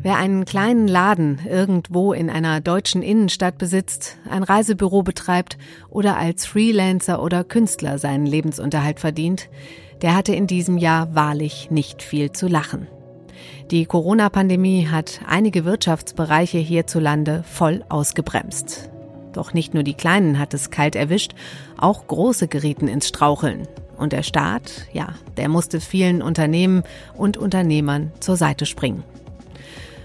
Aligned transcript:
Wer 0.00 0.16
einen 0.16 0.44
kleinen 0.44 0.88
Laden 0.88 1.40
irgendwo 1.46 2.12
in 2.12 2.30
einer 2.30 2.60
deutschen 2.60 3.02
Innenstadt 3.02 3.58
besitzt, 3.58 4.16
ein 4.30 4.42
Reisebüro 4.42 5.02
betreibt 5.02 5.58
oder 5.90 6.16
als 6.16 6.46
Freelancer 6.46 7.22
oder 7.22 7.44
Künstler 7.44 7.98
seinen 7.98 8.24
Lebensunterhalt 8.24 9.00
verdient, 9.00 9.50
der 10.00 10.16
hatte 10.16 10.34
in 10.34 10.46
diesem 10.46 10.78
Jahr 10.78 11.14
wahrlich 11.14 11.70
nicht 11.70 12.02
viel 12.02 12.32
zu 12.32 12.48
lachen. 12.48 12.86
Die 13.70 13.84
Corona-Pandemie 13.84 14.88
hat 14.88 15.20
einige 15.26 15.64
Wirtschaftsbereiche 15.64 16.58
hierzulande 16.58 17.42
voll 17.42 17.84
ausgebremst. 17.88 18.90
Doch 19.32 19.52
nicht 19.52 19.74
nur 19.74 19.82
die 19.82 19.94
Kleinen 19.94 20.38
hat 20.38 20.54
es 20.54 20.70
kalt 20.70 20.96
erwischt, 20.96 21.34
auch 21.76 22.06
große 22.06 22.48
gerieten 22.48 22.88
ins 22.88 23.08
Straucheln. 23.08 23.68
Und 23.98 24.12
der 24.12 24.22
Staat, 24.22 24.86
ja, 24.92 25.08
der 25.36 25.48
musste 25.48 25.80
vielen 25.80 26.22
Unternehmen 26.22 26.84
und 27.14 27.36
Unternehmern 27.36 28.12
zur 28.20 28.36
Seite 28.36 28.64
springen. 28.64 29.02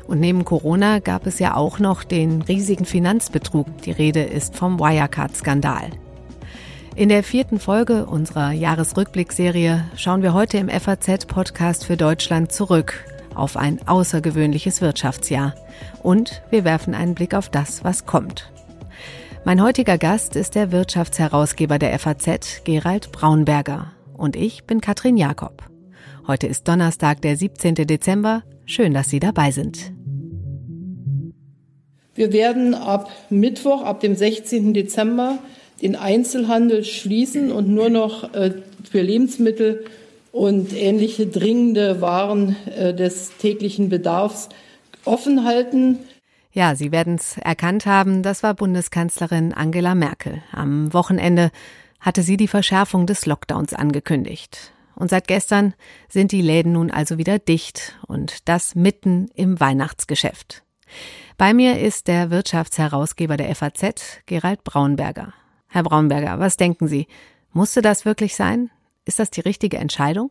Und 0.08 0.20
neben 0.20 0.44
Corona 0.44 1.00
gab 1.00 1.28
es 1.28 1.40
ja 1.40 1.56
auch 1.56 1.80
noch 1.80 2.04
den 2.04 2.42
riesigen 2.42 2.86
Finanzbetrug. 2.86 3.68
Die 3.84 3.92
Rede 3.92 4.24
ist 4.24 4.56
vom 4.56 4.80
Wirecard-Skandal. 4.80 5.92
In 6.96 7.10
der 7.10 7.24
vierten 7.24 7.60
Folge 7.60 8.06
unserer 8.06 8.52
Jahresrückblickserie 8.52 9.86
schauen 9.96 10.22
wir 10.22 10.34
heute 10.34 10.58
im 10.58 10.70
FAZ-Podcast 10.70 11.86
für 11.86 11.98
Deutschland 11.98 12.52
zurück 12.52 13.06
auf 13.34 13.58
ein 13.58 13.80
außergewöhnliches 13.88 14.82
Wirtschaftsjahr. 14.82 15.56
Und 16.04 16.44
wir 16.52 16.64
werfen 16.64 16.94
einen 16.94 17.16
Blick 17.16 17.34
auf 17.34 17.50
das, 17.50 17.84
was 17.84 18.06
kommt. 18.06 18.53
Mein 19.46 19.62
heutiger 19.62 19.98
Gast 19.98 20.38
ist 20.38 20.56
der 20.56 20.72
Wirtschaftsherausgeber 20.72 21.78
der 21.78 22.00
FAZ, 22.00 22.64
Gerald 22.64 23.12
Braunberger. 23.12 23.92
Und 24.14 24.38
ich 24.38 24.64
bin 24.64 24.80
Katrin 24.80 25.18
Jakob. 25.18 25.64
Heute 26.26 26.48
ist 26.48 26.66
Donnerstag, 26.66 27.22
der 27.22 27.36
17. 27.36 27.76
Dezember. 27.76 28.44
Schön, 28.66 28.94
dass 28.94 29.10
Sie 29.10 29.20
dabei 29.20 29.52
sind. 29.52 29.92
Wir 32.16 32.32
werden 32.32 32.74
ab 32.74 33.12
Mittwoch, 33.30 33.82
ab 33.82 34.00
dem 34.00 34.16
16. 34.16 34.74
Dezember, 34.74 35.40
den 35.82 35.98
Einzelhandel 35.98 36.86
schließen 36.86 37.52
und 37.52 37.68
nur 37.68 37.90
noch 37.90 38.34
äh, 38.34 38.52
für 38.90 39.02
Lebensmittel 39.02 39.84
und 40.32 40.74
ähnliche 40.74 41.28
dringende 41.28 42.00
Waren 42.00 42.56
äh, 42.78 42.94
des 42.94 43.36
täglichen 43.40 43.90
Bedarfs 43.90 44.48
offen 45.04 45.44
halten. 45.44 46.00
Ja, 46.56 46.76
Sie 46.76 46.92
werden 46.92 47.16
es 47.16 47.38
erkannt 47.40 47.88
haben, 47.88 48.22
das 48.22 48.44
war 48.44 48.54
Bundeskanzlerin 48.54 49.54
Angela 49.54 49.96
Merkel. 49.96 50.44
Am 50.52 50.94
Wochenende 50.94 51.50
hatte 52.00 52.22
sie 52.22 52.38
die 52.38 52.48
Verschärfung 52.48 53.08
des 53.08 53.26
Lockdowns 53.26 53.74
angekündigt. 53.74 54.72
Und 54.94 55.10
seit 55.10 55.28
gestern 55.28 55.74
sind 56.08 56.32
die 56.32 56.44
Läden 56.44 56.74
nun 56.74 56.92
also 56.92 57.18
wieder 57.18 57.40
dicht 57.40 57.98
und 58.06 58.48
das 58.48 58.76
mitten 58.76 59.30
im 59.34 59.60
Weihnachtsgeschäft. 59.60 60.64
Bei 61.40 61.56
mir 61.56 61.80
ist 61.80 62.08
der 62.08 62.30
Wirtschaftsherausgeber 62.30 63.36
der 63.36 63.56
FAZ, 63.56 64.22
Gerald 64.28 64.64
Braunberger. 64.64 65.34
Herr 65.70 65.82
Braunberger, 65.82 66.38
was 66.38 66.58
denken 66.58 66.88
Sie? 66.88 67.08
Musste 67.52 67.82
das 67.82 68.06
wirklich 68.06 68.36
sein? 68.36 68.70
Ist 69.06 69.18
das 69.18 69.32
die 69.32 69.42
richtige 69.42 69.78
Entscheidung? 69.78 70.30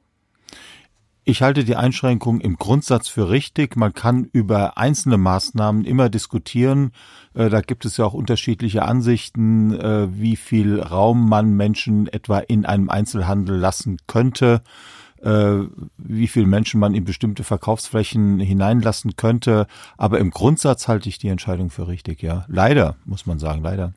Ich 1.25 1.41
halte 1.41 1.63
die 1.63 1.77
Einschränkung 1.77 2.41
im 2.41 2.57
Grundsatz 2.57 3.07
für 3.07 3.31
richtig. 3.31 3.77
Man 3.77 3.95
kann 3.95 4.29
über 4.33 4.77
einzelne 4.77 5.19
Maßnahmen 5.19 5.85
immer 5.85 6.09
diskutieren. 6.09 6.91
Äh, 7.35 7.49
da 7.49 7.61
gibt 7.61 7.85
es 7.85 7.97
ja 7.97 8.05
auch 8.05 8.15
unterschiedliche 8.15 8.83
Ansichten, 8.83 9.73
äh, 9.73 10.09
wie 10.11 10.35
viel 10.35 10.81
Raum 10.81 11.29
man 11.29 11.55
Menschen 11.55 12.09
etwa 12.09 12.41
in 12.41 12.67
einem 12.67 12.91
Einzelhandel 12.91 13.57
lassen 13.57 13.99
könnte 14.09 14.63
wie 15.25 16.27
viel 16.27 16.47
Menschen 16.47 16.81
man 16.81 16.95
in 16.95 17.05
bestimmte 17.05 17.45
Verkaufsflächen 17.45 18.41
hineinlassen 18.41 19.15
könnte. 19.15 19.67
Aber 19.97 20.19
im 20.19 20.31
Grundsatz 20.31 20.89
halte 20.89 21.09
ich 21.09 21.19
die 21.19 21.29
Entscheidung 21.29 21.71
für 21.71 21.87
richtig, 21.87 22.23
ja. 22.23 22.45
Leider, 22.49 22.97
muss 23.05 23.25
man 23.25 23.39
sagen, 23.39 23.63
leider. 23.63 23.93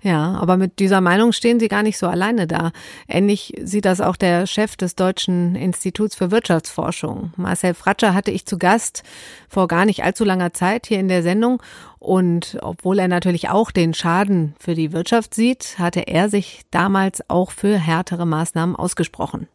Ja, 0.00 0.38
aber 0.40 0.56
mit 0.56 0.78
dieser 0.78 1.02
Meinung 1.02 1.32
stehen 1.32 1.60
Sie 1.60 1.68
gar 1.68 1.82
nicht 1.82 1.98
so 1.98 2.06
alleine 2.06 2.46
da. 2.46 2.72
Ähnlich 3.06 3.52
sieht 3.62 3.84
das 3.84 4.00
auch 4.00 4.16
der 4.16 4.46
Chef 4.46 4.76
des 4.76 4.96
Deutschen 4.96 5.54
Instituts 5.54 6.14
für 6.16 6.30
Wirtschaftsforschung. 6.30 7.34
Marcel 7.36 7.74
Fratscher 7.74 8.14
hatte 8.14 8.30
ich 8.30 8.46
zu 8.46 8.56
Gast 8.56 9.02
vor 9.48 9.68
gar 9.68 9.84
nicht 9.84 10.02
allzu 10.02 10.24
langer 10.24 10.54
Zeit 10.54 10.86
hier 10.86 10.98
in 10.98 11.08
der 11.08 11.22
Sendung. 11.22 11.62
Und 11.98 12.56
obwohl 12.62 12.98
er 12.98 13.08
natürlich 13.08 13.50
auch 13.50 13.70
den 13.70 13.92
Schaden 13.92 14.54
für 14.58 14.74
die 14.74 14.92
Wirtschaft 14.92 15.34
sieht, 15.34 15.78
hatte 15.78 16.08
er 16.08 16.30
sich 16.30 16.62
damals 16.70 17.28
auch 17.28 17.50
für 17.50 17.76
härtere 17.76 18.24
Maßnahmen 18.24 18.74
ausgesprochen 18.74 19.46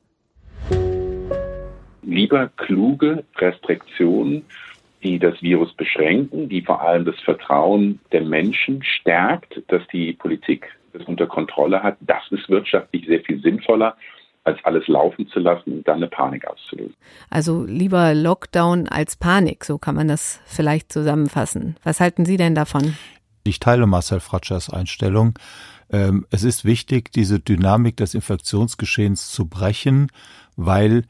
lieber 2.05 2.49
kluge 2.57 3.23
Restriktionen, 3.37 4.43
die 5.03 5.19
das 5.19 5.41
Virus 5.41 5.73
beschränken, 5.73 6.49
die 6.49 6.61
vor 6.61 6.81
allem 6.81 7.05
das 7.05 7.19
Vertrauen 7.21 7.99
der 8.11 8.21
Menschen 8.21 8.83
stärkt, 8.83 9.61
dass 9.67 9.81
die 9.91 10.13
Politik 10.13 10.67
das 10.93 11.03
unter 11.07 11.27
Kontrolle 11.27 11.83
hat. 11.83 11.97
Das 12.01 12.23
ist 12.31 12.49
wirtschaftlich 12.49 13.05
sehr 13.05 13.21
viel 13.21 13.39
sinnvoller, 13.41 13.95
als 14.43 14.57
alles 14.63 14.87
laufen 14.87 15.27
zu 15.27 15.39
lassen 15.39 15.73
und 15.73 15.87
dann 15.87 15.97
eine 15.97 16.07
Panik 16.07 16.47
auszulösen. 16.47 16.95
Also 17.29 17.65
lieber 17.65 18.13
Lockdown 18.13 18.87
als 18.87 19.15
Panik, 19.15 19.65
so 19.65 19.77
kann 19.77 19.95
man 19.95 20.07
das 20.07 20.39
vielleicht 20.45 20.91
zusammenfassen. 20.91 21.75
Was 21.83 21.99
halten 21.99 22.25
Sie 22.25 22.37
denn 22.37 22.55
davon? 22.55 22.95
Ich 23.43 23.59
teile 23.59 23.85
Marcel 23.85 24.19
Fratschers 24.19 24.71
Einstellung. 24.71 25.37
Ähm, 25.91 26.25
es 26.31 26.43
ist 26.43 26.65
wichtig, 26.65 27.11
diese 27.11 27.39
Dynamik 27.39 27.97
des 27.97 28.15
Infektionsgeschehens 28.15 29.31
zu 29.31 29.47
brechen, 29.47 30.07
weil 30.55 31.03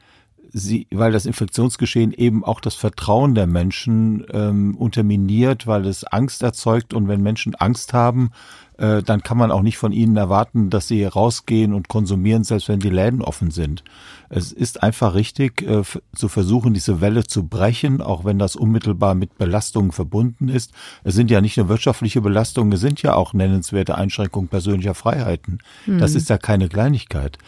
sie, 0.52 0.86
weil 0.90 1.12
das 1.12 1.26
Infektionsgeschehen 1.26 2.12
eben 2.12 2.44
auch 2.44 2.60
das 2.60 2.74
Vertrauen 2.74 3.34
der 3.34 3.46
Menschen 3.46 4.24
ähm, 4.32 4.76
unterminiert, 4.76 5.66
weil 5.66 5.86
es 5.86 6.04
Angst 6.04 6.42
erzeugt 6.42 6.94
und 6.94 7.08
wenn 7.08 7.22
Menschen 7.22 7.54
Angst 7.54 7.92
haben, 7.92 8.30
äh, 8.78 9.02
dann 9.02 9.22
kann 9.22 9.38
man 9.38 9.50
auch 9.50 9.62
nicht 9.62 9.78
von 9.78 9.92
ihnen 9.92 10.16
erwarten, 10.16 10.70
dass 10.70 10.88
sie 10.88 11.04
rausgehen 11.04 11.72
und 11.72 11.88
konsumieren, 11.88 12.44
selbst 12.44 12.68
wenn 12.68 12.80
die 12.80 12.90
Läden 12.90 13.22
offen 13.22 13.50
sind. 13.50 13.82
Es 14.28 14.52
ist 14.52 14.82
einfach 14.82 15.14
richtig, 15.14 15.62
äh, 15.62 15.82
zu 16.14 16.28
versuchen, 16.28 16.74
diese 16.74 17.00
Welle 17.00 17.24
zu 17.24 17.46
brechen, 17.46 18.02
auch 18.02 18.24
wenn 18.24 18.38
das 18.38 18.56
unmittelbar 18.56 19.14
mit 19.14 19.38
Belastungen 19.38 19.92
verbunden 19.92 20.48
ist. 20.48 20.72
Es 21.04 21.14
sind 21.14 21.30
ja 21.30 21.40
nicht 21.40 21.56
nur 21.56 21.68
wirtschaftliche 21.68 22.20
Belastungen, 22.20 22.72
es 22.72 22.80
sind 22.80 23.02
ja 23.02 23.14
auch 23.14 23.32
nennenswerte 23.32 23.96
Einschränkungen 23.96 24.48
persönlicher 24.48 24.94
Freiheiten. 24.94 25.58
Mhm. 25.86 25.98
Das 25.98 26.14
ist 26.14 26.28
ja 26.28 26.38
keine 26.38 26.68
Kleinigkeit. 26.68 27.38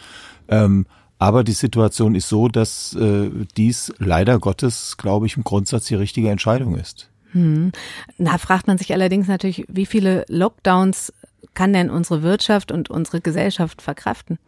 Ähm, 0.47 0.87
aber 1.19 1.43
die 1.43 1.51
Situation 1.51 2.15
ist 2.15 2.29
so, 2.29 2.47
dass 2.47 2.95
äh, 2.95 3.29
dies 3.57 3.93
leider 3.97 4.39
Gottes, 4.39 4.95
glaube 4.97 5.25
ich, 5.25 5.35
im 5.35 5.43
Grundsatz 5.43 5.85
die 5.85 5.95
richtige 5.95 6.29
Entscheidung 6.29 6.77
ist. 6.77 7.09
Hm. 7.33 7.73
Da 8.17 8.37
fragt 8.37 8.67
man 8.67 8.77
sich 8.77 8.93
allerdings 8.93 9.27
natürlich, 9.27 9.65
wie 9.67 9.85
viele 9.85 10.25
Lockdowns 10.29 11.13
kann 11.53 11.73
denn 11.73 11.89
unsere 11.89 12.23
Wirtschaft 12.23 12.71
und 12.71 12.89
unsere 12.89 13.19
Gesellschaft 13.19 13.81
verkraften? 13.81 14.39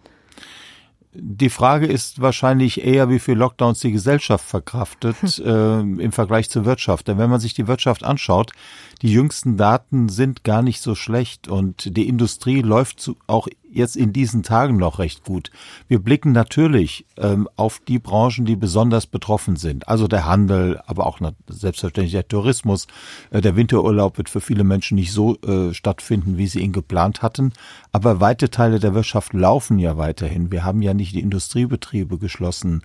Die 1.13 1.49
Frage 1.49 1.87
ist 1.87 2.21
wahrscheinlich 2.21 2.85
eher, 2.85 3.09
wie 3.09 3.19
viel 3.19 3.35
Lockdowns 3.35 3.81
die 3.81 3.91
Gesellschaft 3.91 4.45
verkraftet 4.45 5.39
äh, 5.39 5.79
im 5.81 6.11
Vergleich 6.13 6.49
zur 6.49 6.63
Wirtschaft. 6.63 7.09
Denn 7.09 7.17
wenn 7.17 7.29
man 7.29 7.41
sich 7.41 7.53
die 7.53 7.67
Wirtschaft 7.67 8.05
anschaut, 8.05 8.53
die 9.01 9.11
jüngsten 9.11 9.57
Daten 9.57 10.07
sind 10.07 10.45
gar 10.45 10.61
nicht 10.61 10.81
so 10.81 10.95
schlecht 10.95 11.49
und 11.49 11.97
die 11.97 12.07
Industrie 12.07 12.61
läuft 12.61 13.11
auch 13.27 13.49
jetzt 13.71 13.95
in 13.95 14.13
diesen 14.13 14.43
Tagen 14.43 14.77
noch 14.77 14.99
recht 14.99 15.23
gut. 15.23 15.51
Wir 15.87 15.99
blicken 15.99 16.31
natürlich 16.31 17.05
ähm, 17.17 17.47
auf 17.55 17.79
die 17.87 17.99
Branchen, 17.99 18.45
die 18.45 18.55
besonders 18.55 19.07
betroffen 19.07 19.55
sind. 19.55 19.87
Also 19.87 20.07
der 20.07 20.25
Handel, 20.25 20.81
aber 20.85 21.05
auch 21.05 21.19
selbstverständlich 21.47 22.11
der 22.11 22.27
Tourismus. 22.27 22.87
Äh, 23.31 23.41
der 23.41 23.55
Winterurlaub 23.55 24.17
wird 24.17 24.29
für 24.29 24.41
viele 24.41 24.63
Menschen 24.63 24.95
nicht 24.95 25.11
so 25.11 25.37
äh, 25.41 25.73
stattfinden, 25.73 26.37
wie 26.37 26.47
sie 26.47 26.59
ihn 26.59 26.73
geplant 26.73 27.21
hatten. 27.21 27.53
Aber 27.91 28.19
weite 28.19 28.49
Teile 28.49 28.79
der 28.79 28.93
Wirtschaft 28.93 29.33
laufen 29.33 29.79
ja 29.79 29.97
weiterhin. 29.97 30.51
Wir 30.51 30.63
haben 30.63 30.81
ja 30.81 30.93
nicht 30.93 31.15
die 31.15 31.21
Industriebetriebe 31.21 32.17
geschlossen. 32.17 32.83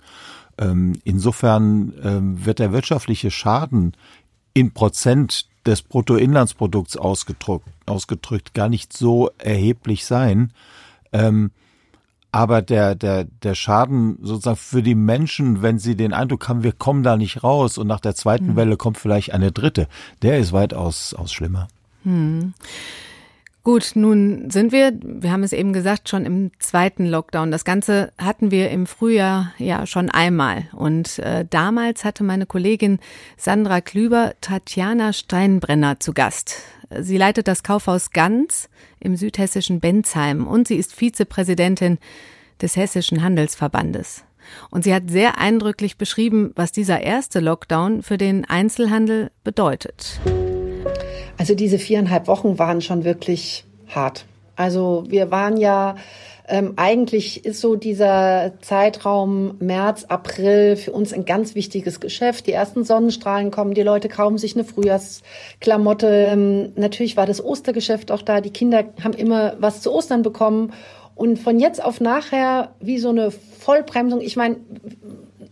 Ähm, 0.57 0.93
insofern 1.03 1.93
ähm, 2.03 2.45
wird 2.45 2.59
der 2.59 2.71
wirtschaftliche 2.71 3.31
Schaden 3.31 3.93
in 4.53 4.71
Prozent 4.71 5.47
des 5.67 5.83
Bruttoinlandsprodukts 5.83 6.97
ausgedrückt, 6.97 7.67
ausgedrückt 7.85 8.53
gar 8.53 8.69
nicht 8.69 8.93
so 8.93 9.29
erheblich 9.37 10.05
sein. 10.05 10.53
Ähm, 11.11 11.51
aber 12.31 12.61
der, 12.61 12.95
der, 12.95 13.25
der 13.25 13.55
Schaden 13.55 14.17
sozusagen 14.21 14.57
für 14.57 14.83
die 14.83 14.95
Menschen, 14.95 15.61
wenn 15.61 15.79
sie 15.79 15.95
den 15.95 16.13
Eindruck 16.13 16.47
haben, 16.47 16.63
wir 16.63 16.73
kommen 16.73 17.03
da 17.03 17.17
nicht 17.17 17.43
raus 17.43 17.77
und 17.77 17.87
nach 17.87 17.99
der 17.99 18.15
zweiten 18.15 18.51
mhm. 18.51 18.55
Welle 18.55 18.77
kommt 18.77 18.97
vielleicht 18.97 19.33
eine 19.33 19.51
dritte, 19.51 19.87
der 20.21 20.39
ist 20.39 20.51
weitaus 20.53 21.13
aus 21.13 21.31
schlimmer. 21.31 21.67
Mhm. 22.03 22.53
Gut, 23.67 23.91
nun 23.95 24.49
sind 24.49 24.71
wir, 24.71 24.93
wir 25.03 25.29
haben 25.29 25.43
es 25.43 25.51
eben 25.51 25.73
gesagt, 25.73 26.07
schon 26.07 26.25
im 26.25 26.51
zweiten 26.57 27.05
Lockdown. 27.05 27.51
Das 27.51 27.65
Ganze 27.65 28.13
hatten 28.17 28.49
wir 28.49 28.69
im 28.71 28.85
Frühjahr 28.85 29.51
ja 29.57 29.85
schon 29.85 30.09
einmal. 30.09 30.69
Und 30.71 31.19
äh, 31.19 31.43
damals 31.43 32.05
hatte 32.05 32.23
meine 32.23 32.45
Kollegin 32.45 32.99
Sandra 33.35 33.81
Klüber 33.81 34.35
Tatjana 34.39 35.11
Steinbrenner 35.11 35.99
zu 35.99 36.13
Gast. 36.13 36.61
Sie 36.97 37.17
leitet 37.17 37.49
das 37.49 37.61
Kaufhaus 37.61 38.11
Ganz 38.11 38.69
im 39.01 39.17
südhessischen 39.17 39.81
Bensheim 39.81 40.47
und 40.47 40.69
sie 40.69 40.77
ist 40.77 40.95
Vizepräsidentin 40.95 41.97
des 42.61 42.77
Hessischen 42.77 43.21
Handelsverbandes. 43.21 44.23
Und 44.69 44.85
sie 44.85 44.95
hat 44.95 45.09
sehr 45.09 45.39
eindrücklich 45.39 45.97
beschrieben, 45.97 46.53
was 46.55 46.71
dieser 46.71 47.01
erste 47.01 47.41
Lockdown 47.41 48.01
für 48.01 48.17
den 48.17 48.45
Einzelhandel 48.45 49.29
bedeutet. 49.43 50.21
Also 51.37 51.55
diese 51.55 51.79
viereinhalb 51.79 52.27
Wochen 52.27 52.57
waren 52.59 52.81
schon 52.81 53.03
wirklich 53.03 53.63
hart. 53.87 54.25
Also 54.55 55.05
wir 55.07 55.31
waren 55.31 55.57
ja 55.57 55.95
ähm, 56.49 56.73
eigentlich 56.77 57.43
ist 57.45 57.59
so 57.59 57.75
dieser 57.75 58.53
Zeitraum 58.61 59.55
März, 59.59 60.05
April 60.05 60.77
für 60.77 60.93
uns 60.93 61.11
ein 61.11 61.25
ganz 61.25 61.55
wichtiges 61.55 61.99
Geschäft. 61.99 62.47
Die 62.47 62.53
ersten 62.53 62.85
Sonnenstrahlen 62.85 63.51
kommen, 63.51 63.73
die 63.73 63.83
Leute 63.83 64.07
kaufen 64.07 64.37
sich 64.37 64.55
eine 64.55 64.63
Frühjahrsklamotte. 64.63 66.07
Ähm, 66.07 66.71
natürlich 66.75 67.17
war 67.17 67.25
das 67.25 67.43
Ostergeschäft 67.43 68.11
auch 68.11 68.21
da. 68.21 68.39
Die 68.39 68.51
Kinder 68.51 68.85
haben 69.03 69.13
immer 69.13 69.55
was 69.59 69.81
zu 69.81 69.91
Ostern 69.91 70.21
bekommen. 70.21 70.71
Und 71.15 71.37
von 71.37 71.59
jetzt 71.59 71.83
auf 71.83 71.99
nachher 71.99 72.75
wie 72.79 72.99
so 72.99 73.09
eine 73.09 73.31
Vollbremsung. 73.31 74.21
Ich 74.21 74.37
meine, 74.37 74.57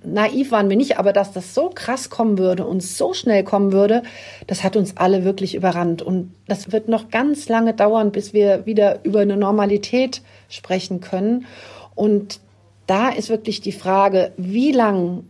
naiv 0.05 0.51
waren 0.51 0.69
wir 0.69 0.77
nicht, 0.77 0.97
aber 0.97 1.13
dass 1.13 1.31
das 1.31 1.53
so 1.53 1.69
krass 1.73 2.09
kommen 2.09 2.37
würde 2.37 2.65
und 2.65 2.81
so 2.81 3.13
schnell 3.13 3.43
kommen 3.43 3.71
würde, 3.71 4.03
das 4.47 4.63
hat 4.63 4.75
uns 4.75 4.97
alle 4.97 5.23
wirklich 5.23 5.55
überrannt. 5.55 6.01
Und 6.01 6.33
das 6.47 6.71
wird 6.71 6.87
noch 6.87 7.09
ganz 7.09 7.49
lange 7.49 7.73
dauern, 7.73 8.11
bis 8.11 8.33
wir 8.33 8.65
wieder 8.65 9.03
über 9.03 9.21
eine 9.21 9.37
Normalität 9.37 10.21
sprechen 10.49 11.01
können. 11.01 11.45
Und 11.95 12.39
da 12.87 13.09
ist 13.09 13.29
wirklich 13.29 13.61
die 13.61 13.71
Frage, 13.71 14.31
wie 14.37 14.71
lang 14.71 15.23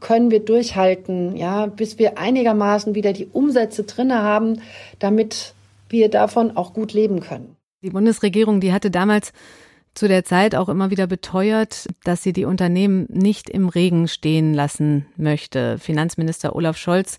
können 0.00 0.30
wir 0.30 0.40
durchhalten, 0.40 1.36
ja, 1.36 1.66
bis 1.66 1.98
wir 1.98 2.18
einigermaßen 2.18 2.94
wieder 2.94 3.12
die 3.12 3.26
Umsätze 3.26 3.84
drinne 3.84 4.22
haben, 4.22 4.60
damit 4.98 5.54
wir 5.88 6.08
davon 6.08 6.56
auch 6.56 6.72
gut 6.72 6.92
leben 6.92 7.20
können. 7.20 7.56
Die 7.82 7.90
Bundesregierung, 7.90 8.60
die 8.60 8.72
hatte 8.72 8.90
damals 8.90 9.32
zu 9.94 10.08
der 10.08 10.24
Zeit 10.24 10.54
auch 10.54 10.68
immer 10.68 10.90
wieder 10.90 11.06
beteuert, 11.06 11.88
dass 12.04 12.22
sie 12.22 12.32
die 12.32 12.44
Unternehmen 12.44 13.06
nicht 13.08 13.50
im 13.50 13.68
Regen 13.68 14.08
stehen 14.08 14.54
lassen 14.54 15.06
möchte. 15.16 15.78
Finanzminister 15.78 16.54
Olaf 16.54 16.76
Scholz, 16.76 17.18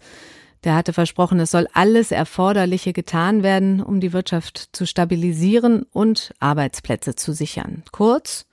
der 0.64 0.76
hatte 0.76 0.94
versprochen, 0.94 1.40
es 1.40 1.52
soll 1.52 1.68
alles 1.74 2.12
Erforderliche 2.12 2.94
getan 2.94 3.44
werden, 3.44 3.82
um 3.82 4.00
die 4.00 4.14
Wirtschaft 4.14 4.70
zu 4.72 4.86
stabilisieren 4.86 5.86
und 5.92 6.34
Arbeitsplätze 6.40 7.16
zu 7.16 7.34
sichern. 7.34 7.84
Kurz, 7.92 8.46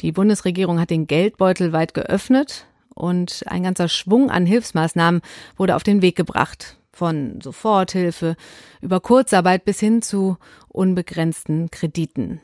die 0.00 0.12
Bundesregierung 0.12 0.80
hat 0.80 0.90
den 0.90 1.06
Geldbeutel 1.06 1.72
weit 1.72 1.94
geöffnet 1.94 2.66
und 2.94 3.44
ein 3.46 3.62
ganzer 3.62 3.88
Schwung 3.88 4.30
an 4.30 4.46
Hilfsmaßnahmen 4.46 5.22
wurde 5.56 5.76
auf 5.76 5.82
den 5.82 6.02
Weg 6.02 6.16
gebracht. 6.16 6.76
Von 6.92 7.40
Soforthilfe 7.40 8.36
über 8.80 9.00
Kurzarbeit 9.00 9.64
bis 9.64 9.80
hin 9.80 10.00
zu 10.00 10.36
unbegrenzten 10.68 11.70
Krediten. 11.70 12.40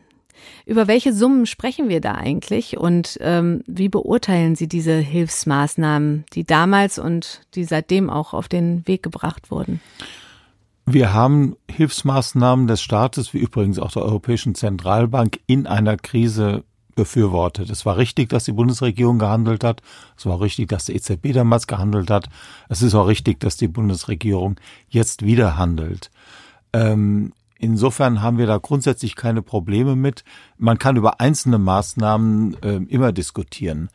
Über 0.66 0.88
welche 0.88 1.12
Summen 1.12 1.46
sprechen 1.46 1.88
wir 1.88 2.00
da 2.00 2.14
eigentlich 2.14 2.76
und 2.76 3.18
ähm, 3.20 3.62
wie 3.66 3.88
beurteilen 3.88 4.56
Sie 4.56 4.68
diese 4.68 4.96
Hilfsmaßnahmen, 4.96 6.24
die 6.34 6.44
damals 6.44 6.98
und 6.98 7.42
die 7.54 7.64
seitdem 7.64 8.10
auch 8.10 8.34
auf 8.34 8.48
den 8.48 8.86
Weg 8.86 9.02
gebracht 9.02 9.50
wurden? 9.50 9.80
Wir 10.86 11.12
haben 11.12 11.56
Hilfsmaßnahmen 11.70 12.66
des 12.66 12.82
Staates, 12.82 13.32
wie 13.32 13.38
übrigens 13.38 13.78
auch 13.78 13.92
der 13.92 14.02
Europäischen 14.02 14.54
Zentralbank, 14.54 15.38
in 15.46 15.66
einer 15.66 15.96
Krise 15.96 16.64
befürwortet. 16.96 17.70
Es 17.70 17.86
war 17.86 17.96
richtig, 17.96 18.28
dass 18.28 18.44
die 18.44 18.52
Bundesregierung 18.52 19.18
gehandelt 19.18 19.64
hat. 19.64 19.82
Es 20.16 20.26
war 20.26 20.40
richtig, 20.40 20.68
dass 20.68 20.86
die 20.86 20.94
EZB 20.94 21.32
damals 21.32 21.66
gehandelt 21.66 22.10
hat. 22.10 22.28
Es 22.68 22.82
ist 22.82 22.94
auch 22.94 23.06
richtig, 23.06 23.40
dass 23.40 23.56
die 23.56 23.68
Bundesregierung 23.68 24.56
jetzt 24.88 25.24
wieder 25.24 25.56
handelt. 25.56 26.10
Ähm, 26.72 27.32
Insofern 27.62 28.22
haben 28.22 28.38
wir 28.38 28.46
da 28.46 28.56
grundsätzlich 28.56 29.14
keine 29.16 29.42
Probleme 29.42 29.94
mit. 29.94 30.24
Man 30.62 30.78
kann 30.78 30.96
über 30.96 31.20
einzelne 31.20 31.56
Maßnahmen 31.58 32.62
äh, 32.62 32.76
immer 32.88 33.12
diskutieren. 33.12 33.88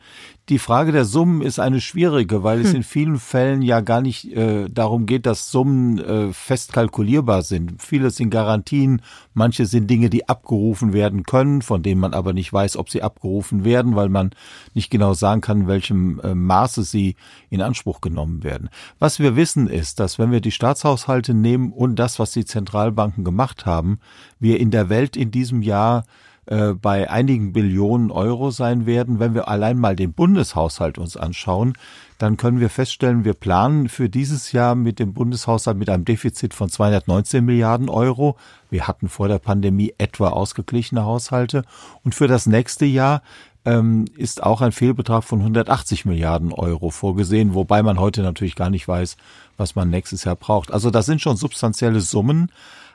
Die 0.48 0.58
Frage 0.58 0.90
der 0.90 1.04
Summen 1.04 1.40
ist 1.40 1.60
eine 1.60 1.80
schwierige, 1.80 2.42
weil 2.42 2.60
es 2.60 2.70
hm. 2.70 2.76
in 2.76 2.82
vielen 2.82 3.18
Fällen 3.18 3.62
ja 3.62 3.80
gar 3.80 4.00
nicht 4.00 4.32
äh, 4.32 4.68
darum 4.68 5.06
geht, 5.06 5.26
dass 5.26 5.52
Summen 5.52 5.98
äh, 5.98 6.32
fest 6.32 6.72
kalkulierbar 6.72 7.42
sind. 7.42 7.80
Viele 7.80 8.10
sind 8.10 8.30
Garantien, 8.30 9.00
manche 9.32 9.66
sind 9.66 9.88
Dinge, 9.88 10.10
die 10.10 10.28
abgerufen 10.28 10.92
werden 10.92 11.22
können, 11.22 11.62
von 11.62 11.84
denen 11.84 12.00
man 12.00 12.14
aber 12.14 12.32
nicht 12.32 12.52
weiß, 12.52 12.76
ob 12.76 12.90
sie 12.90 13.02
abgerufen 13.02 13.64
werden, 13.64 13.94
weil 13.94 14.08
man 14.08 14.30
nicht 14.74 14.90
genau 14.90 15.14
sagen 15.14 15.42
kann, 15.42 15.62
in 15.62 15.68
welchem 15.68 16.18
äh, 16.20 16.34
Maße 16.34 16.82
sie 16.82 17.14
in 17.48 17.62
Anspruch 17.62 18.00
genommen 18.00 18.42
werden. 18.42 18.70
Was 18.98 19.20
wir 19.20 19.36
wissen 19.36 19.68
ist, 19.68 20.00
dass 20.00 20.18
wenn 20.18 20.32
wir 20.32 20.40
die 20.40 20.50
Staatshaushalte 20.50 21.32
nehmen 21.32 21.72
und 21.72 21.94
das, 21.96 22.18
was 22.18 22.32
die 22.32 22.44
Zentralbanken 22.44 23.22
gemacht 23.22 23.66
haben, 23.66 24.00
wir 24.40 24.58
in 24.58 24.72
der 24.72 24.88
Welt 24.88 25.16
in 25.16 25.30
diesem 25.30 25.62
Jahr 25.62 26.02
äh, 26.46 26.74
bei 26.74 27.10
einigen 27.10 27.52
Billionen 27.52 28.10
Euro 28.10 28.50
sein 28.50 28.86
werden. 28.86 29.18
Wenn 29.18 29.34
wir 29.34 29.48
allein 29.48 29.78
mal 29.78 29.96
den 29.96 30.12
Bundeshaushalt 30.12 30.96
uns 30.96 31.16
anschauen, 31.16 31.74
dann 32.18 32.36
können 32.36 32.60
wir 32.60 32.70
feststellen, 32.70 33.24
wir 33.24 33.34
planen 33.34 33.88
für 33.88 34.08
dieses 34.08 34.52
Jahr 34.52 34.74
mit 34.74 34.98
dem 34.98 35.12
Bundeshaushalt 35.12 35.76
mit 35.76 35.90
einem 35.90 36.04
Defizit 36.04 36.54
von 36.54 36.68
219 36.68 37.44
Milliarden 37.44 37.88
Euro. 37.88 38.36
Wir 38.70 38.86
hatten 38.86 39.08
vor 39.08 39.28
der 39.28 39.38
Pandemie 39.38 39.94
etwa 39.98 40.28
ausgeglichene 40.28 41.04
Haushalte. 41.04 41.64
Und 42.04 42.14
für 42.14 42.28
das 42.28 42.46
nächste 42.46 42.86
Jahr 42.86 43.22
ähm, 43.64 44.04
ist 44.16 44.42
auch 44.42 44.60
ein 44.60 44.72
Fehlbetrag 44.72 45.24
von 45.24 45.40
180 45.40 46.04
Milliarden 46.04 46.52
Euro 46.52 46.90
vorgesehen, 46.90 47.54
wobei 47.54 47.82
man 47.82 47.98
heute 47.98 48.22
natürlich 48.22 48.54
gar 48.54 48.70
nicht 48.70 48.86
weiß, 48.86 49.16
was 49.56 49.74
man 49.74 49.90
nächstes 49.90 50.22
Jahr 50.22 50.36
braucht. 50.36 50.72
Also 50.72 50.90
das 50.90 51.06
sind 51.06 51.20
schon 51.20 51.36
substanzielle 51.36 52.00
Summen. 52.00 52.52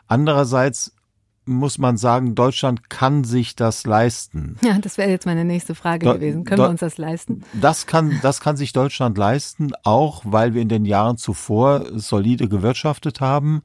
Andererseits 0.07 0.94
muss 1.45 1.77
man 1.77 1.97
sagen, 1.97 2.35
Deutschland 2.35 2.89
kann 2.89 3.23
sich 3.23 3.55
das 3.55 3.85
leisten. 3.85 4.57
Ja, 4.63 4.77
das 4.79 4.97
wäre 4.97 5.09
jetzt 5.09 5.25
meine 5.25 5.43
nächste 5.43 5.75
Frage 5.75 6.05
Do 6.05 6.13
gewesen. 6.13 6.43
Können 6.43 6.57
Do 6.57 6.63
wir 6.63 6.69
uns 6.69 6.81
das 6.81 6.97
leisten? 6.97 7.43
Das 7.53 7.88
kann, 7.88 8.19
das 8.21 8.39
kann 8.39 8.57
sich 8.57 8.73
Deutschland 8.73 9.17
leisten, 9.17 9.71
auch 9.83 10.21
weil 10.25 10.53
wir 10.53 10.61
in 10.61 10.69
den 10.69 10.85
Jahren 10.85 11.17
zuvor 11.17 11.85
solide 11.93 12.47
gewirtschaftet 12.47 13.21
haben 13.21 13.63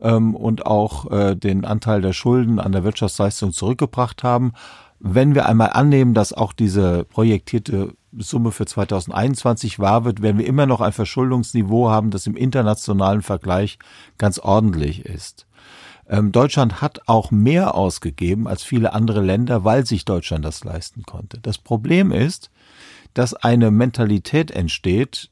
ähm, 0.00 0.34
und 0.34 0.66
auch 0.66 1.10
äh, 1.10 1.34
den 1.36 1.64
Anteil 1.64 2.00
der 2.00 2.12
Schulden 2.12 2.58
an 2.58 2.72
der 2.72 2.84
Wirtschaftsleistung 2.84 3.52
zurückgebracht 3.52 4.22
haben. 4.22 4.52
Wenn 4.98 5.34
wir 5.34 5.46
einmal 5.46 5.70
annehmen, 5.70 6.14
dass 6.14 6.32
auch 6.32 6.52
diese 6.52 7.04
projektierte 7.04 7.94
Summe 8.16 8.52
für 8.52 8.66
2021 8.66 9.78
wahr 9.78 10.04
wird, 10.04 10.22
werden 10.22 10.38
wir 10.38 10.46
immer 10.46 10.66
noch 10.66 10.80
ein 10.80 10.92
Verschuldungsniveau 10.92 11.90
haben, 11.90 12.10
das 12.10 12.26
im 12.26 12.36
internationalen 12.36 13.22
Vergleich 13.22 13.78
ganz 14.18 14.38
ordentlich 14.38 15.04
ist. 15.04 15.46
Ähm, 16.08 16.32
Deutschland 16.32 16.80
hat 16.80 17.08
auch 17.08 17.30
mehr 17.30 17.74
ausgegeben 17.74 18.46
als 18.46 18.62
viele 18.62 18.92
andere 18.92 19.22
Länder, 19.22 19.64
weil 19.64 19.86
sich 19.86 20.04
Deutschland 20.04 20.44
das 20.44 20.64
leisten 20.64 21.02
konnte. 21.04 21.38
Das 21.40 21.58
Problem 21.58 22.12
ist, 22.12 22.50
dass 23.14 23.34
eine 23.34 23.70
Mentalität 23.70 24.50
entsteht, 24.50 25.30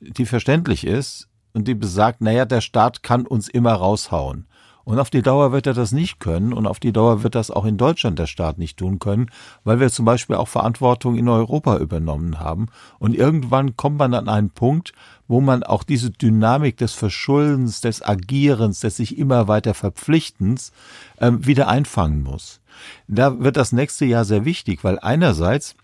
die 0.00 0.26
verständlich 0.26 0.86
ist 0.86 1.28
und 1.52 1.68
die 1.68 1.74
besagt, 1.74 2.20
naja, 2.20 2.44
der 2.44 2.60
Staat 2.60 3.02
kann 3.02 3.26
uns 3.26 3.48
immer 3.48 3.72
raushauen. 3.72 4.46
Und 4.90 4.98
auf 4.98 5.08
die 5.08 5.22
Dauer 5.22 5.52
wird 5.52 5.68
er 5.68 5.72
das 5.72 5.92
nicht 5.92 6.18
können 6.18 6.52
und 6.52 6.66
auf 6.66 6.80
die 6.80 6.92
Dauer 6.92 7.22
wird 7.22 7.36
das 7.36 7.52
auch 7.52 7.64
in 7.64 7.76
Deutschland 7.76 8.18
der 8.18 8.26
Staat 8.26 8.58
nicht 8.58 8.76
tun 8.76 8.98
können, 8.98 9.30
weil 9.62 9.78
wir 9.78 9.88
zum 9.88 10.04
Beispiel 10.04 10.34
auch 10.34 10.48
Verantwortung 10.48 11.14
in 11.14 11.28
Europa 11.28 11.76
übernommen 11.76 12.40
haben. 12.40 12.66
Und 12.98 13.14
irgendwann 13.14 13.76
kommt 13.76 13.98
man 13.98 14.14
an 14.14 14.28
einen 14.28 14.50
Punkt, 14.50 14.92
wo 15.28 15.40
man 15.40 15.62
auch 15.62 15.84
diese 15.84 16.10
Dynamik 16.10 16.76
des 16.76 16.92
Verschuldens, 16.94 17.80
des 17.80 18.02
Agierens, 18.02 18.80
des 18.80 18.96
sich 18.96 19.16
immer 19.16 19.46
weiter 19.46 19.74
Verpflichtens 19.74 20.72
äh, 21.18 21.30
wieder 21.38 21.68
einfangen 21.68 22.24
muss. 22.24 22.60
Da 23.06 23.38
wird 23.38 23.56
das 23.56 23.70
nächste 23.70 24.06
Jahr 24.06 24.24
sehr 24.24 24.44
wichtig, 24.44 24.82
weil 24.82 24.98
einerseits 24.98 25.76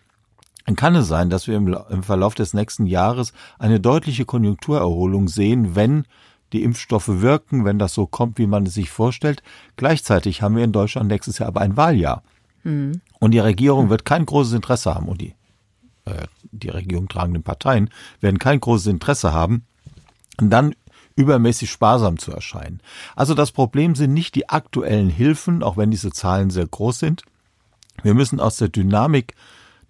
kann 0.74 0.96
es 0.96 1.06
sein, 1.06 1.30
dass 1.30 1.46
wir 1.46 1.56
im, 1.56 1.78
im 1.90 2.02
Verlauf 2.02 2.34
des 2.34 2.54
nächsten 2.54 2.86
Jahres 2.86 3.32
eine 3.60 3.78
deutliche 3.78 4.24
Konjunkturerholung 4.24 5.28
sehen, 5.28 5.76
wenn 5.76 6.06
die 6.52 6.62
Impfstoffe 6.62 7.08
wirken, 7.08 7.64
wenn 7.64 7.78
das 7.78 7.94
so 7.94 8.06
kommt, 8.06 8.38
wie 8.38 8.46
man 8.46 8.66
es 8.66 8.74
sich 8.74 8.90
vorstellt. 8.90 9.42
Gleichzeitig 9.76 10.42
haben 10.42 10.56
wir 10.56 10.64
in 10.64 10.72
Deutschland 10.72 11.08
nächstes 11.08 11.38
Jahr 11.38 11.48
aber 11.48 11.60
ein 11.60 11.76
Wahljahr. 11.76 12.22
Mhm. 12.62 13.00
Und 13.18 13.32
die 13.32 13.38
Regierung 13.38 13.90
wird 13.90 14.04
kein 14.04 14.26
großes 14.26 14.52
Interesse 14.52 14.94
haben 14.94 15.08
und 15.08 15.20
die, 15.20 15.34
äh, 16.04 16.26
die 16.52 16.68
Regierung 16.68 17.08
tragenden 17.08 17.42
Parteien 17.42 17.90
werden 18.20 18.38
kein 18.38 18.60
großes 18.60 18.86
Interesse 18.86 19.32
haben, 19.32 19.64
dann 20.38 20.74
übermäßig 21.16 21.70
sparsam 21.70 22.18
zu 22.18 22.32
erscheinen. 22.32 22.80
Also 23.16 23.34
das 23.34 23.50
Problem 23.50 23.94
sind 23.94 24.12
nicht 24.12 24.34
die 24.34 24.48
aktuellen 24.48 25.08
Hilfen, 25.08 25.62
auch 25.62 25.76
wenn 25.76 25.90
diese 25.90 26.12
Zahlen 26.12 26.50
sehr 26.50 26.66
groß 26.66 26.98
sind. 26.98 27.22
Wir 28.02 28.14
müssen 28.14 28.38
aus 28.38 28.58
der 28.58 28.68
Dynamik 28.68 29.34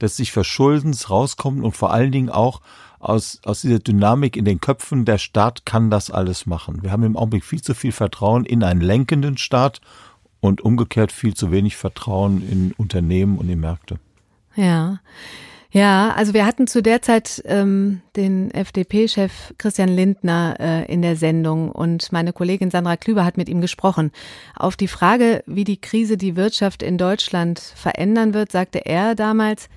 des 0.01 0.17
sich 0.17 0.31
Verschuldens 0.31 1.11
rauskommen 1.11 1.65
und 1.65 1.77
vor 1.77 1.93
allen 1.93 2.13
Dingen 2.13 2.31
auch 2.31 2.61
aus, 2.99 3.41
aus 3.45 3.63
dieser 3.63 3.79
Dynamik 3.79 4.37
in 4.37 4.45
den 4.45 4.61
Köpfen, 4.61 5.05
der 5.05 5.19
Staat 5.19 5.67
kann 5.67 5.91
das 5.91 6.11
alles 6.11 6.47
machen. 6.47 6.83
Wir 6.83 6.93
haben 6.93 7.03
im 7.03 7.17
Augenblick 7.17 7.45
viel 7.45 7.63
zu 7.63 7.75
viel 7.75 7.93
Vertrauen 7.93 8.45
in 8.45 8.63
einen 8.63 8.81
lenkenden 8.81 9.37
Staat 9.37 9.81
und 10.41 10.61
umgekehrt 10.61 11.13
viel 11.13 11.35
zu 11.35 11.51
wenig 11.51 11.77
Vertrauen 11.77 12.43
in 12.49 12.73
Unternehmen 12.77 13.39
und 13.39 13.49
in 13.49 13.61
Märkte. 13.61 13.99
Ja. 14.55 15.01
Ja, 15.73 16.15
also 16.17 16.33
wir 16.33 16.47
hatten 16.47 16.67
zu 16.67 16.83
der 16.83 17.03
Zeit 17.03 17.43
ähm, 17.45 18.01
den 18.17 18.51
FDP-Chef 18.51 19.53
Christian 19.59 19.91
Lindner 19.91 20.57
äh, 20.59 20.91
in 20.91 21.03
der 21.03 21.17
Sendung 21.17 21.71
und 21.71 22.13
meine 22.13 22.33
Kollegin 22.33 22.71
Sandra 22.71 22.97
Klüber 22.97 23.27
hat 23.27 23.37
mit 23.37 23.51
ihm 23.51 23.61
gesprochen. 23.61 24.11
Auf 24.55 24.77
die 24.77 24.89
Frage, 24.89 25.43
wie 25.47 25.65
die 25.65 25.79
Krise 25.79 26.17
die 26.17 26.35
Wirtschaft 26.35 26.83
in 26.83 26.97
Deutschland 26.97 27.59
verändern 27.59 28.33
wird, 28.33 28.53
sagte 28.53 28.87
er 28.87 29.15
damals, 29.15 29.69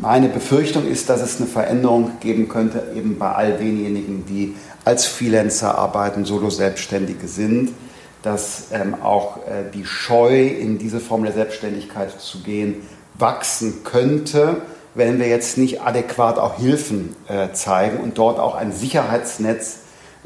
Meine 0.00 0.28
Befürchtung 0.28 0.86
ist, 0.86 1.08
dass 1.08 1.20
es 1.20 1.38
eine 1.38 1.48
Veränderung 1.48 2.20
geben 2.20 2.48
könnte, 2.48 2.84
eben 2.94 3.18
bei 3.18 3.32
all 3.32 3.54
denjenigen, 3.54 4.24
die 4.26 4.54
als 4.84 5.06
Freelancer 5.06 5.76
arbeiten, 5.76 6.24
Solo-Selbstständige 6.24 7.26
sind, 7.26 7.72
dass 8.22 8.66
ähm, 8.72 8.94
auch 9.02 9.38
äh, 9.38 9.64
die 9.74 9.84
Scheu, 9.84 10.46
in 10.46 10.78
diese 10.78 11.00
Form 11.00 11.24
der 11.24 11.32
Selbstständigkeit 11.32 12.12
zu 12.20 12.38
gehen, 12.42 12.86
wachsen 13.18 13.82
könnte, 13.82 14.62
wenn 14.94 15.18
wir 15.18 15.26
jetzt 15.26 15.58
nicht 15.58 15.82
adäquat 15.82 16.38
auch 16.38 16.58
Hilfen 16.58 17.16
äh, 17.26 17.52
zeigen 17.52 17.98
und 17.98 18.18
dort 18.18 18.38
auch 18.38 18.54
ein 18.54 18.70
Sicherheitsnetz 18.70 19.80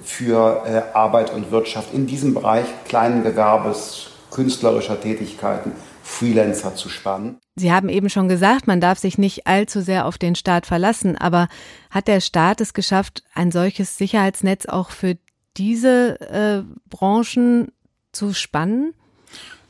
für 0.05 0.65
äh, 0.67 0.95
Arbeit 0.95 1.33
und 1.33 1.51
Wirtschaft 1.51 1.95
in 1.95 2.07
diesem 2.07 2.35
Bereich 2.35 2.67
kleinen 2.87 3.23
Gewerbes, 3.23 4.11
künstlerischer 4.31 5.01
Tätigkeiten, 5.01 5.73
Freelancer 6.03 6.75
zu 6.75 6.89
spannen. 6.89 7.39
Sie 7.57 7.73
haben 7.73 7.89
eben 7.89 8.11
schon 8.11 8.29
gesagt, 8.29 8.67
man 8.67 8.81
darf 8.81 8.99
sich 8.99 9.19
nicht 9.19 9.47
allzu 9.47 9.81
sehr 9.81 10.07
auf 10.07 10.19
den 10.19 10.35
Staat 10.35 10.67
verlassen, 10.67 11.17
aber 11.17 11.49
hat 11.91 12.09
der 12.09 12.21
Staat 12.21 12.61
es 12.61 12.75
geschafft, 12.75 13.23
ein 13.35 13.51
solches 13.51 13.99
Sicherheitsnetz 13.99 14.67
auch 14.67 14.91
für 14.91 15.17
diese 15.57 16.21
äh, 16.21 16.63
Branchen 16.89 17.73
zu 18.13 18.33
spannen? 18.33 18.95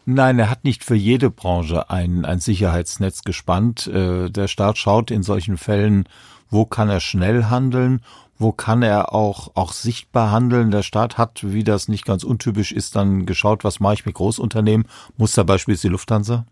Nein, 0.04 0.38
er 0.38 0.50
hat 0.50 0.64
nicht 0.64 0.84
für 0.84 0.96
jede 0.96 1.30
Branche 1.30 1.90
ein, 1.90 2.24
ein 2.24 2.40
Sicherheitsnetz 2.40 3.22
gespannt. 3.22 3.86
Äh, 3.86 4.30
der 4.30 4.48
Staat 4.48 4.78
schaut 4.78 5.10
in 5.10 5.22
solchen 5.22 5.56
Fällen, 5.56 6.08
wo 6.50 6.64
kann 6.66 6.88
er 6.88 7.00
schnell 7.00 7.44
handeln 7.44 8.00
wo 8.42 8.52
kann 8.52 8.82
er 8.82 9.14
auch, 9.14 9.52
auch 9.54 9.72
sichtbar 9.72 10.30
handeln? 10.30 10.70
Der 10.70 10.82
Staat 10.82 11.18
hat, 11.18 11.40
wie 11.42 11.64
das 11.64 11.88
nicht 11.88 12.04
ganz 12.04 12.24
untypisch 12.24 12.72
ist, 12.72 12.96
dann 12.96 13.24
geschaut, 13.26 13.64
was 13.64 13.80
mache 13.80 13.94
ich 13.94 14.06
mit 14.06 14.14
Großunternehmen? 14.14 14.86
Musterbeispiel 15.16 15.74
ist 15.74 15.84
die 15.84 15.88
Lufthansa. 15.88 16.44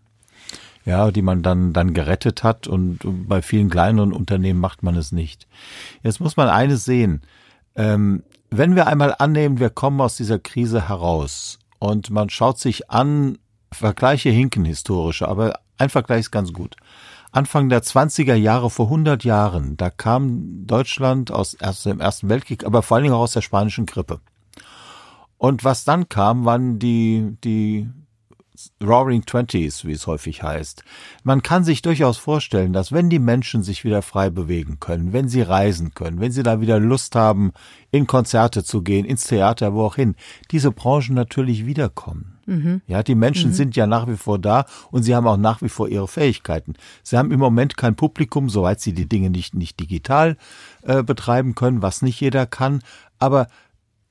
Ja, 0.83 1.11
die 1.11 1.21
man 1.21 1.43
dann, 1.43 1.73
dann 1.73 1.93
gerettet 1.93 2.43
hat 2.43 2.67
und 2.67 2.99
bei 3.03 3.43
vielen 3.43 3.69
kleineren 3.69 4.13
Unternehmen 4.13 4.59
macht 4.59 4.81
man 4.81 4.95
es 4.95 5.11
nicht. 5.11 5.47
Jetzt 6.01 6.19
muss 6.19 6.37
man 6.37 6.49
eines 6.49 6.85
sehen. 6.85 7.21
Ähm, 7.75 8.23
wenn 8.49 8.75
wir 8.75 8.87
einmal 8.87 9.15
annehmen, 9.19 9.59
wir 9.59 9.69
kommen 9.69 10.01
aus 10.01 10.17
dieser 10.17 10.39
Krise 10.39 10.89
heraus 10.89 11.59
und 11.77 12.09
man 12.09 12.29
schaut 12.31 12.57
sich 12.57 12.89
an, 12.89 13.37
Vergleiche 13.71 14.29
hinken 14.29 14.65
historische, 14.65 15.27
aber 15.27 15.59
ein 15.77 15.89
Vergleich 15.89 16.21
ist 16.21 16.31
ganz 16.31 16.51
gut. 16.51 16.75
Anfang 17.31 17.69
der 17.69 17.81
20er 17.81 18.35
Jahre 18.35 18.69
vor 18.69 18.87
100 18.87 19.23
Jahren, 19.23 19.77
da 19.77 19.89
kam 19.89 20.67
Deutschland 20.67 21.31
aus 21.31 21.53
erst, 21.53 21.85
dem 21.85 22.01
Ersten 22.01 22.27
Weltkrieg, 22.27 22.65
aber 22.65 22.81
vor 22.81 22.95
allen 22.95 23.05
Dingen 23.05 23.15
auch 23.15 23.21
aus 23.21 23.33
der 23.33 23.41
spanischen 23.41 23.85
Grippe. 23.85 24.19
Und 25.37 25.63
was 25.63 25.85
dann 25.85 26.09
kam, 26.09 26.43
waren 26.43 26.77
die, 26.77 27.37
die 27.43 27.89
Roaring 28.83 29.25
Twenties, 29.25 29.85
wie 29.85 29.93
es 29.93 30.07
häufig 30.07 30.43
heißt. 30.43 30.83
Man 31.23 31.41
kann 31.41 31.63
sich 31.63 31.81
durchaus 31.81 32.17
vorstellen, 32.17 32.73
dass 32.73 32.91
wenn 32.91 33.09
die 33.09 33.19
Menschen 33.19 33.63
sich 33.63 33.83
wieder 33.83 34.01
frei 34.01 34.29
bewegen 34.29 34.79
können, 34.79 35.13
wenn 35.13 35.29
sie 35.29 35.41
reisen 35.41 35.93
können, 35.93 36.19
wenn 36.19 36.31
sie 36.31 36.43
da 36.43 36.61
wieder 36.61 36.79
Lust 36.79 37.15
haben, 37.15 37.53
in 37.91 38.07
Konzerte 38.07 38.63
zu 38.63 38.81
gehen, 38.81 39.05
ins 39.05 39.23
Theater, 39.23 39.73
wo 39.73 39.83
auch 39.85 39.95
hin, 39.95 40.15
diese 40.51 40.71
Branchen 40.71 41.15
natürlich 41.15 41.65
wiederkommen. 41.65 42.37
Mhm. 42.45 42.81
Ja, 42.87 43.03
die 43.03 43.15
Menschen 43.15 43.51
mhm. 43.51 43.55
sind 43.55 43.75
ja 43.75 43.87
nach 43.87 44.07
wie 44.07 44.17
vor 44.17 44.39
da 44.39 44.65
und 44.91 45.03
sie 45.03 45.15
haben 45.15 45.27
auch 45.27 45.37
nach 45.37 45.61
wie 45.61 45.69
vor 45.69 45.87
ihre 45.87 46.07
Fähigkeiten. 46.07 46.73
Sie 47.03 47.17
haben 47.17 47.31
im 47.31 47.39
Moment 47.39 47.77
kein 47.77 47.95
Publikum, 47.95 48.49
soweit 48.49 48.81
sie 48.81 48.93
die 48.93 49.07
Dinge 49.07 49.29
nicht, 49.29 49.53
nicht 49.53 49.79
digital 49.79 50.37
äh, 50.83 51.03
betreiben 51.03 51.55
können, 51.55 51.81
was 51.81 52.01
nicht 52.01 52.19
jeder 52.19 52.45
kann. 52.45 52.81
Aber 53.19 53.47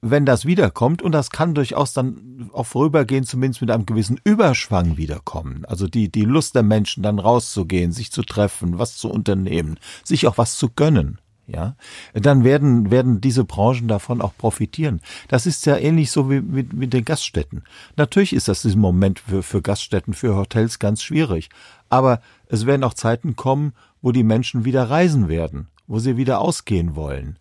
wenn 0.02 0.24
das 0.24 0.46
wiederkommt, 0.46 1.02
und 1.02 1.12
das 1.12 1.30
kann 1.30 1.54
durchaus 1.54 1.92
dann 1.92 2.50
auch 2.52 2.66
vorübergehend 2.66 3.26
zumindest 3.26 3.60
mit 3.60 3.70
einem 3.70 3.86
gewissen 3.86 4.18
Überschwang 4.24 4.96
wiederkommen, 4.96 5.64
also 5.66 5.86
die, 5.86 6.10
die 6.10 6.24
Lust 6.24 6.54
der 6.54 6.62
Menschen 6.62 7.02
dann 7.02 7.18
rauszugehen, 7.18 7.92
sich 7.92 8.10
zu 8.10 8.22
treffen, 8.22 8.78
was 8.78 8.96
zu 8.96 9.10
unternehmen, 9.10 9.78
sich 10.02 10.26
auch 10.26 10.38
was 10.38 10.56
zu 10.56 10.70
gönnen, 10.70 11.18
ja, 11.52 11.74
dann 12.12 12.44
werden, 12.44 12.90
werden 12.90 13.20
diese 13.20 13.44
Branchen 13.44 13.88
davon 13.88 14.20
auch 14.20 14.36
profitieren. 14.36 15.00
Das 15.28 15.46
ist 15.46 15.66
ja 15.66 15.76
ähnlich 15.76 16.10
so 16.10 16.30
wie 16.30 16.40
mit, 16.40 16.72
mit 16.72 16.92
den 16.92 17.04
Gaststätten. 17.04 17.62
Natürlich 17.96 18.32
ist 18.32 18.48
das 18.48 18.64
im 18.64 18.78
Moment 18.78 19.20
für, 19.20 19.42
für 19.42 19.62
Gaststätten, 19.62 20.14
für 20.14 20.36
Hotels 20.36 20.78
ganz 20.78 21.02
schwierig. 21.02 21.50
Aber 21.88 22.20
es 22.46 22.66
werden 22.66 22.84
auch 22.84 22.94
Zeiten 22.94 23.36
kommen, 23.36 23.72
wo 24.02 24.12
die 24.12 24.22
Menschen 24.22 24.64
wieder 24.64 24.88
reisen 24.88 25.28
werden, 25.28 25.68
wo 25.86 25.98
sie 25.98 26.16
wieder 26.16 26.40
ausgehen 26.40 26.94
wollen. 26.94 27.38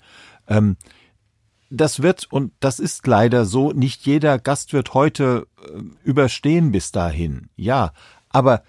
Ähm, 0.47 0.77
das 1.69 2.01
wird, 2.01 2.27
und 2.31 2.51
das 2.59 2.79
ist 2.79 3.05
leider 3.05 3.45
so, 3.45 3.71
nicht 3.71 4.05
jeder 4.05 4.39
Gast 4.39 4.73
wird 4.73 4.93
heute 4.93 5.47
äh, 5.63 5.81
überstehen 6.03 6.71
bis 6.71 6.91
dahin. 6.91 7.49
Ja, 7.55 7.93
aber 8.29 8.63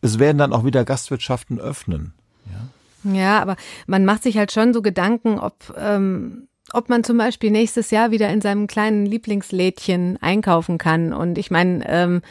es 0.00 0.18
werden 0.18 0.38
dann 0.38 0.52
auch 0.52 0.64
wieder 0.64 0.84
Gastwirtschaften 0.84 1.58
öffnen. 1.58 2.14
Ja, 2.46 2.68
ja 3.04 3.40
aber 3.40 3.56
man 3.86 4.04
macht 4.04 4.22
sich 4.22 4.36
halt 4.36 4.52
schon 4.52 4.72
so 4.72 4.82
Gedanken, 4.82 5.38
ob, 5.38 5.54
ähm, 5.78 6.48
ob 6.72 6.88
man 6.88 7.04
zum 7.04 7.18
Beispiel 7.18 7.50
nächstes 7.50 7.90
Jahr 7.90 8.10
wieder 8.10 8.30
in 8.30 8.40
seinem 8.40 8.66
kleinen 8.66 9.06
Lieblingslädchen 9.06 10.18
einkaufen 10.20 10.78
kann. 10.78 11.12
Und 11.12 11.38
ich 11.38 11.50
meine, 11.50 11.84
ähm, 11.88 12.22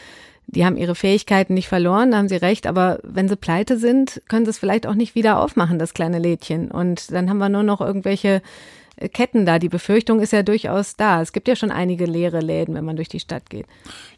die 0.48 0.66
haben 0.66 0.78
ihre 0.78 0.96
Fähigkeiten 0.96 1.54
nicht 1.54 1.68
verloren, 1.68 2.12
da 2.12 2.18
haben 2.18 2.28
sie 2.28 2.36
recht, 2.36 2.68
aber 2.68 3.00
wenn 3.04 3.30
sie 3.30 3.38
pleite 3.38 3.78
sind, 3.78 4.22
können 4.28 4.46
sie 4.46 4.52
es 4.52 4.60
vielleicht 4.60 4.86
auch 4.86 4.96
nicht 4.96 5.16
wieder 5.16 5.40
aufmachen, 5.40 5.80
das 5.80 5.94
kleine 5.94 6.20
Lädchen. 6.20 6.70
Und 6.70 7.12
dann 7.12 7.30
haben 7.30 7.38
wir 7.38 7.50
nur 7.50 7.64
noch 7.64 7.82
irgendwelche 7.82 8.42
Ketten 9.14 9.46
da. 9.46 9.58
Die 9.58 9.70
Befürchtung 9.70 10.20
ist 10.20 10.34
ja 10.34 10.44
durchaus 10.44 10.96
da. 10.96 11.22
Es 11.22 11.34
gibt 11.34 11.48
ja 11.48 11.56
schon 11.56 11.72
einige 11.72 12.06
leere 12.06 12.40
Läden, 12.40 12.76
wenn 12.76 12.86
man 12.86 12.96
durch 12.96 13.10
die 13.10 13.20
Stadt 13.20 13.50
geht. 13.50 13.66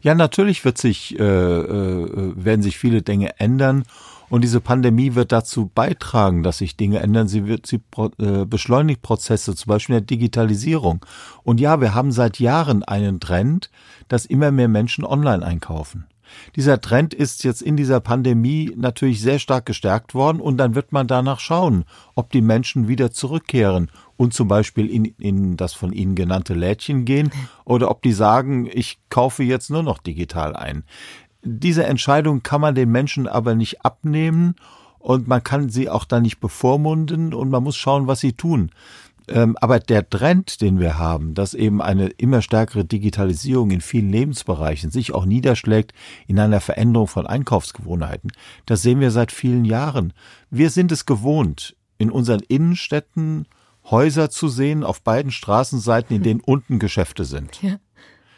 Ja, 0.02 0.14
natürlich 0.14 0.64
wird 0.64 0.78
sich, 0.78 1.18
äh, 1.18 1.22
äh, 1.22 2.32
werden 2.36 2.62
sich 2.62 2.76
viele 2.76 3.02
Dinge 3.02 3.38
ändern. 3.40 3.84
Und 4.28 4.42
diese 4.42 4.60
Pandemie 4.60 5.14
wird 5.14 5.32
dazu 5.32 5.70
beitragen, 5.72 6.42
dass 6.42 6.58
sich 6.58 6.76
Dinge 6.76 7.00
ändern. 7.00 7.28
Sie 7.28 7.46
wird, 7.46 7.66
sie 7.66 7.80
äh, 8.18 8.44
beschleunigt 8.44 9.02
Prozesse, 9.02 9.54
zum 9.54 9.70
Beispiel 9.70 9.96
in 9.96 10.00
der 10.00 10.06
Digitalisierung. 10.06 11.04
Und 11.42 11.60
ja, 11.60 11.80
wir 11.80 11.94
haben 11.94 12.12
seit 12.12 12.40
Jahren 12.40 12.82
einen 12.82 13.20
Trend, 13.20 13.70
dass 14.08 14.26
immer 14.26 14.50
mehr 14.50 14.68
Menschen 14.68 15.04
online 15.04 15.44
einkaufen. 15.44 16.06
Dieser 16.56 16.80
Trend 16.80 17.14
ist 17.14 17.44
jetzt 17.44 17.62
in 17.62 17.76
dieser 17.76 18.00
Pandemie 18.00 18.72
natürlich 18.76 19.20
sehr 19.20 19.38
stark 19.38 19.66
gestärkt 19.66 20.14
worden 20.14 20.40
und 20.40 20.56
dann 20.58 20.74
wird 20.74 20.92
man 20.92 21.06
danach 21.06 21.40
schauen, 21.40 21.84
ob 22.14 22.30
die 22.30 22.40
Menschen 22.40 22.88
wieder 22.88 23.10
zurückkehren 23.10 23.90
und 24.16 24.32
zum 24.32 24.48
Beispiel 24.48 24.88
in, 24.88 25.04
in 25.04 25.56
das 25.56 25.74
von 25.74 25.92
Ihnen 25.92 26.14
genannte 26.14 26.54
Lädchen 26.54 27.04
gehen 27.04 27.30
oder 27.64 27.90
ob 27.90 28.02
die 28.02 28.12
sagen, 28.12 28.68
ich 28.72 28.98
kaufe 29.10 29.42
jetzt 29.42 29.70
nur 29.70 29.82
noch 29.82 29.98
digital 29.98 30.56
ein. 30.56 30.84
Diese 31.48 31.84
Entscheidung 31.84 32.42
kann 32.42 32.60
man 32.60 32.74
den 32.74 32.90
Menschen 32.90 33.28
aber 33.28 33.54
nicht 33.54 33.84
abnehmen 33.84 34.56
und 34.98 35.28
man 35.28 35.44
kann 35.44 35.68
sie 35.68 35.88
auch 35.88 36.04
da 36.04 36.20
nicht 36.20 36.40
bevormunden 36.40 37.32
und 37.32 37.50
man 37.50 37.62
muss 37.62 37.76
schauen, 37.76 38.08
was 38.08 38.18
sie 38.18 38.32
tun. 38.32 38.72
Ähm, 39.28 39.56
aber 39.60 39.78
der 39.78 40.08
Trend, 40.08 40.60
den 40.60 40.80
wir 40.80 40.98
haben, 40.98 41.34
dass 41.34 41.54
eben 41.54 41.80
eine 41.80 42.08
immer 42.08 42.42
stärkere 42.42 42.84
Digitalisierung 42.84 43.70
in 43.70 43.80
vielen 43.80 44.10
Lebensbereichen 44.10 44.90
sich 44.90 45.14
auch 45.14 45.24
niederschlägt 45.24 45.92
in 46.26 46.38
einer 46.38 46.60
Veränderung 46.60 47.06
von 47.06 47.26
Einkaufsgewohnheiten, 47.26 48.32
das 48.66 48.82
sehen 48.82 49.00
wir 49.00 49.12
seit 49.12 49.30
vielen 49.30 49.64
Jahren. 49.64 50.12
Wir 50.50 50.70
sind 50.70 50.90
es 50.90 51.06
gewohnt, 51.06 51.76
in 51.98 52.10
unseren 52.10 52.40
Innenstädten 52.40 53.46
Häuser 53.88 54.30
zu 54.30 54.48
sehen 54.48 54.82
auf 54.82 55.02
beiden 55.02 55.30
Straßenseiten, 55.30 56.16
in 56.16 56.22
denen 56.24 56.40
unten 56.40 56.80
Geschäfte 56.80 57.24
sind. 57.24 57.62
Ja. 57.62 57.76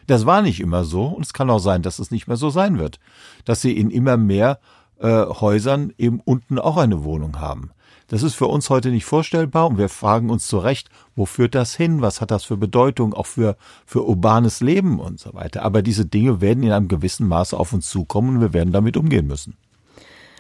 Das 0.09 0.25
war 0.25 0.41
nicht 0.41 0.61
immer 0.61 0.85
so 0.85 1.05
und 1.05 1.25
es 1.25 1.35
kann 1.35 1.51
auch 1.51 1.59
sein, 1.59 1.83
dass 1.83 1.99
es 1.99 2.11
nicht 2.11 2.27
mehr 2.29 2.39
so 2.39 2.49
sein 2.49 2.79
wird, 2.79 2.99
dass 3.45 3.61
sie 3.61 3.77
in 3.77 3.91
immer 3.91 4.17
mehr 4.17 4.59
äh, 4.99 5.27
Häusern 5.27 5.93
eben 5.99 6.21
unten 6.25 6.59
auch 6.59 6.79
eine 6.79 7.05
Wohnung 7.05 7.41
haben. 7.41 7.71
Das 8.07 8.23
ist 8.23 8.35
für 8.35 8.47
uns 8.47 8.71
heute 8.71 8.89
nicht 8.89 9.05
vorstellbar 9.05 9.69
und 9.69 9.77
wir 9.77 9.91
fragen 9.91 10.31
uns 10.31 10.47
zu 10.47 10.57
Recht, 10.59 10.89
wo 11.15 11.27
führt 11.27 11.55
das 11.55 11.75
hin? 11.75 12.01
Was 12.01 12.23
hat 12.23 12.31
das 12.31 12.45
für 12.45 12.57
Bedeutung 12.57 13.13
auch 13.13 13.27
für, 13.27 13.59
für 13.85 14.03
urbanes 14.09 14.63
Leben 14.63 14.99
und 14.99 15.21
so 15.21 15.35
weiter? 15.35 15.63
Aber 15.63 15.83
diese 15.83 16.07
Dinge 16.07 16.41
werden 16.41 16.63
in 16.63 16.73
einem 16.73 16.89
gewissen 16.89 17.29
Maße 17.29 17.55
auf 17.55 17.75
uns 17.75 17.91
zukommen 17.91 18.37
und 18.37 18.41
wir 18.41 18.55
werden 18.55 18.73
damit 18.73 18.97
umgehen 18.97 19.27
müssen. 19.27 19.59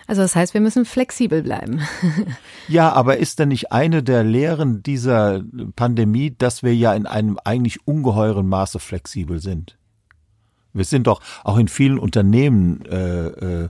Also 0.09 0.23
das 0.23 0.35
heißt, 0.35 0.55
wir 0.55 0.63
müssen 0.63 0.87
flexibel 0.87 1.43
bleiben. 1.43 1.83
ja, 2.69 2.91
aber 2.91 3.19
ist 3.19 3.39
denn 3.39 3.51
nicht 3.51 3.73
eine 3.73 4.03
der 4.03 4.25
Lehren 4.25 4.83
dieser 4.83 5.43
Pandemie, 5.77 6.35
dass 6.37 6.63
wir 6.63 6.75
ja 6.75 6.95
in 6.95 7.07
einem 7.07 7.39
eigentlich 7.45 7.87
ungeheuren 7.87 8.49
Maße 8.49 8.79
flexibel 8.79 9.39
sind? 9.39 9.77
Wir 10.73 10.87
sind 10.87 11.07
doch 11.07 11.21
auch 11.45 11.59
in 11.59 11.69
vielen 11.69 11.99
Unternehmen 11.99 12.85
äh, 12.87 13.27
äh, 13.27 13.69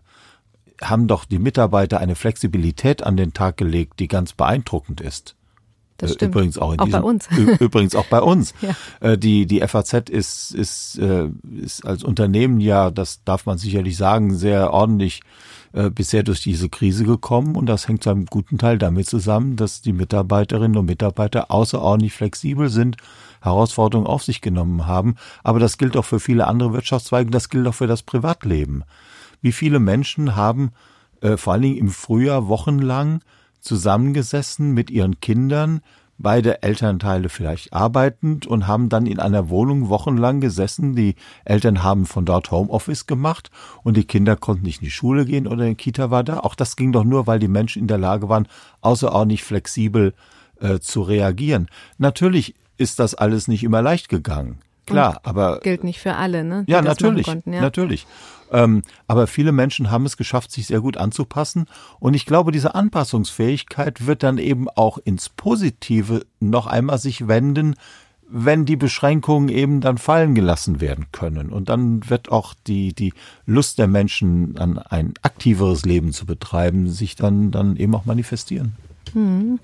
haben 0.80 1.08
doch 1.08 1.24
die 1.24 1.40
Mitarbeiter 1.40 1.98
eine 1.98 2.14
Flexibilität 2.14 3.02
an 3.02 3.16
den 3.16 3.32
Tag 3.32 3.56
gelegt, 3.56 3.98
die 3.98 4.06
ganz 4.06 4.32
beeindruckend 4.32 5.00
ist. 5.00 5.34
Das 5.96 6.12
stimmt. 6.14 6.36
Übrigens 6.36 6.58
auch, 6.58 6.72
in 6.72 6.78
auch 6.78 6.84
diesem, 6.84 7.00
bei 7.00 7.08
uns. 7.08 7.28
übrigens 7.58 7.96
auch 7.96 8.06
bei 8.06 8.20
uns. 8.20 8.54
ja. 8.62 8.76
Äh, 9.00 9.18
die, 9.18 9.46
die 9.46 9.60
FAZ 9.66 10.08
ist, 10.08 10.54
ist, 10.54 10.98
äh, 10.98 11.30
ist 11.60 11.84
als 11.84 12.04
Unternehmen 12.04 12.60
ja, 12.60 12.92
das 12.92 13.24
darf 13.24 13.46
man 13.46 13.58
sicherlich 13.58 13.96
sagen, 13.96 14.36
sehr 14.36 14.72
ordentlich 14.72 15.22
äh, 15.72 15.90
bisher 15.90 16.22
durch 16.22 16.40
diese 16.40 16.68
Krise 16.68 17.04
gekommen 17.04 17.56
und 17.56 17.66
das 17.66 17.88
hängt 17.88 18.02
zu 18.02 18.10
einem 18.10 18.26
guten 18.26 18.58
Teil 18.58 18.78
damit 18.78 19.06
zusammen, 19.06 19.56
dass 19.56 19.82
die 19.82 19.92
Mitarbeiterinnen 19.92 20.76
und 20.76 20.86
Mitarbeiter 20.86 21.50
außerordentlich 21.50 22.12
flexibel 22.12 22.68
sind, 22.68 22.96
Herausforderungen 23.40 24.06
auf 24.06 24.24
sich 24.24 24.40
genommen 24.40 24.86
haben. 24.86 25.16
Aber 25.44 25.60
das 25.60 25.78
gilt 25.78 25.96
auch 25.96 26.04
für 26.04 26.20
viele 26.20 26.46
andere 26.46 26.72
Wirtschaftszweige, 26.72 27.30
das 27.30 27.48
gilt 27.48 27.66
auch 27.66 27.74
für 27.74 27.86
das 27.86 28.02
Privatleben. 28.02 28.84
Wie 29.40 29.52
viele 29.52 29.78
Menschen 29.78 30.36
haben 30.36 30.70
äh, 31.20 31.36
vor 31.36 31.52
allen 31.52 31.62
Dingen 31.62 31.78
im 31.78 31.90
Frühjahr 31.90 32.48
wochenlang 32.48 33.20
zusammengesessen 33.60 34.72
mit 34.72 34.90
ihren 34.90 35.20
Kindern, 35.20 35.80
beide 36.18 36.62
Elternteile 36.62 37.28
vielleicht 37.28 37.72
arbeitend 37.72 38.46
und 38.46 38.66
haben 38.66 38.88
dann 38.88 39.06
in 39.06 39.20
einer 39.20 39.48
Wohnung 39.48 39.88
wochenlang 39.88 40.40
gesessen. 40.40 40.94
Die 40.94 41.14
Eltern 41.44 41.82
haben 41.82 42.06
von 42.06 42.24
dort 42.24 42.50
Homeoffice 42.50 43.06
gemacht 43.06 43.50
und 43.82 43.96
die 43.96 44.04
Kinder 44.04 44.36
konnten 44.36 44.64
nicht 44.64 44.80
in 44.80 44.86
die 44.86 44.90
Schule 44.90 45.24
gehen 45.24 45.46
oder 45.46 45.64
in 45.64 45.76
Kita 45.76 46.10
war 46.10 46.24
da. 46.24 46.40
Auch 46.40 46.54
das 46.54 46.76
ging 46.76 46.92
doch 46.92 47.04
nur, 47.04 47.26
weil 47.26 47.38
die 47.38 47.48
Menschen 47.48 47.82
in 47.82 47.88
der 47.88 47.98
Lage 47.98 48.28
waren, 48.28 48.48
außerordentlich 48.80 49.44
flexibel 49.44 50.14
äh, 50.60 50.80
zu 50.80 51.02
reagieren. 51.02 51.68
Natürlich 51.98 52.54
ist 52.76 52.98
das 52.98 53.14
alles 53.14 53.48
nicht 53.48 53.64
immer 53.64 53.82
leicht 53.82 54.08
gegangen. 54.08 54.58
Klar, 54.86 55.20
und 55.22 55.26
aber 55.26 55.60
gilt 55.60 55.84
nicht 55.84 56.00
für 56.00 56.14
alle, 56.14 56.44
ne? 56.44 56.64
Ja, 56.66 56.80
natürlich, 56.82 57.26
konnten, 57.26 57.52
ja. 57.52 57.60
natürlich. 57.60 58.06
Ähm, 58.52 58.82
aber 59.06 59.26
viele 59.26 59.52
Menschen 59.52 59.90
haben 59.90 60.06
es 60.06 60.16
geschafft, 60.16 60.52
sich 60.52 60.66
sehr 60.66 60.80
gut 60.80 60.96
anzupassen. 60.96 61.66
Und 62.00 62.14
ich 62.14 62.26
glaube, 62.26 62.52
diese 62.52 62.74
Anpassungsfähigkeit 62.74 64.06
wird 64.06 64.22
dann 64.22 64.38
eben 64.38 64.68
auch 64.68 64.98
ins 64.98 65.28
Positive 65.28 66.24
noch 66.40 66.66
einmal 66.66 66.98
sich 66.98 67.28
wenden, 67.28 67.74
wenn 68.30 68.66
die 68.66 68.76
Beschränkungen 68.76 69.48
eben 69.48 69.80
dann 69.80 69.96
fallen 69.96 70.34
gelassen 70.34 70.80
werden 70.80 71.06
können. 71.12 71.50
Und 71.50 71.68
dann 71.70 72.08
wird 72.10 72.30
auch 72.30 72.54
die, 72.66 72.92
die 72.92 73.14
Lust 73.46 73.78
der 73.78 73.86
Menschen 73.86 74.58
an 74.58 74.78
ein 74.78 75.14
aktiveres 75.22 75.84
Leben 75.84 76.12
zu 76.12 76.26
betreiben, 76.26 76.90
sich 76.90 77.16
dann, 77.16 77.50
dann 77.50 77.76
eben 77.76 77.94
auch 77.94 78.04
manifestieren. 78.04 78.76
Hm. 79.14 79.58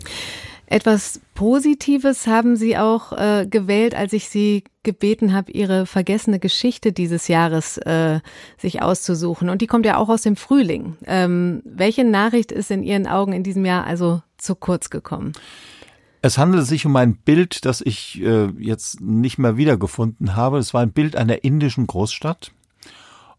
Etwas 0.66 1.20
Positives 1.34 2.26
haben 2.26 2.56
Sie 2.56 2.78
auch 2.78 3.12
äh, 3.12 3.46
gewählt, 3.48 3.94
als 3.94 4.12
ich 4.12 4.28
Sie 4.28 4.64
gebeten 4.82 5.32
habe, 5.32 5.52
Ihre 5.52 5.86
vergessene 5.86 6.38
Geschichte 6.38 6.92
dieses 6.92 7.28
Jahres 7.28 7.78
äh, 7.78 8.20
sich 8.56 8.82
auszusuchen. 8.82 9.50
Und 9.50 9.62
die 9.62 9.66
kommt 9.66 9.86
ja 9.86 9.96
auch 9.96 10.08
aus 10.08 10.22
dem 10.22 10.36
Frühling. 10.36 10.96
Ähm, 11.06 11.62
welche 11.64 12.04
Nachricht 12.04 12.52
ist 12.52 12.70
in 12.70 12.82
Ihren 12.82 13.06
Augen 13.06 13.32
in 13.32 13.42
diesem 13.42 13.64
Jahr 13.64 13.84
also 13.84 14.22
zu 14.38 14.54
kurz 14.54 14.90
gekommen? 14.90 15.32
Es 16.22 16.38
handelt 16.38 16.66
sich 16.66 16.86
um 16.86 16.96
ein 16.96 17.16
Bild, 17.16 17.66
das 17.66 17.82
ich 17.82 18.22
äh, 18.22 18.46
jetzt 18.58 19.02
nicht 19.02 19.36
mehr 19.36 19.58
wiedergefunden 19.58 20.34
habe. 20.36 20.56
Es 20.56 20.72
war 20.72 20.80
ein 20.80 20.92
Bild 20.92 21.16
einer 21.16 21.44
indischen 21.44 21.86
Großstadt. 21.86 22.52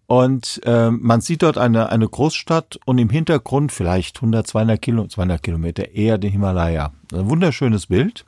Und 0.08 0.62
äh, 0.66 0.92
man 0.92 1.22
sieht 1.22 1.42
dort 1.42 1.58
eine, 1.58 1.90
eine 1.90 2.08
Großstadt 2.08 2.80
und 2.86 3.00
im 3.00 3.10
Hintergrund 3.10 3.72
vielleicht 3.72 4.18
100, 4.18 4.46
200, 4.46 4.82
Kilo, 4.82 5.08
200 5.08 5.42
Kilometer 5.42 5.92
eher 5.92 6.18
den 6.18 6.32
Himalaya. 6.32 6.92
Ein 7.12 7.30
wunderschönes 7.30 7.88
Bild. 7.88 8.26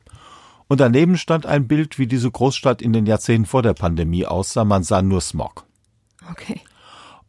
Und 0.67 0.79
daneben 0.79 1.17
stand 1.17 1.45
ein 1.45 1.67
Bild, 1.67 1.99
wie 1.99 2.07
diese 2.07 2.31
Großstadt 2.31 2.81
in 2.81 2.93
den 2.93 3.05
Jahrzehnten 3.05 3.45
vor 3.45 3.61
der 3.61 3.73
Pandemie 3.73 4.25
aussah. 4.25 4.65
Man 4.65 4.83
sah 4.83 5.01
nur 5.01 5.21
Smog. 5.21 5.65
Okay. 6.31 6.61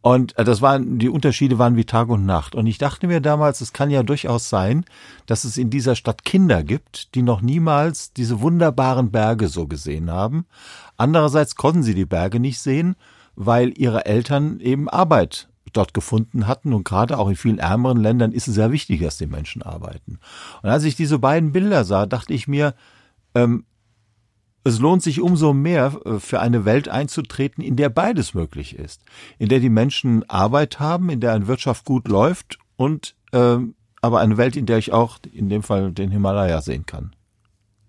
Und 0.01 0.37
äh, 0.37 0.43
das 0.43 0.61
waren, 0.61 0.97
die 0.97 1.09
Unterschiede 1.09 1.59
waren 1.59 1.75
wie 1.75 1.85
Tag 1.85 2.09
und 2.09 2.25
Nacht. 2.25 2.55
Und 2.55 2.65
ich 2.65 2.79
dachte 2.79 3.05
mir 3.05 3.21
damals, 3.21 3.61
es 3.61 3.71
kann 3.71 3.91
ja 3.91 4.01
durchaus 4.01 4.49
sein, 4.49 4.83
dass 5.27 5.43
es 5.43 5.57
in 5.57 5.69
dieser 5.69 5.95
Stadt 5.95 6.25
Kinder 6.25 6.63
gibt, 6.63 7.13
die 7.15 7.21
noch 7.21 7.41
niemals 7.41 8.13
diese 8.13 8.41
wunderbaren 8.41 9.11
Berge 9.11 9.47
so 9.47 9.67
gesehen 9.67 10.09
haben. 10.09 10.45
Andererseits 10.97 11.55
konnten 11.55 11.83
sie 11.83 11.95
die 11.95 12.05
Berge 12.05 12.39
nicht 12.39 12.59
sehen 12.59 12.95
weil 13.41 13.71
ihre 13.77 14.05
Eltern 14.05 14.59
eben 14.59 14.89
Arbeit 14.89 15.47
dort 15.71 15.93
gefunden 15.93 16.45
hatten 16.45 16.73
und 16.73 16.83
gerade 16.83 17.17
auch 17.17 17.29
in 17.29 17.37
vielen 17.37 17.57
ärmeren 17.57 17.97
Ländern 17.97 18.33
ist 18.33 18.49
es 18.49 18.55
sehr 18.55 18.71
wichtig, 18.71 18.99
dass 18.99 19.17
die 19.17 19.27
Menschen 19.27 19.61
arbeiten. 19.61 20.19
Und 20.61 20.69
als 20.69 20.83
ich 20.83 20.97
diese 20.97 21.19
beiden 21.19 21.53
Bilder 21.53 21.85
sah, 21.85 22.05
dachte 22.05 22.33
ich 22.33 22.49
mir, 22.49 22.75
ähm, 23.33 23.63
es 24.65 24.79
lohnt 24.79 25.03
sich 25.03 25.21
umso 25.21 25.53
mehr 25.53 25.97
äh, 26.05 26.19
für 26.19 26.41
eine 26.41 26.65
Welt 26.65 26.89
einzutreten, 26.89 27.63
in 27.63 27.77
der 27.77 27.87
beides 27.87 28.33
möglich 28.33 28.75
ist, 28.75 29.03
in 29.37 29.47
der 29.47 29.61
die 29.61 29.69
Menschen 29.69 30.29
Arbeit 30.29 30.81
haben, 30.81 31.09
in 31.09 31.21
der 31.21 31.31
eine 31.31 31.47
Wirtschaft 31.47 31.85
gut 31.85 32.09
läuft 32.09 32.59
und 32.75 33.15
ähm, 33.31 33.75
aber 34.01 34.19
eine 34.19 34.35
Welt, 34.35 34.57
in 34.57 34.65
der 34.65 34.79
ich 34.79 34.91
auch 34.91 35.17
in 35.31 35.47
dem 35.47 35.63
Fall 35.63 35.93
den 35.93 36.11
Himalaya 36.11 36.61
sehen 36.61 36.85
kann. 36.85 37.15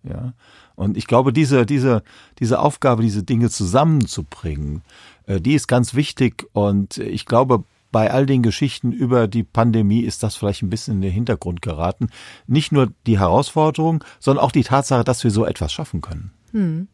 Ja. 0.04 0.32
Und 0.80 0.96
ich 0.96 1.06
glaube, 1.06 1.32
diese, 1.32 1.66
diese, 1.66 2.02
diese 2.38 2.58
Aufgabe, 2.58 3.02
diese 3.02 3.22
Dinge 3.22 3.50
zusammenzubringen, 3.50 4.82
die 5.26 5.54
ist 5.54 5.68
ganz 5.68 5.94
wichtig 5.94 6.46
und 6.52 6.98
ich 6.98 7.26
glaube, 7.26 7.64
bei 7.92 8.10
all 8.10 8.26
den 8.26 8.42
Geschichten 8.42 8.92
über 8.92 9.28
die 9.28 9.42
Pandemie 9.42 10.00
ist 10.00 10.22
das 10.22 10.36
vielleicht 10.36 10.62
ein 10.62 10.70
bisschen 10.70 10.94
in 10.94 11.02
den 11.02 11.12
Hintergrund 11.12 11.62
geraten. 11.62 12.08
Nicht 12.46 12.72
nur 12.72 12.92
die 13.06 13.18
Herausforderung, 13.18 14.04
sondern 14.20 14.44
auch 14.44 14.52
die 14.52 14.62
Tatsache, 14.62 15.04
dass 15.04 15.24
wir 15.24 15.30
so 15.30 15.44
etwas 15.44 15.72
schaffen 15.72 16.00
können. 16.00 16.32
Hm. 16.52 16.88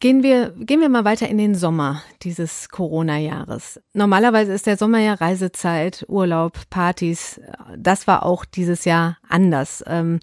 Gehen 0.00 0.24
wir, 0.24 0.50
gehen 0.58 0.80
wir 0.80 0.88
mal 0.88 1.04
weiter 1.04 1.28
in 1.28 1.38
den 1.38 1.54
Sommer 1.54 2.02
dieses 2.22 2.70
Corona-Jahres. 2.70 3.80
Normalerweise 3.92 4.52
ist 4.52 4.66
der 4.66 4.76
Sommer 4.76 4.98
ja 4.98 5.14
Reisezeit, 5.14 6.04
Urlaub, 6.08 6.58
Partys. 6.70 7.40
Das 7.78 8.08
war 8.08 8.26
auch 8.26 8.44
dieses 8.44 8.84
Jahr 8.84 9.18
anders. 9.28 9.84
Ähm, 9.86 10.18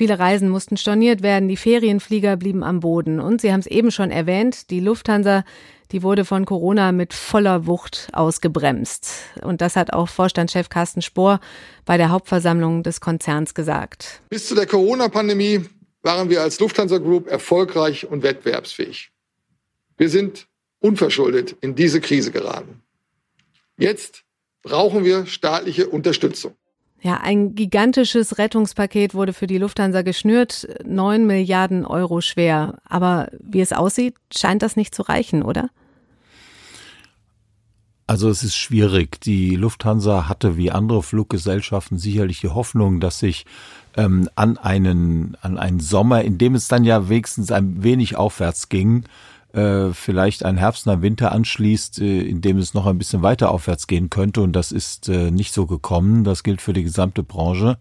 Viele 0.00 0.18
Reisen 0.18 0.48
mussten 0.48 0.78
storniert 0.78 1.22
werden, 1.22 1.46
die 1.46 1.58
Ferienflieger 1.58 2.38
blieben 2.38 2.62
am 2.62 2.80
Boden. 2.80 3.20
Und 3.20 3.42
Sie 3.42 3.52
haben 3.52 3.60
es 3.60 3.66
eben 3.66 3.90
schon 3.90 4.10
erwähnt, 4.10 4.70
die 4.70 4.80
Lufthansa, 4.80 5.44
die 5.92 6.02
wurde 6.02 6.24
von 6.24 6.46
Corona 6.46 6.90
mit 6.90 7.12
voller 7.12 7.66
Wucht 7.66 8.08
ausgebremst. 8.14 9.10
Und 9.42 9.60
das 9.60 9.76
hat 9.76 9.92
auch 9.92 10.08
Vorstandschef 10.08 10.70
Carsten 10.70 11.02
Spohr 11.02 11.38
bei 11.84 11.98
der 11.98 12.08
Hauptversammlung 12.08 12.82
des 12.82 13.02
Konzerns 13.02 13.52
gesagt. 13.52 14.22
Bis 14.30 14.48
zu 14.48 14.54
der 14.54 14.66
Corona-Pandemie 14.66 15.66
waren 16.00 16.30
wir 16.30 16.40
als 16.40 16.58
Lufthansa 16.60 16.96
Group 16.96 17.28
erfolgreich 17.28 18.06
und 18.06 18.22
wettbewerbsfähig. 18.22 19.10
Wir 19.98 20.08
sind 20.08 20.46
unverschuldet 20.78 21.56
in 21.60 21.74
diese 21.74 22.00
Krise 22.00 22.30
geraten. 22.30 22.80
Jetzt 23.76 24.24
brauchen 24.62 25.04
wir 25.04 25.26
staatliche 25.26 25.90
Unterstützung. 25.90 26.54
Ja, 27.02 27.18
ein 27.22 27.54
gigantisches 27.54 28.36
Rettungspaket 28.36 29.14
wurde 29.14 29.32
für 29.32 29.46
die 29.46 29.56
Lufthansa 29.56 30.02
geschnürt, 30.02 30.68
neun 30.84 31.26
Milliarden 31.26 31.86
Euro 31.86 32.20
schwer. 32.20 32.78
Aber 32.84 33.28
wie 33.40 33.60
es 33.60 33.72
aussieht, 33.72 34.16
scheint 34.34 34.62
das 34.62 34.76
nicht 34.76 34.94
zu 34.94 35.02
reichen, 35.02 35.42
oder? 35.42 35.70
Also 38.06 38.28
es 38.28 38.42
ist 38.42 38.56
schwierig. 38.56 39.20
Die 39.20 39.54
Lufthansa 39.54 40.28
hatte 40.28 40.56
wie 40.56 40.72
andere 40.72 41.02
Fluggesellschaften 41.02 41.96
sicherlich 41.96 42.40
die 42.40 42.48
Hoffnung, 42.48 43.00
dass 43.00 43.20
sich 43.20 43.46
ähm, 43.96 44.28
an 44.34 44.58
einen 44.58 45.36
an 45.40 45.58
einen 45.58 45.80
Sommer, 45.80 46.22
in 46.22 46.36
dem 46.36 46.54
es 46.54 46.68
dann 46.68 46.84
ja 46.84 47.08
wenigstens 47.08 47.52
ein 47.52 47.82
wenig 47.82 48.16
aufwärts 48.16 48.68
ging, 48.68 49.04
äh, 49.54 49.92
vielleicht 49.92 50.44
ein 50.44 50.56
Herbst 50.56 50.86
und 50.86 50.92
ein 50.92 51.02
Winter 51.02 51.32
anschließt, 51.32 52.00
äh, 52.00 52.22
in 52.22 52.40
dem 52.40 52.58
es 52.58 52.74
noch 52.74 52.86
ein 52.86 52.98
bisschen 52.98 53.22
weiter 53.22 53.50
aufwärts 53.50 53.86
gehen 53.86 54.10
könnte. 54.10 54.42
Und 54.42 54.54
das 54.54 54.72
ist 54.72 55.08
äh, 55.08 55.30
nicht 55.30 55.52
so 55.52 55.66
gekommen. 55.66 56.24
Das 56.24 56.42
gilt 56.42 56.60
für 56.60 56.72
die 56.72 56.84
gesamte 56.84 57.22
Branche. 57.22 57.78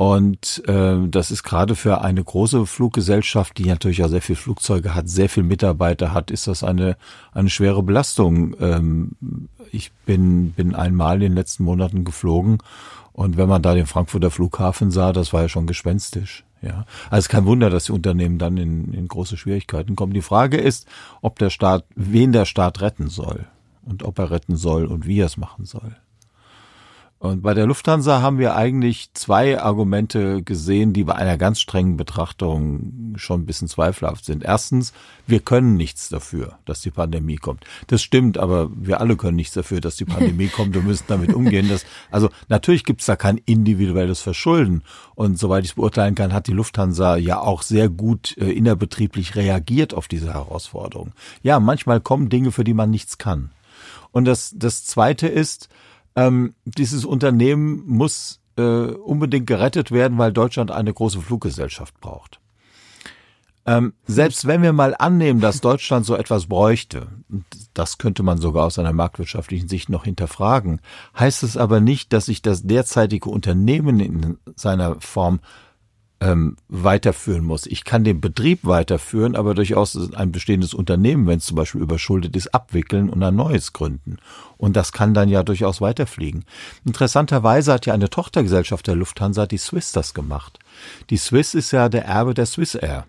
Und 0.00 0.62
äh, 0.66 0.96
das 1.08 1.30
ist 1.30 1.42
gerade 1.42 1.74
für 1.74 2.00
eine 2.00 2.24
große 2.24 2.64
Fluggesellschaft, 2.64 3.58
die 3.58 3.66
natürlich 3.66 4.02
auch 4.02 4.08
sehr 4.08 4.22
viel 4.22 4.34
Flugzeuge 4.34 4.94
hat, 4.94 5.10
sehr 5.10 5.28
viel 5.28 5.42
Mitarbeiter 5.42 6.14
hat, 6.14 6.30
ist 6.30 6.46
das 6.46 6.64
eine 6.64 6.96
eine 7.34 7.50
schwere 7.50 7.82
Belastung. 7.82 8.56
Ähm, 8.60 9.10
ich 9.72 9.92
bin 10.06 10.52
bin 10.52 10.74
einmal 10.74 11.16
in 11.16 11.20
den 11.20 11.34
letzten 11.34 11.64
Monaten 11.64 12.04
geflogen 12.04 12.58
und 13.12 13.36
wenn 13.36 13.48
man 13.48 13.60
da 13.60 13.74
den 13.74 13.84
Frankfurter 13.84 14.30
Flughafen 14.30 14.90
sah, 14.90 15.12
das 15.12 15.34
war 15.34 15.42
ja 15.42 15.48
schon 15.50 15.66
gespenstisch. 15.66 16.44
Ja, 16.62 16.84
also 17.08 17.28
kein 17.28 17.46
Wunder, 17.46 17.70
dass 17.70 17.84
die 17.84 17.92
Unternehmen 17.92 18.38
dann 18.38 18.58
in, 18.58 18.92
in 18.92 19.08
große 19.08 19.38
Schwierigkeiten 19.38 19.96
kommen. 19.96 20.12
Die 20.12 20.20
Frage 20.20 20.58
ist, 20.58 20.86
ob 21.22 21.38
der 21.38 21.48
Staat, 21.48 21.84
wen 21.94 22.32
der 22.32 22.44
Staat 22.44 22.82
retten 22.82 23.08
soll 23.08 23.46
und 23.82 24.02
ob 24.02 24.18
er 24.18 24.30
retten 24.30 24.56
soll 24.56 24.84
und 24.84 25.06
wie 25.06 25.20
er 25.20 25.26
es 25.26 25.38
machen 25.38 25.64
soll. 25.64 25.96
Und 27.20 27.42
bei 27.42 27.52
der 27.52 27.66
Lufthansa 27.66 28.22
haben 28.22 28.38
wir 28.38 28.56
eigentlich 28.56 29.12
zwei 29.12 29.60
Argumente 29.60 30.42
gesehen, 30.42 30.94
die 30.94 31.04
bei 31.04 31.16
einer 31.16 31.36
ganz 31.36 31.60
strengen 31.60 31.98
Betrachtung 31.98 33.12
schon 33.16 33.42
ein 33.42 33.46
bisschen 33.46 33.68
zweifelhaft 33.68 34.24
sind. 34.24 34.42
Erstens, 34.42 34.94
wir 35.26 35.40
können 35.40 35.76
nichts 35.76 36.08
dafür, 36.08 36.58
dass 36.64 36.80
die 36.80 36.90
Pandemie 36.90 37.36
kommt. 37.36 37.66
Das 37.88 38.00
stimmt, 38.02 38.38
aber 38.38 38.70
wir 38.74 39.02
alle 39.02 39.16
können 39.16 39.36
nichts 39.36 39.52
dafür, 39.52 39.82
dass 39.82 39.96
die 39.96 40.06
Pandemie 40.06 40.48
kommt 40.56 40.74
und 40.78 40.86
müssen 40.86 41.04
damit 41.08 41.34
umgehen. 41.34 41.68
Das, 41.68 41.84
also 42.10 42.30
natürlich 42.48 42.84
gibt 42.84 43.00
es 43.02 43.06
da 43.06 43.16
kein 43.16 43.36
individuelles 43.36 44.22
Verschulden. 44.22 44.82
Und 45.14 45.38
soweit 45.38 45.64
ich 45.64 45.72
es 45.72 45.76
beurteilen 45.76 46.14
kann, 46.14 46.32
hat 46.32 46.46
die 46.46 46.52
Lufthansa 46.52 47.18
ja 47.18 47.38
auch 47.38 47.60
sehr 47.60 47.90
gut 47.90 48.34
äh, 48.38 48.50
innerbetrieblich 48.50 49.36
reagiert 49.36 49.92
auf 49.92 50.08
diese 50.08 50.32
Herausforderung. 50.32 51.12
Ja, 51.42 51.60
manchmal 51.60 52.00
kommen 52.00 52.30
Dinge, 52.30 52.50
für 52.50 52.64
die 52.64 52.72
man 52.72 52.88
nichts 52.88 53.18
kann. 53.18 53.50
Und 54.10 54.24
das, 54.24 54.54
das 54.56 54.86
Zweite 54.86 55.28
ist, 55.28 55.68
ähm, 56.16 56.54
dieses 56.64 57.04
Unternehmen 57.04 57.82
muss 57.86 58.40
äh, 58.56 58.62
unbedingt 58.62 59.46
gerettet 59.46 59.90
werden, 59.90 60.18
weil 60.18 60.32
Deutschland 60.32 60.70
eine 60.70 60.92
große 60.92 61.20
Fluggesellschaft 61.20 62.00
braucht. 62.00 62.40
Ähm, 63.66 63.92
selbst 64.06 64.46
wenn 64.46 64.62
wir 64.62 64.72
mal 64.72 64.94
annehmen, 64.98 65.40
dass 65.40 65.60
Deutschland 65.60 66.06
so 66.06 66.16
etwas 66.16 66.46
bräuchte, 66.46 67.08
das 67.74 67.98
könnte 67.98 68.22
man 68.22 68.38
sogar 68.38 68.64
aus 68.64 68.78
einer 68.78 68.92
marktwirtschaftlichen 68.92 69.68
Sicht 69.68 69.90
noch 69.90 70.04
hinterfragen, 70.04 70.80
heißt 71.18 71.42
es 71.42 71.56
aber 71.56 71.80
nicht, 71.80 72.12
dass 72.12 72.26
sich 72.26 72.40
das 72.42 72.62
derzeitige 72.62 73.28
Unternehmen 73.28 74.00
in 74.00 74.38
seiner 74.56 75.00
Form 75.00 75.40
ähm, 76.20 76.56
weiterführen 76.68 77.44
muss. 77.44 77.66
Ich 77.66 77.84
kann 77.84 78.04
den 78.04 78.20
Betrieb 78.20 78.60
weiterführen, 78.62 79.36
aber 79.36 79.54
durchaus 79.54 80.12
ein 80.14 80.32
bestehendes 80.32 80.74
Unternehmen, 80.74 81.26
wenn 81.26 81.38
es 81.38 81.46
zum 81.46 81.56
Beispiel 81.56 81.80
überschuldet 81.80 82.36
ist, 82.36 82.54
abwickeln 82.54 83.08
und 83.08 83.22
ein 83.22 83.34
neues 83.34 83.72
gründen. 83.72 84.18
Und 84.58 84.76
das 84.76 84.92
kann 84.92 85.14
dann 85.14 85.30
ja 85.30 85.42
durchaus 85.42 85.80
weiterfliegen. 85.80 86.44
Interessanterweise 86.84 87.72
hat 87.72 87.86
ja 87.86 87.94
eine 87.94 88.10
Tochtergesellschaft 88.10 88.86
der 88.86 88.96
Lufthansa, 88.96 89.46
die 89.46 89.58
Swiss, 89.58 89.92
das 89.92 90.12
gemacht. 90.12 90.58
Die 91.08 91.16
Swiss 91.16 91.54
ist 91.54 91.70
ja 91.70 91.88
der 91.88 92.04
Erbe 92.04 92.34
der 92.34 92.46
Swiss 92.46 92.74
Air. 92.74 93.06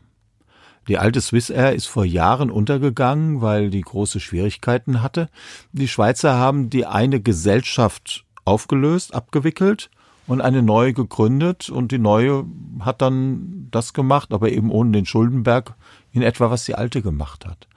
Die 0.88 0.98
alte 0.98 1.22
Swiss 1.22 1.50
Air 1.50 1.74
ist 1.74 1.88
vor 1.88 2.06
Jahren 2.06 2.50
untergegangen, 2.50 3.42
weil 3.42 3.70
die 3.70 3.82
große 3.82 4.20
Schwierigkeiten 4.20 5.02
hatte. 5.04 5.30
Die 5.74 5.88
Schweizer 5.88 6.36
haben 6.36 6.70
die 6.70 6.86
eine 6.86 7.22
Gesellschaft 7.22 8.26
aufgelöst, 8.46 9.14
abgewickelt 9.14 9.90
und 10.32 10.40
eine 10.40 10.62
neue 10.62 10.94
gegründet 10.94 11.70
und 11.70 11.92
die 11.92 12.00
neue 12.00 12.46
hat 12.80 13.02
dann 13.02 13.68
das 13.70 13.92
gemacht, 13.92 14.32
aber 14.32 14.50
eben 14.50 14.72
ohne 14.72 14.92
den 14.94 15.06
Schuldenberg 15.06 15.74
in 16.14 16.22
etwa, 16.22 16.50
was 16.50 16.64
die 16.64 16.76
alte 16.76 17.02
gemacht 17.02 17.46
hat. 17.46 17.68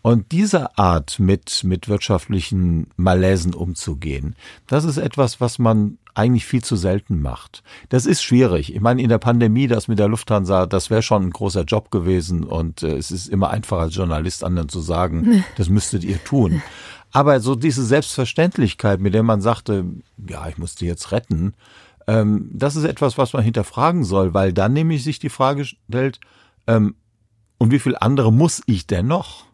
Und 0.00 0.30
diese 0.30 0.78
Art 0.78 1.18
mit, 1.18 1.64
mit 1.64 1.88
wirtschaftlichen 1.88 2.86
Malaisen 2.96 3.52
umzugehen, 3.52 4.36
das 4.68 4.84
ist 4.84 4.98
etwas, 4.98 5.40
was 5.40 5.58
man 5.58 5.98
eigentlich 6.14 6.46
viel 6.46 6.62
zu 6.62 6.76
selten 6.76 7.20
macht. 7.20 7.64
Das 7.88 8.06
ist 8.06 8.22
schwierig. 8.22 8.72
Ich 8.72 8.80
meine, 8.80 9.02
in 9.02 9.08
der 9.08 9.18
Pandemie, 9.18 9.66
das 9.66 9.88
mit 9.88 9.98
der 9.98 10.06
Lufthansa, 10.06 10.66
das 10.66 10.90
wäre 10.90 11.02
schon 11.02 11.24
ein 11.24 11.30
großer 11.30 11.64
Job 11.64 11.90
gewesen 11.90 12.44
und 12.44 12.84
äh, 12.84 12.96
es 12.96 13.10
ist 13.10 13.26
immer 13.26 13.50
einfacher 13.50 13.82
als 13.82 13.96
Journalist 13.96 14.44
anderen 14.44 14.68
zu 14.68 14.80
sagen, 14.80 15.44
das 15.56 15.68
müsstet 15.68 16.04
ihr 16.04 16.22
tun. 16.22 16.62
Aber 17.10 17.40
so 17.40 17.56
diese 17.56 17.84
Selbstverständlichkeit, 17.84 19.00
mit 19.00 19.14
der 19.14 19.24
man 19.24 19.40
sagte, 19.40 19.84
ja, 20.28 20.48
ich 20.48 20.58
muss 20.58 20.76
die 20.76 20.86
jetzt 20.86 21.10
retten, 21.10 21.54
ähm, 22.08 22.50
das 22.52 22.74
ist 22.74 22.84
etwas, 22.84 23.18
was 23.18 23.34
man 23.34 23.44
hinterfragen 23.44 24.02
soll, 24.02 24.32
weil 24.34 24.52
dann 24.52 24.72
nämlich 24.72 25.04
sich 25.04 25.18
die 25.18 25.28
Frage 25.28 25.66
stellt, 25.66 26.18
ähm, 26.66 26.96
und 27.58 27.70
wie 27.70 27.78
viel 27.78 27.96
andere 28.00 28.32
muss 28.32 28.62
ich 28.66 28.86
denn 28.86 29.06
noch? 29.06 29.44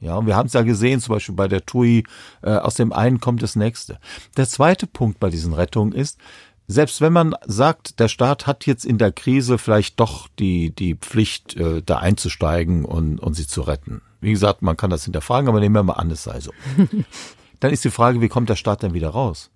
Ja, 0.00 0.16
und 0.16 0.26
wir 0.26 0.36
haben 0.36 0.46
es 0.46 0.52
ja 0.52 0.62
gesehen, 0.62 1.00
zum 1.00 1.14
Beispiel 1.14 1.34
bei 1.34 1.48
der 1.48 1.64
TUI, 1.64 2.04
äh, 2.42 2.50
aus 2.50 2.74
dem 2.74 2.92
einen 2.92 3.20
kommt 3.20 3.42
das 3.42 3.56
nächste. 3.56 3.98
Der 4.36 4.46
zweite 4.46 4.86
Punkt 4.86 5.18
bei 5.18 5.30
diesen 5.30 5.54
Rettungen 5.54 5.92
ist, 5.92 6.18
selbst 6.66 7.00
wenn 7.00 7.12
man 7.12 7.34
sagt, 7.46 7.98
der 7.98 8.08
Staat 8.08 8.46
hat 8.46 8.66
jetzt 8.66 8.84
in 8.84 8.98
der 8.98 9.10
Krise 9.10 9.56
vielleicht 9.56 9.98
doch 9.98 10.28
die, 10.38 10.74
die 10.74 10.94
Pflicht, 10.94 11.56
äh, 11.56 11.82
da 11.82 11.98
einzusteigen 11.98 12.84
und, 12.84 13.18
und 13.18 13.32
sie 13.34 13.46
zu 13.46 13.62
retten. 13.62 14.02
Wie 14.20 14.32
gesagt, 14.32 14.60
man 14.60 14.76
kann 14.76 14.90
das 14.90 15.04
hinterfragen, 15.04 15.48
aber 15.48 15.60
nehmen 15.60 15.74
wir 15.74 15.82
mal 15.82 15.94
an, 15.94 16.10
es 16.10 16.24
sei 16.24 16.40
so. 16.40 16.52
Dann 17.60 17.72
ist 17.72 17.84
die 17.84 17.90
Frage, 17.90 18.20
wie 18.20 18.28
kommt 18.28 18.50
der 18.50 18.56
Staat 18.56 18.82
denn 18.82 18.94
wieder 18.94 19.08
raus? 19.08 19.50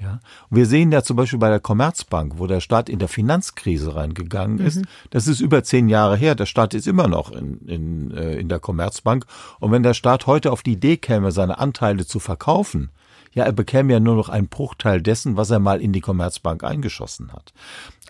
Ja. 0.00 0.20
Und 0.50 0.56
wir 0.56 0.66
sehen 0.66 0.90
ja 0.90 1.02
zum 1.02 1.16
Beispiel 1.16 1.38
bei 1.38 1.48
der 1.48 1.60
Commerzbank, 1.60 2.34
wo 2.36 2.46
der 2.46 2.60
Staat 2.60 2.88
in 2.88 2.98
der 2.98 3.08
Finanzkrise 3.08 3.94
reingegangen 3.94 4.58
ist. 4.58 4.78
Mhm. 4.78 4.84
Das 5.10 5.28
ist 5.28 5.40
über 5.40 5.62
zehn 5.62 5.88
Jahre 5.88 6.16
her. 6.16 6.34
Der 6.34 6.46
Staat 6.46 6.74
ist 6.74 6.88
immer 6.88 7.06
noch 7.06 7.30
in, 7.30 7.58
in, 7.66 8.10
äh, 8.10 8.34
in 8.34 8.48
der 8.48 8.58
Commerzbank. 8.58 9.26
Und 9.60 9.70
wenn 9.70 9.82
der 9.82 9.94
Staat 9.94 10.26
heute 10.26 10.50
auf 10.50 10.62
die 10.62 10.72
Idee 10.72 10.96
käme, 10.96 11.30
seine 11.30 11.58
Anteile 11.58 12.04
zu 12.04 12.18
verkaufen, 12.18 12.90
ja, 13.34 13.44
er 13.44 13.52
bekäme 13.52 13.92
ja 13.92 14.00
nur 14.00 14.16
noch 14.16 14.28
einen 14.28 14.48
Bruchteil 14.48 15.00
dessen, 15.00 15.36
was 15.36 15.50
er 15.50 15.58
mal 15.58 15.80
in 15.80 15.92
die 15.92 16.00
Commerzbank 16.02 16.64
eingeschossen 16.64 17.32
hat. 17.32 17.52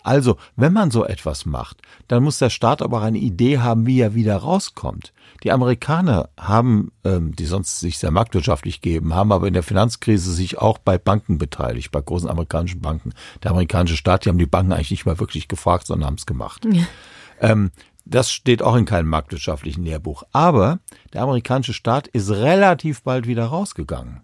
Also, 0.03 0.37
wenn 0.57 0.73
man 0.73 0.90
so 0.90 1.05
etwas 1.05 1.47
macht, 1.47 1.81
dann 2.09 2.25
muss 2.25 2.38
der 2.38 2.51
Staat 2.51 2.83
aber 2.83 2.99
auch 2.99 3.03
eine 3.03 3.18
Idee 3.18 3.59
haben, 3.59 3.87
wie 3.87 4.01
er 4.01 4.14
wieder 4.14 4.37
rauskommt. 4.37 5.12
Die 5.42 5.50
Amerikaner 5.50 6.28
haben, 6.38 6.92
ähm, 7.05 7.35
die 7.35 7.46
sonst 7.46 7.81
sich 7.81 7.98
sehr 7.98 8.11
marktwirtschaftlich 8.11 8.81
geben, 8.81 9.14
haben 9.14 9.33
aber 9.33 9.48
in 9.48 9.55
der 9.55 9.62
Finanzkrise 9.62 10.33
sich 10.33 10.59
auch 10.59 10.78
bei 10.78 10.98
Banken 10.98 11.38
beteiligt, 11.38 11.90
bei 11.90 12.00
großen 12.00 12.28
amerikanischen 12.28 12.81
Banken. 12.81 13.12
Der 13.42 13.50
amerikanische 13.50 13.96
Staat, 13.96 14.24
die 14.24 14.28
haben 14.28 14.38
die 14.38 14.46
Banken 14.46 14.72
eigentlich 14.72 14.92
nicht 14.92 15.07
mal 15.07 15.18
wirklich 15.18 15.48
gefragt, 15.48 15.87
sondern 15.87 16.07
haben 16.07 16.16
es 16.16 16.26
gemacht. 16.26 16.64
Ja. 16.70 16.85
Ähm, 17.40 17.72
das 18.05 18.33
steht 18.33 18.62
auch 18.62 18.76
in 18.76 18.85
keinem 18.85 19.09
marktwirtschaftlichen 19.09 19.85
Lehrbuch. 19.85 20.24
Aber 20.33 20.81
der 21.12 21.22
amerikanische 21.22 21.72
Staat 21.72 22.09
ist 22.09 22.31
relativ 22.31 23.02
bald 23.02 23.26
wieder 23.26 23.46
rausgegangen. 23.46 24.22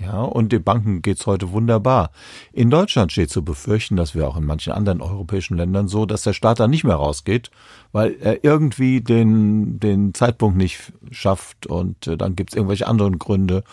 Ja, 0.00 0.20
und 0.22 0.52
den 0.52 0.62
Banken 0.62 1.02
geht's 1.02 1.26
heute 1.26 1.50
wunderbar. 1.50 2.10
In 2.52 2.70
Deutschland 2.70 3.10
steht 3.10 3.30
zu 3.30 3.44
befürchten, 3.44 3.96
dass 3.96 4.14
wir 4.14 4.28
auch 4.28 4.36
in 4.36 4.44
manchen 4.44 4.72
anderen 4.72 5.00
europäischen 5.00 5.56
Ländern 5.56 5.88
so, 5.88 6.06
dass 6.06 6.22
der 6.22 6.34
Staat 6.34 6.60
da 6.60 6.68
nicht 6.68 6.84
mehr 6.84 6.94
rausgeht, 6.94 7.50
weil 7.90 8.14
er 8.20 8.44
irgendwie 8.44 9.00
den, 9.00 9.80
den 9.80 10.14
Zeitpunkt 10.14 10.56
nicht 10.56 10.92
schafft 11.10 11.66
und 11.66 12.06
äh, 12.06 12.16
dann 12.16 12.36
gibt's 12.36 12.54
irgendwelche 12.54 12.86
anderen 12.86 13.18
Gründe. 13.18 13.64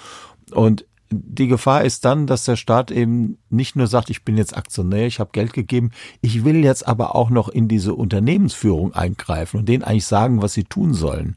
Und 0.51 0.85
die 1.11 1.47
Gefahr 1.47 1.83
ist 1.83 2.05
dann, 2.05 2.25
dass 2.25 2.45
der 2.45 2.55
Staat 2.55 2.89
eben 2.89 3.38
nicht 3.51 3.75
nur 3.75 3.85
sagt, 3.85 4.09
ich 4.09 4.25
bin 4.25 4.38
jetzt 4.38 4.57
Aktionär, 4.57 5.05
ich 5.05 5.19
habe 5.19 5.29
Geld 5.31 5.53
gegeben, 5.53 5.91
ich 6.21 6.43
will 6.43 6.63
jetzt 6.63 6.88
aber 6.88 7.15
auch 7.15 7.29
noch 7.29 7.49
in 7.49 7.67
diese 7.67 7.93
Unternehmensführung 7.93 8.93
eingreifen 8.93 9.59
und 9.59 9.69
denen 9.69 9.83
eigentlich 9.83 10.07
sagen, 10.07 10.41
was 10.41 10.53
sie 10.53 10.63
tun 10.63 10.95
sollen. 10.95 11.35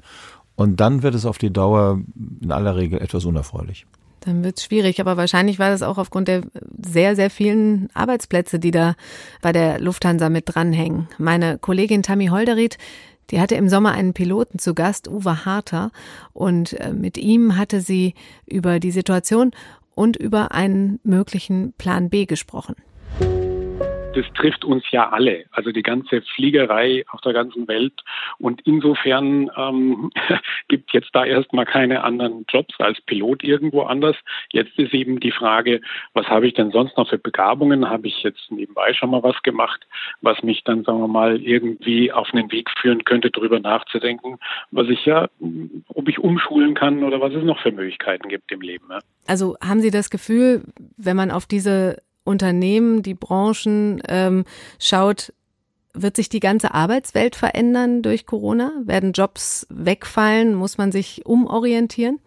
Und 0.56 0.80
dann 0.80 1.02
wird 1.02 1.14
es 1.14 1.26
auf 1.26 1.36
die 1.36 1.52
Dauer 1.52 2.00
in 2.40 2.50
aller 2.50 2.74
Regel 2.76 3.00
etwas 3.00 3.26
unerfreulich. 3.26 3.86
Dann 4.20 4.42
wird 4.44 4.58
es 4.58 4.64
schwierig, 4.64 5.00
aber 5.00 5.16
wahrscheinlich 5.16 5.58
war 5.58 5.70
das 5.70 5.82
auch 5.82 5.98
aufgrund 5.98 6.28
der 6.28 6.42
sehr, 6.84 7.16
sehr 7.16 7.30
vielen 7.30 7.88
Arbeitsplätze, 7.94 8.58
die 8.58 8.70
da 8.70 8.94
bei 9.42 9.52
der 9.52 9.80
Lufthansa 9.80 10.28
mit 10.28 10.44
dranhängen. 10.46 11.08
Meine 11.18 11.58
Kollegin 11.58 12.02
Tammy 12.02 12.26
Holderried, 12.26 12.78
die 13.30 13.40
hatte 13.40 13.54
im 13.54 13.68
Sommer 13.68 13.92
einen 13.92 14.14
Piloten 14.14 14.58
zu 14.58 14.74
Gast, 14.74 15.08
Uwe 15.08 15.44
Harter, 15.44 15.90
und 16.32 16.72
äh, 16.80 16.92
mit 16.92 17.18
ihm 17.18 17.56
hatte 17.56 17.80
sie 17.80 18.14
über 18.46 18.80
die 18.80 18.90
Situation 18.90 19.52
und 19.94 20.16
über 20.16 20.52
einen 20.52 21.00
möglichen 21.02 21.72
Plan 21.74 22.08
B 22.10 22.26
gesprochen 22.26 22.74
das 24.14 24.24
trifft 24.34 24.64
uns 24.64 24.84
ja 24.90 25.10
alle, 25.10 25.44
also 25.50 25.70
die 25.70 25.82
ganze 25.82 26.22
Fliegerei 26.22 27.04
auf 27.10 27.20
der 27.20 27.32
ganzen 27.32 27.68
Welt. 27.68 27.92
Und 28.38 28.60
insofern 28.64 29.50
ähm, 29.56 30.10
gibt 30.68 30.92
jetzt 30.92 31.10
da 31.12 31.24
erstmal 31.24 31.66
keine 31.66 32.04
anderen 32.04 32.44
Jobs 32.48 32.74
als 32.78 33.00
Pilot 33.02 33.44
irgendwo 33.44 33.82
anders. 33.82 34.16
Jetzt 34.52 34.78
ist 34.78 34.94
eben 34.94 35.20
die 35.20 35.32
Frage, 35.32 35.80
was 36.14 36.26
habe 36.26 36.46
ich 36.46 36.54
denn 36.54 36.70
sonst 36.70 36.96
noch 36.96 37.08
für 37.08 37.18
Begabungen? 37.18 37.88
Habe 37.88 38.08
ich 38.08 38.22
jetzt 38.22 38.50
nebenbei 38.50 38.92
schon 38.94 39.10
mal 39.10 39.22
was 39.22 39.40
gemacht, 39.42 39.86
was 40.20 40.42
mich 40.42 40.64
dann, 40.64 40.84
sagen 40.84 41.00
wir 41.00 41.08
mal, 41.08 41.40
irgendwie 41.40 42.12
auf 42.12 42.32
einen 42.32 42.50
Weg 42.50 42.70
führen 42.80 43.04
könnte, 43.04 43.30
darüber 43.30 43.60
nachzudenken, 43.60 44.38
was 44.70 44.88
ich 44.88 45.04
ja, 45.06 45.28
ob 45.88 46.08
ich 46.08 46.18
umschulen 46.18 46.74
kann 46.74 47.04
oder 47.04 47.20
was 47.20 47.34
es 47.34 47.44
noch 47.44 47.60
für 47.60 47.72
Möglichkeiten 47.72 48.28
gibt 48.28 48.50
im 48.52 48.60
Leben. 48.60 48.86
Ja. 48.90 49.00
Also 49.26 49.56
haben 49.62 49.80
Sie 49.80 49.90
das 49.90 50.10
Gefühl, 50.10 50.62
wenn 50.96 51.16
man 51.16 51.30
auf 51.30 51.46
diese 51.46 51.98
Unternehmen, 52.28 53.02
die 53.02 53.14
Branchen 53.14 54.00
ähm, 54.06 54.44
schaut, 54.78 55.32
wird 55.94 56.16
sich 56.16 56.28
die 56.28 56.40
ganze 56.40 56.74
Arbeitswelt 56.74 57.34
verändern 57.34 58.02
durch 58.02 58.26
Corona? 58.26 58.72
Werden 58.84 59.12
Jobs 59.12 59.66
wegfallen? 59.70 60.54
Muss 60.54 60.78
man 60.78 60.92
sich 60.92 61.26
umorientieren? 61.26 62.20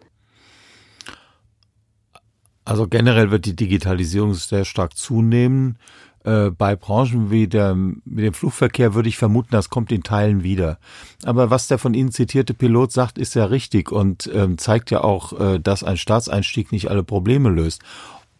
Also 2.64 2.86
generell 2.86 3.30
wird 3.30 3.46
die 3.46 3.56
Digitalisierung 3.56 4.34
sehr 4.34 4.64
stark 4.64 4.96
zunehmen. 4.96 5.78
Äh, 6.24 6.50
bei 6.50 6.76
Branchen 6.76 7.30
wie 7.30 7.48
der, 7.48 7.76
wie 8.04 8.22
dem 8.22 8.34
Flugverkehr 8.34 8.94
würde 8.94 9.08
ich 9.08 9.16
vermuten, 9.16 9.48
das 9.50 9.70
kommt 9.70 9.90
in 9.90 10.04
Teilen 10.04 10.44
wieder. 10.44 10.78
Aber 11.24 11.50
was 11.50 11.66
der 11.66 11.78
von 11.78 11.94
Ihnen 11.94 12.12
zitierte 12.12 12.54
Pilot 12.54 12.92
sagt, 12.92 13.18
ist 13.18 13.34
ja 13.34 13.46
richtig 13.46 13.90
und 13.90 14.30
ähm, 14.32 14.58
zeigt 14.58 14.92
ja 14.92 15.02
auch, 15.02 15.38
äh, 15.38 15.58
dass 15.58 15.82
ein 15.82 15.96
Staatseinstieg 15.96 16.70
nicht 16.70 16.88
alle 16.88 17.02
Probleme 17.02 17.50
löst. 17.50 17.82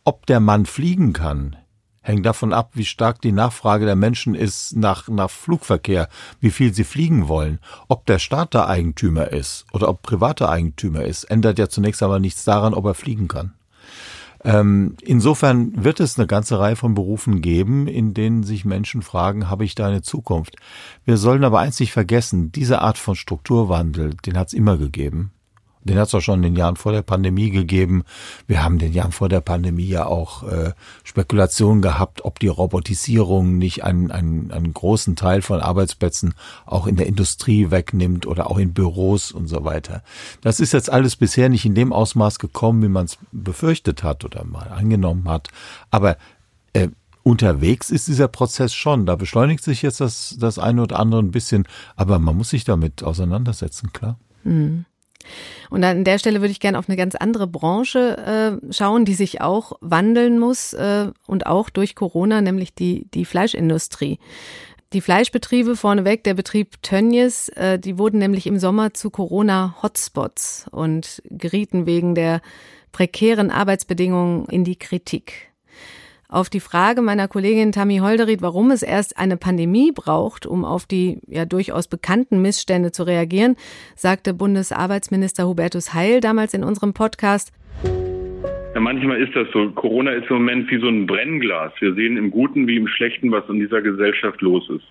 Ob 0.04 0.26
der 0.26 0.40
Mann 0.40 0.66
fliegen 0.66 1.12
kann, 1.12 1.56
hängt 2.00 2.26
davon 2.26 2.52
ab, 2.52 2.70
wie 2.74 2.84
stark 2.84 3.20
die 3.20 3.30
Nachfrage 3.30 3.86
der 3.86 3.94
Menschen 3.94 4.34
ist 4.34 4.74
nach, 4.74 5.06
nach 5.08 5.30
Flugverkehr, 5.30 6.08
wie 6.40 6.50
viel 6.50 6.74
sie 6.74 6.82
fliegen 6.82 7.28
wollen. 7.28 7.60
Ob 7.86 8.04
der 8.06 8.18
Staat 8.18 8.54
da 8.54 8.66
Eigentümer 8.66 9.28
ist 9.28 9.64
oder 9.72 9.88
ob 9.88 10.02
privater 10.02 10.48
Eigentümer 10.50 11.04
ist, 11.04 11.24
ändert 11.24 11.60
ja 11.60 11.68
zunächst 11.68 12.02
einmal 12.02 12.18
nichts 12.18 12.42
daran, 12.42 12.74
ob 12.74 12.84
er 12.84 12.94
fliegen 12.94 13.28
kann. 13.28 13.52
Ähm, 14.44 14.96
insofern 15.02 15.84
wird 15.84 16.00
es 16.00 16.18
eine 16.18 16.26
ganze 16.26 16.58
Reihe 16.58 16.74
von 16.74 16.94
Berufen 16.94 17.40
geben, 17.40 17.86
in 17.86 18.12
denen 18.12 18.42
sich 18.42 18.64
Menschen 18.64 19.02
fragen, 19.02 19.48
habe 19.48 19.64
ich 19.64 19.76
da 19.76 19.86
eine 19.86 20.02
Zukunft? 20.02 20.56
Wir 21.04 21.16
sollen 21.16 21.44
aber 21.44 21.64
nicht 21.64 21.92
vergessen, 21.92 22.50
diese 22.50 22.80
Art 22.80 22.98
von 22.98 23.14
Strukturwandel, 23.14 24.14
den 24.26 24.36
hat 24.36 24.48
es 24.48 24.54
immer 24.54 24.78
gegeben. 24.78 25.30
Den 25.84 25.98
hat 25.98 26.08
es 26.08 26.14
auch 26.14 26.20
schon 26.20 26.36
in 26.36 26.54
den 26.54 26.56
Jahren 26.56 26.76
vor 26.76 26.92
der 26.92 27.02
Pandemie 27.02 27.50
gegeben. 27.50 28.04
Wir 28.46 28.62
haben 28.62 28.78
den 28.78 28.92
Jahren 28.92 29.12
vor 29.12 29.28
der 29.28 29.40
Pandemie 29.40 29.86
ja 29.86 30.06
auch 30.06 30.44
äh, 30.44 30.72
Spekulationen 31.04 31.82
gehabt, 31.82 32.24
ob 32.24 32.38
die 32.38 32.48
Robotisierung 32.48 33.58
nicht 33.58 33.84
einen, 33.84 34.10
einen, 34.10 34.50
einen 34.52 34.72
großen 34.72 35.16
Teil 35.16 35.42
von 35.42 35.60
Arbeitsplätzen 35.60 36.34
auch 36.66 36.86
in 36.86 36.96
der 36.96 37.06
Industrie 37.06 37.70
wegnimmt 37.70 38.26
oder 38.26 38.50
auch 38.50 38.58
in 38.58 38.72
Büros 38.72 39.32
und 39.32 39.48
so 39.48 39.64
weiter. 39.64 40.02
Das 40.40 40.60
ist 40.60 40.72
jetzt 40.72 40.90
alles 40.90 41.16
bisher 41.16 41.48
nicht 41.48 41.64
in 41.64 41.74
dem 41.74 41.92
Ausmaß 41.92 42.38
gekommen, 42.38 42.82
wie 42.82 42.88
man 42.88 43.06
es 43.06 43.18
befürchtet 43.32 44.02
hat 44.02 44.24
oder 44.24 44.44
mal 44.44 44.68
angenommen 44.68 45.28
hat. 45.28 45.48
Aber 45.90 46.16
äh, 46.72 46.88
unterwegs 47.22 47.90
ist 47.90 48.08
dieser 48.08 48.28
Prozess 48.28 48.74
schon. 48.74 49.06
Da 49.06 49.16
beschleunigt 49.16 49.62
sich 49.62 49.82
jetzt 49.82 50.00
das, 50.00 50.36
das 50.38 50.58
eine 50.58 50.82
oder 50.82 50.98
andere 50.98 51.22
ein 51.22 51.30
bisschen, 51.30 51.66
aber 51.96 52.18
man 52.18 52.36
muss 52.36 52.50
sich 52.50 52.64
damit 52.64 53.02
auseinandersetzen, 53.02 53.92
klar. 53.92 54.18
Mhm. 54.44 54.84
Und 55.70 55.84
an 55.84 56.04
der 56.04 56.18
Stelle 56.18 56.40
würde 56.40 56.52
ich 56.52 56.60
gerne 56.60 56.78
auf 56.78 56.88
eine 56.88 56.96
ganz 56.96 57.14
andere 57.14 57.46
Branche 57.46 58.60
äh, 58.62 58.72
schauen, 58.72 59.04
die 59.04 59.14
sich 59.14 59.40
auch 59.40 59.72
wandeln 59.80 60.38
muss 60.38 60.72
äh, 60.72 61.10
und 61.26 61.46
auch 61.46 61.70
durch 61.70 61.94
Corona, 61.94 62.40
nämlich 62.40 62.74
die, 62.74 63.06
die 63.14 63.24
Fleischindustrie. 63.24 64.18
Die 64.92 65.00
Fleischbetriebe 65.00 65.74
vorneweg, 65.74 66.22
der 66.24 66.34
Betrieb 66.34 66.82
Tönnies, 66.82 67.48
äh, 67.50 67.78
die 67.78 67.96
wurden 67.98 68.18
nämlich 68.18 68.46
im 68.46 68.58
Sommer 68.58 68.92
zu 68.92 69.08
Corona-Hotspots 69.08 70.66
und 70.70 71.22
gerieten 71.30 71.86
wegen 71.86 72.14
der 72.14 72.42
prekären 72.92 73.50
Arbeitsbedingungen 73.50 74.44
in 74.46 74.64
die 74.64 74.76
Kritik. 74.76 75.51
Auf 76.32 76.48
die 76.48 76.60
Frage 76.60 77.02
meiner 77.02 77.28
Kollegin 77.28 77.72
Tammy 77.72 77.98
Holderried, 77.98 78.40
warum 78.40 78.70
es 78.70 78.82
erst 78.82 79.18
eine 79.18 79.36
Pandemie 79.36 79.92
braucht, 79.94 80.46
um 80.46 80.64
auf 80.64 80.86
die 80.86 81.18
ja 81.26 81.44
durchaus 81.44 81.88
bekannten 81.88 82.40
Missstände 82.40 82.90
zu 82.90 83.02
reagieren, 83.02 83.54
sagte 83.96 84.32
Bundesarbeitsminister 84.32 85.46
Hubertus 85.46 85.92
Heil 85.92 86.22
damals 86.22 86.54
in 86.54 86.64
unserem 86.64 86.94
Podcast. 86.94 87.52
Ja, 87.84 88.80
manchmal 88.80 89.20
ist 89.20 89.36
das 89.36 89.46
so. 89.52 89.72
Corona 89.72 90.12
ist 90.12 90.30
im 90.30 90.36
Moment 90.36 90.70
wie 90.70 90.80
so 90.80 90.88
ein 90.88 91.06
Brennglas. 91.06 91.74
Wir 91.80 91.92
sehen 91.92 92.16
im 92.16 92.30
Guten 92.30 92.66
wie 92.66 92.76
im 92.76 92.88
Schlechten, 92.88 93.30
was 93.30 93.46
in 93.50 93.60
dieser 93.60 93.82
Gesellschaft 93.82 94.40
los 94.40 94.66
ist. 94.70 94.86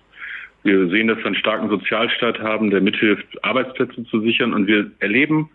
Wir 0.62 0.88
sehen, 0.90 1.08
dass 1.08 1.18
wir 1.18 1.26
einen 1.26 1.34
starken 1.34 1.68
Sozialstaat 1.68 2.38
haben, 2.38 2.70
der 2.70 2.80
mithilft, 2.80 3.26
Arbeitsplätze 3.42 4.04
zu 4.04 4.20
sichern. 4.20 4.54
Und 4.54 4.68
wir 4.68 4.92
erleben, 5.00 5.50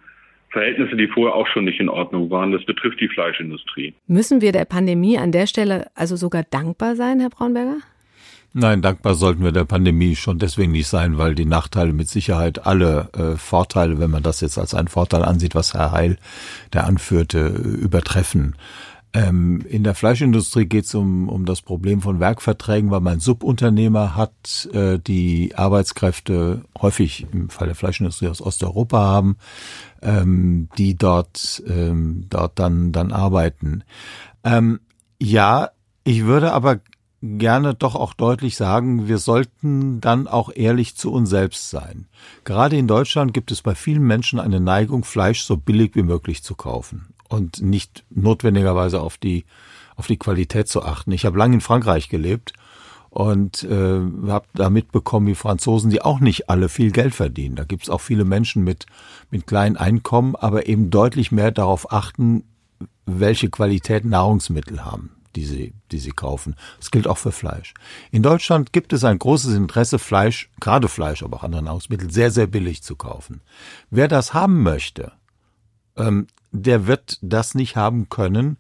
Verhältnisse, 0.50 0.96
die 0.96 1.08
vorher 1.08 1.36
auch 1.36 1.48
schon 1.48 1.66
nicht 1.66 1.80
in 1.80 1.90
Ordnung 1.90 2.30
waren. 2.30 2.52
Das 2.52 2.66
betrifft 2.66 3.00
die 3.02 3.10
Fleischindustrie. 3.10 3.94
Müssen 4.08 4.42
wir 4.42 4.52
der 4.52 4.66
Pandemie 4.66 5.18
an 5.18 5.32
der 5.32 5.48
Stelle 5.48 5.88
also 5.96 6.16
sogar 6.16 6.44
dankbar 6.44 6.96
sein, 6.96 7.20
Herr 7.20 7.30
Braunberger? 7.30 7.78
Nein, 8.54 8.82
dankbar 8.82 9.14
sollten 9.14 9.44
wir 9.44 9.52
der 9.52 9.66
Pandemie 9.66 10.16
schon 10.16 10.40
deswegen 10.40 10.72
nicht 10.72 10.88
sein, 10.88 11.18
weil 11.18 11.36
die 11.36 11.46
Nachteile 11.46 11.94
mit 11.94 12.10
Sicherheit 12.10 12.66
alle 12.66 13.10
äh, 13.14 13.38
Vorteile, 13.38 14.00
wenn 14.00 14.10
man 14.10 14.24
das 14.24 14.42
jetzt 14.42 14.58
als 14.58 14.74
einen 14.74 14.88
Vorteil 14.88 15.24
ansieht, 15.24 15.54
was 15.54 15.74
Herr 15.74 15.92
Heil 15.92 16.18
der 16.74 16.86
anführte, 16.86 17.48
übertreffen. 17.50 18.56
Ähm, 19.14 19.66
in 19.68 19.84
der 19.84 19.96
Fleischindustrie 19.96 20.66
geht 20.66 20.86
es 20.86 20.94
um, 20.94 21.30
um 21.30 21.46
das 21.46 21.62
Problem 21.62 22.02
von 22.02 22.20
Werkverträgen, 22.20 22.92
weil 22.92 23.00
man 23.00 23.20
Subunternehmer 23.20 24.16
hat, 24.16 24.70
äh, 24.74 25.00
die 25.00 25.56
Arbeitskräfte 25.56 26.64
häufig 26.80 27.26
im 27.32 27.50
Fall 27.50 27.68
der 27.68 27.76
Fleischindustrie 27.76 28.28
aus 28.28 28.42
Osteuropa 28.42 29.00
haben, 29.00 29.38
ähm, 30.02 30.70
die 30.78 30.96
dort, 30.96 31.64
ähm, 31.68 32.26
dort 32.30 32.60
dann, 32.60 32.92
dann 32.92 33.12
arbeiten. 33.14 33.84
Ähm, 34.44 34.82
ja, 35.22 35.70
ich 36.04 36.26
würde 36.26 36.52
aber 36.54 36.82
gerne 37.22 37.74
doch 37.74 37.96
auch 37.96 38.14
deutlich 38.14 38.56
sagen, 38.56 39.08
wir 39.08 39.18
sollten 39.18 40.00
dann 40.02 40.28
auch 40.28 40.52
ehrlich 40.54 40.96
zu 40.96 41.12
uns 41.12 41.30
selbst 41.30 41.70
sein. 41.70 42.08
Gerade 42.44 42.78
in 42.78 42.88
Deutschland 42.88 43.34
gibt 43.34 43.52
es 43.52 43.62
bei 43.62 43.74
vielen 43.74 44.04
Menschen 44.04 44.40
eine 44.40 44.60
Neigung, 44.60 45.04
Fleisch 45.04 45.42
so 45.42 45.58
billig 45.58 45.96
wie 45.96 46.04
möglich 46.04 46.44
zu 46.44 46.56
kaufen 46.56 47.14
und 47.30 47.62
nicht 47.62 48.04
notwendigerweise 48.10 49.02
auf 49.02 49.18
die, 49.18 49.46
auf 49.96 50.08
die 50.08 50.18
Qualität 50.18 50.68
zu 50.68 50.84
achten. 50.84 51.12
Ich 51.12 51.26
habe 51.26 51.38
lange 51.38 51.56
in 51.56 51.62
Frankreich 51.62 52.10
gelebt 52.10 52.54
und 53.10 53.64
äh, 53.64 54.00
habe 54.28 54.46
da 54.54 54.70
mitbekommen, 54.70 55.28
wie 55.28 55.36
Franzosen, 55.36 55.90
die 55.90 56.02
auch 56.02 56.20
nicht 56.20 56.50
alle 56.50 56.70
viel 56.70 56.92
Geld 56.92 57.16
verdienen. 57.16 57.56
Da 57.56 57.64
gibt 57.64 57.84
es 57.84 57.90
auch 57.90 58.02
viele 58.02 58.26
Menschen 58.26 58.64
mit, 58.64 58.86
mit 59.32 59.48
kleinen 59.48 59.78
Einkommen, 59.78 60.36
aber 60.36 60.68
eben 60.68 60.90
deutlich 60.90 61.32
mehr 61.32 61.52
darauf 61.52 61.92
achten, 61.92 62.44
welche 63.06 63.50
Qualität 63.50 64.06
Nahrungsmittel 64.06 64.86
haben, 64.86 65.12
die 65.36 65.46
sie, 65.46 65.74
die 65.92 66.00
sie 66.00 66.12
kaufen. 66.12 66.56
Das 66.78 66.92
gilt 66.92 67.08
auch 67.08 67.18
für 67.18 67.32
Fleisch. 67.32 67.74
In 68.12 68.22
Deutschland 68.22 68.74
gibt 68.74 68.94
es 68.94 69.04
ein 69.04 69.18
großes 69.18 69.56
Interesse, 69.56 69.98
Fleisch, 69.98 70.52
gerade 70.60 70.88
Fleisch, 70.88 71.24
aber 71.24 71.38
auch 71.38 71.44
andere 71.44 71.64
Nahrungsmittel, 71.64 72.12
sehr, 72.12 72.30
sehr 72.30 72.48
billig 72.48 72.84
zu 72.84 72.96
kaufen. 72.96 73.42
Wer 73.90 74.10
das 74.10 74.34
haben 74.34 74.62
möchte, 74.62 75.14
ähm, 75.96 76.28
der 76.52 76.88
wird 76.88 77.20
das 77.22 77.56
nicht 77.56 77.76
haben 77.76 78.10
können 78.10 78.58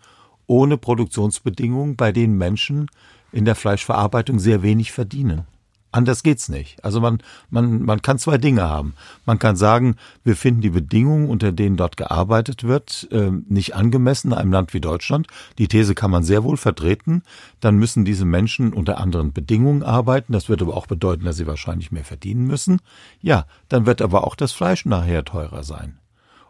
ohne 0.47 0.78
Produktionsbedingungen, 0.78 1.95
bei 1.95 2.12
denen 2.12 2.38
Menschen 2.38 2.89
in 3.32 3.45
der 3.45 3.56
Fleischverarbeitung 3.56 4.39
sehr 4.39 4.63
wenig 4.63 4.91
verdienen. 4.91 5.45
Anders 5.91 6.21
geht's 6.21 6.50
nicht. 6.50 6.84
Also 6.84 7.00
man, 7.00 7.19
man, 7.50 7.82
man 7.84 8.02
kann 8.02 8.19
zwei 8.19 8.38
Dinge 8.38 8.63
haben. 8.63 8.93
Man 9.26 9.39
kann 9.39 9.56
sagen, 9.56 9.95
wir 10.23 10.36
finden 10.36 10.62
die 10.62 10.69
Bedingungen, 10.69 11.30
unter 11.30 11.54
denen 11.54 11.78
dort 11.78 11.95
gearbeitet 11.95 12.65
wird, 12.65 13.08
äh, 13.12 13.32
nicht 13.32 13.73
angemessen 13.73 14.32
in 14.32 14.38
einem 14.38 14.52
Land 14.52 14.73
wie 14.73 14.82
Deutschland. 14.82 15.28
Die 15.58 15.67
These 15.67 15.95
kann 15.95 16.12
man 16.12 16.23
sehr 16.23 16.43
wohl 16.43 16.58
vertreten. 16.58 17.23
Dann 17.62 17.78
müssen 17.78 18.04
diese 18.04 18.26
Menschen 18.26 18.73
unter 18.73 19.00
anderen 19.00 19.32
Bedingungen 19.32 19.82
arbeiten. 19.82 20.34
Das 20.34 20.50
wird 20.50 20.62
aber 20.62 20.76
auch 20.76 20.88
bedeuten, 20.88 21.23
dass 21.23 21.38
sie 21.38 21.47
wahrscheinlich 21.47 21.91
mehr 21.91 22.06
verdienen 22.06 22.45
müssen. 22.45 22.80
Ja, 23.21 23.45
dann 23.69 23.86
wird 23.86 24.02
aber 24.02 24.28
auch 24.28 24.36
das 24.36 24.52
Fleisch 24.52 24.86
nachher 24.86 25.23
teurer 25.23 25.63
sein. 25.63 25.97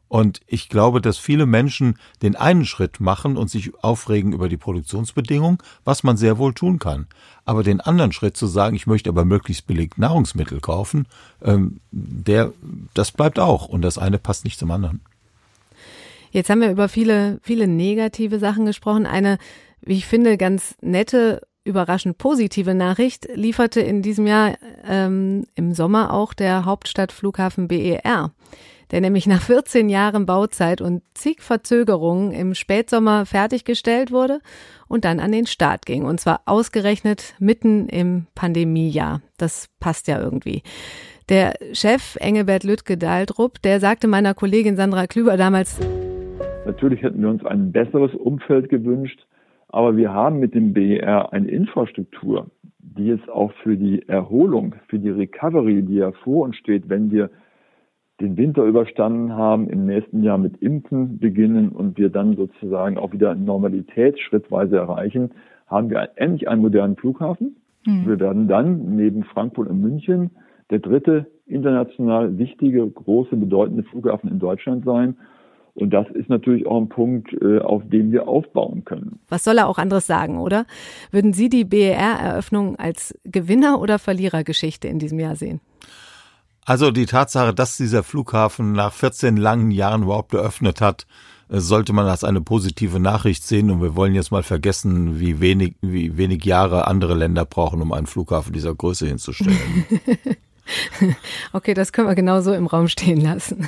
Und 0.09 0.39
ich 0.47 0.69
glaube, 0.69 1.01
dass 1.01 1.17
viele 1.17 1.45
Menschen 1.45 1.97
den 2.21 2.35
einen 2.35 2.65
Schritt 2.65 2.99
machen 2.99 3.35
und 3.35 3.49
sich 3.49 3.73
aufregen 3.83 4.33
über 4.33 4.47
die 4.47 4.57
Produktionsbedingungen, 4.57 5.57
was 5.83 6.03
man 6.03 6.17
sehr 6.17 6.37
wohl 6.37 6.53
tun 6.53 6.79
kann. 6.79 7.07
Aber 7.45 7.63
den 7.63 7.81
anderen 7.81 8.11
Schritt 8.11 8.37
zu 8.37 8.47
sagen, 8.47 8.75
ich 8.75 8.87
möchte 8.87 9.09
aber 9.09 9.25
möglichst 9.25 9.67
billig 9.67 9.97
Nahrungsmittel 9.97 10.59
kaufen, 10.61 11.07
ähm, 11.43 11.79
der, 11.91 12.53
das 12.93 13.11
bleibt 13.11 13.39
auch. 13.39 13.67
Und 13.67 13.81
das 13.81 13.97
eine 13.97 14.17
passt 14.17 14.45
nicht 14.45 14.59
zum 14.59 14.71
anderen. 14.71 15.01
Jetzt 16.31 16.49
haben 16.49 16.61
wir 16.61 16.71
über 16.71 16.89
viele, 16.89 17.39
viele 17.41 17.67
negative 17.67 18.39
Sachen 18.39 18.65
gesprochen. 18.65 19.05
Eine, 19.05 19.37
wie 19.81 19.97
ich 19.97 20.05
finde, 20.05 20.37
ganz 20.37 20.75
nette 20.81 21.41
überraschend 21.63 22.17
positive 22.17 22.73
Nachricht 22.73 23.27
lieferte 23.35 23.81
in 23.81 24.01
diesem 24.01 24.25
Jahr 24.25 24.57
ähm, 24.87 25.45
im 25.55 25.73
Sommer 25.73 26.13
auch 26.13 26.33
der 26.33 26.65
Hauptstadtflughafen 26.65 27.67
BER 27.67 28.31
der 28.91 29.01
nämlich 29.01 29.27
nach 29.27 29.41
14 29.41 29.89
Jahren 29.89 30.25
Bauzeit 30.25 30.81
und 30.81 31.01
zig 31.13 31.41
Verzögerungen 31.41 32.31
im 32.31 32.53
Spätsommer 32.53 33.25
fertiggestellt 33.25 34.11
wurde 34.11 34.39
und 34.87 35.05
dann 35.05 35.19
an 35.19 35.31
den 35.31 35.45
Start 35.45 35.85
ging. 35.85 36.05
Und 36.05 36.19
zwar 36.19 36.41
ausgerechnet 36.45 37.35
mitten 37.39 37.87
im 37.89 38.27
Pandemiejahr. 38.35 39.21
Das 39.37 39.69
passt 39.79 40.07
ja 40.07 40.21
irgendwie. 40.21 40.63
Der 41.29 41.55
Chef 41.73 42.15
Engelbert 42.21 42.63
Lüttke-Daldrup, 42.63 43.61
der 43.61 43.79
sagte 43.79 44.07
meiner 44.07 44.33
Kollegin 44.33 44.77
Sandra 44.77 45.07
Klüber 45.07 45.35
damals, 45.35 45.79
Natürlich 46.67 47.01
hätten 47.01 47.21
wir 47.21 47.29
uns 47.29 47.45
ein 47.45 47.71
besseres 47.71 48.13
Umfeld 48.13 48.67
gewünscht, 48.67 49.25
aber 49.69 49.95
wir 49.95 50.13
haben 50.13 50.39
mit 50.39 50.53
dem 50.53 50.73
BER 50.73 51.31
eine 51.31 51.47
Infrastruktur, 51.47 52.47
die 52.79 53.05
jetzt 53.05 53.29
auch 53.29 53.53
für 53.63 53.77
die 53.77 54.05
Erholung, 54.09 54.75
für 54.89 54.99
die 54.99 55.09
Recovery, 55.09 55.81
die 55.81 55.95
ja 55.95 56.11
vor 56.11 56.43
uns 56.43 56.57
steht, 56.57 56.89
wenn 56.89 57.09
wir 57.09 57.29
den 58.19 58.35
Winter 58.37 58.63
überstanden 58.63 59.33
haben, 59.33 59.69
im 59.69 59.85
nächsten 59.85 60.23
Jahr 60.23 60.37
mit 60.37 60.57
Impfen 60.61 61.19
beginnen 61.19 61.69
und 61.69 61.97
wir 61.97 62.09
dann 62.09 62.35
sozusagen 62.35 62.97
auch 62.97 63.11
wieder 63.11 63.35
Normalität 63.35 64.19
schrittweise 64.19 64.77
erreichen, 64.77 65.31
haben 65.67 65.89
wir 65.89 66.09
endlich 66.15 66.47
einen 66.47 66.61
modernen 66.61 66.95
Flughafen. 66.95 67.57
Mhm. 67.85 68.07
Wir 68.07 68.19
werden 68.19 68.47
dann 68.47 68.95
neben 68.95 69.23
Frankfurt 69.23 69.69
und 69.69 69.81
München 69.81 70.31
der 70.69 70.79
dritte 70.79 71.27
international 71.45 72.37
wichtige, 72.37 72.85
große, 72.87 73.35
bedeutende 73.35 73.83
Flughafen 73.83 74.29
in 74.29 74.39
Deutschland 74.39 74.83
sein. 74.85 75.15
Und 75.75 75.91
das 75.91 76.09
ist 76.09 76.27
natürlich 76.27 76.65
auch 76.65 76.81
ein 76.81 76.89
Punkt, 76.89 77.31
äh, 77.39 77.59
auf 77.59 77.87
dem 77.87 78.11
wir 78.11 78.27
aufbauen 78.27 78.83
können. 78.83 79.19
Was 79.29 79.43
soll 79.43 79.59
er 79.59 79.67
auch 79.67 79.77
anderes 79.77 80.07
sagen, 80.07 80.39
oder? 80.39 80.65
Würden 81.11 81.33
Sie 81.33 81.49
die 81.49 81.65
BER-Eröffnung 81.65 82.77
als 82.77 83.17
Gewinner- 83.25 83.79
oder 83.79 83.99
Verlierergeschichte 83.99 84.87
in 84.87 84.97
diesem 84.97 85.19
Jahr 85.19 85.35
sehen? 85.35 85.61
Also 86.67 86.91
die 86.91 87.05
Tatsache, 87.05 87.53
dass 87.53 87.77
dieser 87.77 88.03
Flughafen 88.03 88.73
nach 88.73 88.91
14 88.91 89.37
langen 89.37 89.71
Jahren 89.71 90.03
überhaupt 90.03 90.31
geöffnet 90.31 90.81
hat, 90.81 91.07
äh, 91.47 91.59
sollte 91.59 91.93
man 91.93 92.07
als 92.07 92.25
eine 92.25 92.41
positive 92.41 92.99
Nachricht 92.99 93.45
sehen. 93.45 93.71
Und 93.71 93.81
wir 93.81 93.95
wollen 93.95 94.13
jetzt 94.13 94.31
mal 94.31 94.43
vergessen, 94.43 95.17
wie 95.17 95.39
wenig, 95.39 95.75
wie 95.79 96.17
wenig 96.17 96.43
Jahre 96.43 96.85
andere 96.85 97.13
Länder 97.13 97.45
brauchen, 97.45 97.81
um 97.81 97.93
einen 97.93 98.05
Flughafen 98.05 98.51
dieser 98.51 98.75
Größe 98.75 99.07
hinzustellen. 99.07 99.85
okay, 101.53 101.73
das 101.73 101.93
können 101.93 102.09
wir 102.09 102.15
genauso 102.15 102.53
im 102.53 102.67
Raum 102.67 102.89
stehen 102.89 103.21
lassen. 103.21 103.65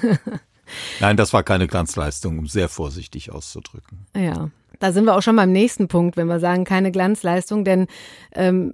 Nein, 0.99 1.15
das 1.15 1.31
war 1.31 1.43
keine 1.43 1.67
Glanzleistung, 1.67 2.37
um 2.37 2.47
sehr 2.47 2.67
vorsichtig 2.67 3.31
auszudrücken. 3.31 4.07
Ja, 4.13 4.49
da 4.79 4.91
sind 4.91 5.05
wir 5.05 5.15
auch 5.15 5.21
schon 5.21 5.37
beim 5.37 5.53
nächsten 5.53 5.87
Punkt, 5.87 6.17
wenn 6.17 6.27
wir 6.27 6.41
sagen, 6.41 6.65
keine 6.65 6.91
Glanzleistung, 6.91 7.63
denn 7.63 7.87
ähm, 8.33 8.73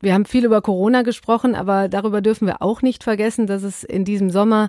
wir 0.00 0.14
haben 0.14 0.24
viel 0.26 0.44
über 0.44 0.60
Corona 0.60 1.02
gesprochen, 1.02 1.54
aber 1.54 1.88
darüber 1.88 2.20
dürfen 2.20 2.46
wir 2.46 2.62
auch 2.62 2.82
nicht 2.82 3.02
vergessen, 3.02 3.46
dass 3.46 3.62
es 3.62 3.82
in 3.82 4.04
diesem 4.04 4.30
Sommer 4.30 4.68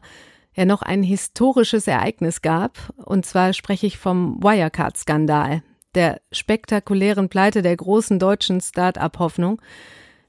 ja 0.55 0.65
noch 0.65 0.81
ein 0.81 1.03
historisches 1.03 1.87
Ereignis 1.87 2.41
gab. 2.41 2.77
Und 2.97 3.25
zwar 3.25 3.53
spreche 3.53 3.85
ich 3.85 3.97
vom 3.97 4.41
Wirecard-Skandal, 4.41 5.61
der 5.95 6.21
spektakulären 6.31 7.29
Pleite 7.29 7.61
der 7.61 7.75
großen 7.75 8.19
deutschen 8.19 8.61
Start-up-Hoffnung, 8.61 9.61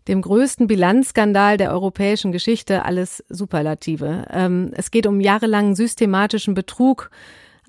dem 0.08 0.22
größten 0.22 0.66
Bilanzskandal 0.66 1.56
der 1.58 1.70
europäischen 1.70 2.32
Geschichte, 2.32 2.84
alles 2.84 3.24
Superlative. 3.28 4.26
Ähm, 4.30 4.70
es 4.74 4.90
geht 4.90 5.06
um 5.06 5.20
jahrelangen 5.20 5.74
systematischen 5.74 6.54
Betrug, 6.54 7.10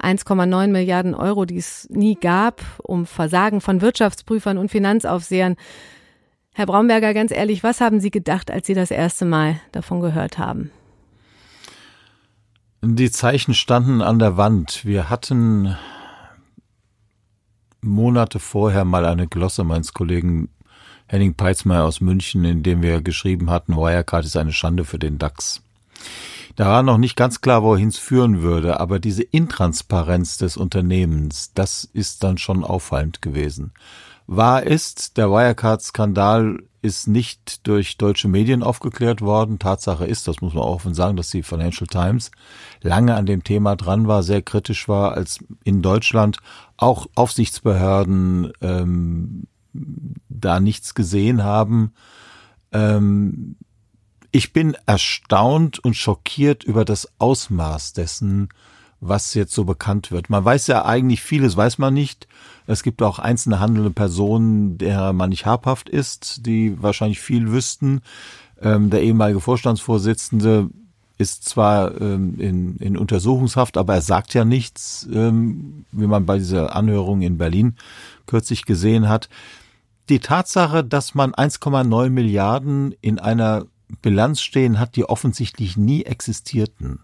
1,9 0.01 0.67
Milliarden 0.67 1.13
Euro, 1.13 1.45
die 1.45 1.57
es 1.57 1.89
nie 1.89 2.15
gab, 2.15 2.61
um 2.81 3.05
Versagen 3.05 3.59
von 3.59 3.81
Wirtschaftsprüfern 3.81 4.57
und 4.57 4.71
Finanzaufsehern. 4.71 5.57
Herr 6.59 6.65
Braunberger, 6.65 7.13
ganz 7.13 7.31
ehrlich, 7.31 7.63
was 7.63 7.79
haben 7.79 8.01
Sie 8.01 8.11
gedacht, 8.11 8.51
als 8.51 8.67
Sie 8.67 8.73
das 8.73 8.91
erste 8.91 9.23
Mal 9.23 9.61
davon 9.71 10.01
gehört 10.01 10.37
haben? 10.37 10.71
Die 12.81 13.09
Zeichen 13.09 13.53
standen 13.53 14.01
an 14.01 14.19
der 14.19 14.35
Wand. 14.35 14.83
Wir 14.83 15.09
hatten 15.09 15.77
Monate 17.79 18.39
vorher 18.39 18.83
mal 18.83 19.05
eine 19.05 19.25
Glosse 19.25 19.63
meines 19.63 19.93
Kollegen 19.93 20.49
Henning 21.07 21.33
Peitzmeier 21.33 21.85
aus 21.85 22.01
München, 22.01 22.43
in 22.43 22.61
dem 22.61 22.81
wir 22.81 23.01
geschrieben 23.01 23.49
hatten, 23.49 23.77
Wirecard 23.77 24.25
ist 24.25 24.35
eine 24.35 24.51
Schande 24.51 24.83
für 24.83 24.99
den 24.99 25.17
DAX. 25.17 25.61
Da 26.57 26.65
war 26.65 26.83
noch 26.83 26.97
nicht 26.97 27.15
ganz 27.15 27.39
klar, 27.39 27.63
wohin 27.63 27.87
es 27.87 27.97
führen 27.97 28.41
würde, 28.41 28.81
aber 28.81 28.99
diese 28.99 29.23
Intransparenz 29.23 30.37
des 30.37 30.57
Unternehmens, 30.57 31.53
das 31.53 31.85
ist 31.85 32.21
dann 32.25 32.37
schon 32.37 32.65
auffallend 32.65 33.21
gewesen. 33.21 33.71
Wahr 34.31 34.61
ist, 34.61 35.17
der 35.17 35.31
Wirecard-Skandal 35.31 36.59
ist 36.83 37.07
nicht 37.07 37.65
durch 37.65 37.97
deutsche 37.97 38.27
Medien 38.27 38.61
aufgeklärt 38.61 39.21
worden. 39.21 39.57
Tatsache 39.57 40.05
ist, 40.05 40.27
das 40.27 40.39
muss 40.39 40.53
man 40.53 40.61
auch 40.61 40.75
offen 40.75 40.93
sagen, 40.93 41.17
dass 41.17 41.31
die 41.31 41.41
Financial 41.41 41.87
Times 41.87 42.29
lange 42.81 43.15
an 43.15 43.25
dem 43.25 43.43
Thema 43.43 43.75
dran 43.75 44.07
war, 44.07 44.21
sehr 44.21 44.43
kritisch 44.43 44.87
war, 44.87 45.13
als 45.13 45.39
in 45.63 45.81
Deutschland 45.81 46.37
auch 46.77 47.07
Aufsichtsbehörden 47.15 48.53
ähm, 48.61 49.47
da 50.29 50.59
nichts 50.59 50.93
gesehen 50.93 51.43
haben. 51.43 51.93
Ähm, 52.71 53.55
ich 54.29 54.53
bin 54.53 54.77
erstaunt 54.85 55.79
und 55.79 55.95
schockiert 55.95 56.63
über 56.63 56.85
das 56.85 57.11
Ausmaß 57.17 57.93
dessen, 57.93 58.49
was 59.01 59.33
jetzt 59.33 59.53
so 59.53 59.63
bekannt 59.63 60.11
wird. 60.11 60.29
Man 60.29 60.43
weiß 60.43 60.67
ja 60.67 60.85
eigentlich 60.85 61.21
vieles, 61.21 61.55
weiß 61.55 61.77
man 61.77 61.93
nicht. 61.93 62.27
Es 62.67 62.83
gibt 62.83 63.01
auch 63.01 63.19
einzelne 63.19 63.59
handelnde 63.59 63.91
Personen, 63.91 64.77
der 64.77 65.13
man 65.13 65.29
nicht 65.29 65.45
habhaft 65.45 65.89
ist, 65.89 66.45
die 66.45 66.81
wahrscheinlich 66.81 67.19
viel 67.19 67.51
wüssten. 67.51 68.01
Ähm, 68.61 68.89
der 68.89 69.01
ehemalige 69.01 69.39
Vorstandsvorsitzende 69.39 70.69
ist 71.17 71.47
zwar 71.47 71.99
ähm, 71.99 72.39
in, 72.39 72.77
in 72.77 72.97
Untersuchungshaft, 72.97 73.77
aber 73.77 73.95
er 73.95 74.01
sagt 74.01 74.33
ja 74.33 74.45
nichts, 74.45 75.07
ähm, 75.13 75.85
wie 75.91 76.07
man 76.07 76.25
bei 76.25 76.37
dieser 76.37 76.75
Anhörung 76.75 77.21
in 77.21 77.37
Berlin 77.37 77.75
kürzlich 78.25 78.65
gesehen 78.65 79.09
hat. 79.09 79.29
Die 80.07 80.19
Tatsache, 80.19 80.83
dass 80.83 81.15
man 81.15 81.33
1,9 81.33 82.09
Milliarden 82.09 82.95
in 83.01 83.19
einer 83.19 83.65
Bilanz 84.01 84.41
stehen 84.41 84.79
hat, 84.79 84.95
die 84.95 85.05
offensichtlich 85.05 85.77
nie 85.77 86.03
existierten, 86.03 86.99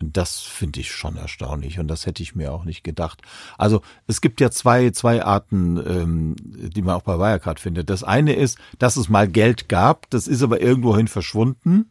das 0.00 0.40
finde 0.40 0.80
ich 0.80 0.90
schon 0.90 1.16
erstaunlich 1.16 1.78
und 1.78 1.88
das 1.88 2.04
hätte 2.04 2.22
ich 2.22 2.34
mir 2.34 2.52
auch 2.52 2.64
nicht 2.64 2.84
gedacht. 2.84 3.22
Also 3.56 3.80
es 4.06 4.20
gibt 4.20 4.40
ja 4.40 4.50
zwei, 4.50 4.90
zwei 4.90 5.24
Arten, 5.24 5.76
ähm, 5.78 6.36
die 6.38 6.82
man 6.82 6.96
auch 6.96 7.02
bei 7.02 7.18
Wirecard 7.18 7.60
findet. 7.60 7.88
Das 7.88 8.04
eine 8.04 8.34
ist, 8.34 8.58
dass 8.78 8.96
es 8.96 9.08
mal 9.08 9.26
Geld 9.26 9.68
gab, 9.68 10.10
das 10.10 10.28
ist 10.28 10.42
aber 10.42 10.60
irgendwohin 10.60 11.08
verschwunden 11.08 11.88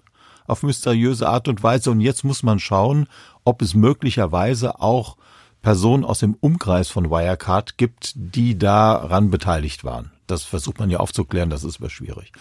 auf 0.48 0.62
mysteriöse 0.62 1.28
Art 1.28 1.48
und 1.48 1.64
Weise 1.64 1.90
und 1.90 2.02
jetzt 2.02 2.24
muss 2.24 2.44
man 2.44 2.60
schauen, 2.60 3.08
ob 3.44 3.62
es 3.62 3.74
möglicherweise 3.74 4.80
auch 4.80 5.18
Personen 5.64 6.06
aus 6.06 6.20
dem 6.20 6.36
Umkreis 6.36 6.90
von 6.90 7.10
Wirecard 7.10 7.78
gibt, 7.78 8.14
die 8.16 8.56
daran 8.56 9.32
beteiligt 9.32 9.84
waren. 9.84 10.12
Das 10.28 10.44
versucht 10.44 10.78
man 10.78 10.92
ja 10.92 11.00
aufzuklären, 11.00 11.50
das 11.50 11.64
ist 11.64 11.80
aber 11.80 11.90
schwierig. 11.90 12.32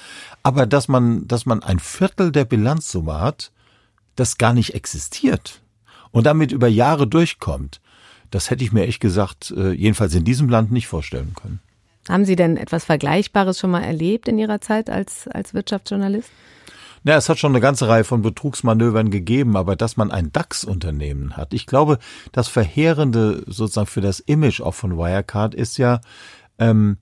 Aber 0.42 0.66
dass 0.66 0.88
man, 0.88 1.26
dass 1.26 1.46
man 1.46 1.62
ein 1.62 1.78
Viertel 1.78 2.32
der 2.32 2.44
Bilanzsumme 2.44 3.18
hat, 3.20 3.50
das 4.16 4.38
gar 4.38 4.52
nicht 4.52 4.74
existiert 4.74 5.60
und 6.10 6.26
damit 6.26 6.52
über 6.52 6.68
Jahre 6.68 7.06
durchkommt, 7.06 7.80
das 8.30 8.50
hätte 8.50 8.64
ich 8.64 8.72
mir 8.72 8.86
echt 8.86 9.00
gesagt, 9.00 9.52
äh, 9.56 9.72
jedenfalls 9.72 10.14
in 10.14 10.24
diesem 10.24 10.48
Land 10.48 10.72
nicht 10.72 10.86
vorstellen 10.86 11.34
können. 11.34 11.60
Haben 12.08 12.24
Sie 12.24 12.36
denn 12.36 12.56
etwas 12.56 12.84
Vergleichbares 12.84 13.58
schon 13.58 13.70
mal 13.70 13.82
erlebt 13.82 14.28
in 14.28 14.38
Ihrer 14.38 14.60
Zeit 14.60 14.90
als, 14.90 15.28
als 15.28 15.54
Wirtschaftsjournalist? 15.54 16.30
Na, 17.06 17.16
es 17.16 17.28
hat 17.28 17.38
schon 17.38 17.52
eine 17.52 17.60
ganze 17.60 17.86
Reihe 17.86 18.04
von 18.04 18.22
Betrugsmanövern 18.22 19.10
gegeben, 19.10 19.56
aber 19.56 19.76
dass 19.76 19.98
man 19.98 20.10
ein 20.10 20.32
DAX-Unternehmen 20.32 21.36
hat. 21.36 21.52
Ich 21.52 21.66
glaube, 21.66 21.98
das 22.32 22.48
Verheerende 22.48 23.44
sozusagen 23.46 23.86
für 23.86 24.00
das 24.00 24.20
Image 24.20 24.62
auch 24.62 24.74
von 24.74 24.96
Wirecard 24.96 25.54
ist 25.54 25.76
ja, 25.76 26.00
ähm, 26.58 26.96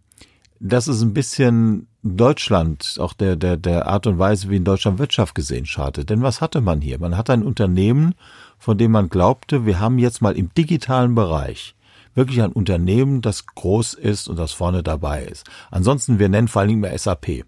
dass 0.62 0.86
es 0.86 1.02
ein 1.02 1.12
bisschen 1.12 1.88
Deutschland, 2.04 2.96
auch 3.00 3.14
der, 3.14 3.34
der, 3.34 3.56
der 3.56 3.88
Art 3.88 4.06
und 4.06 4.18
Weise, 4.18 4.48
wie 4.48 4.56
in 4.56 4.64
Deutschland 4.64 5.00
Wirtschaft 5.00 5.34
gesehen 5.34 5.66
schadet. 5.66 6.08
Denn 6.08 6.22
was 6.22 6.40
hatte 6.40 6.60
man 6.60 6.80
hier? 6.80 7.00
Man 7.00 7.16
hat 7.16 7.30
ein 7.30 7.42
Unternehmen, 7.42 8.14
von 8.58 8.78
dem 8.78 8.92
man 8.92 9.08
glaubte, 9.08 9.66
wir 9.66 9.80
haben 9.80 9.98
jetzt 9.98 10.22
mal 10.22 10.36
im 10.36 10.54
digitalen 10.54 11.14
Bereich 11.14 11.74
wirklich 12.14 12.42
ein 12.42 12.52
Unternehmen, 12.52 13.22
das 13.22 13.46
groß 13.46 13.94
ist 13.94 14.28
und 14.28 14.38
das 14.38 14.52
vorne 14.52 14.82
dabei 14.82 15.24
ist. 15.24 15.48
Ansonsten, 15.70 16.18
wir 16.18 16.28
nennen 16.28 16.48
vor 16.48 16.60
allen 16.60 16.68
Dingen 16.68 16.80
mehr 16.82 16.96
SAP. 16.96 17.44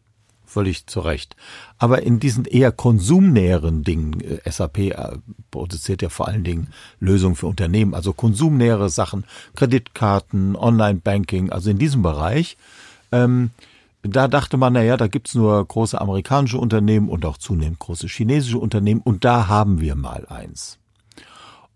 Völlig 0.47 0.87
zu 0.87 1.01
Recht. 1.01 1.37
Aber 1.79 2.03
in 2.03 2.21
diesen 2.21 2.45
eher 2.45 2.73
konsumnäheren 2.73 3.83
Dingen, 3.83 4.21
äh, 4.21 4.51
SAP 4.51 4.79
äh, 4.79 5.19
produziert 5.51 6.01
ja 6.01 6.09
vor 6.09 6.29
allen 6.29 6.45
Dingen 6.45 6.69
Lösungen 7.01 7.35
für 7.35 7.47
Unternehmen, 7.47 7.95
also 7.95 8.13
konsumnähere 8.13 8.89
Sachen, 8.89 9.25
Kreditkarten, 9.57 10.57
Online-Banking, 10.57 11.51
also 11.51 11.71
in 11.71 11.79
diesem 11.79 12.03
Bereich, 12.03 12.57
ähm, 13.15 13.51
da 14.03 14.29
dachte 14.29 14.57
man, 14.57 14.75
naja, 14.75 14.97
da 14.97 15.07
gibt's 15.07 15.35
nur 15.35 15.67
große 15.67 15.99
amerikanische 15.99 16.59
Unternehmen 16.59 17.09
und 17.09 17.25
auch 17.25 17.39
zunehmend 17.39 17.79
große 17.79 18.07
chinesische 18.07 18.59
Unternehmen 18.59 19.01
und 19.01 19.25
da 19.25 19.49
haben 19.49 19.81
wir 19.81 19.95
mal 19.95 20.27
eins. 20.29 20.79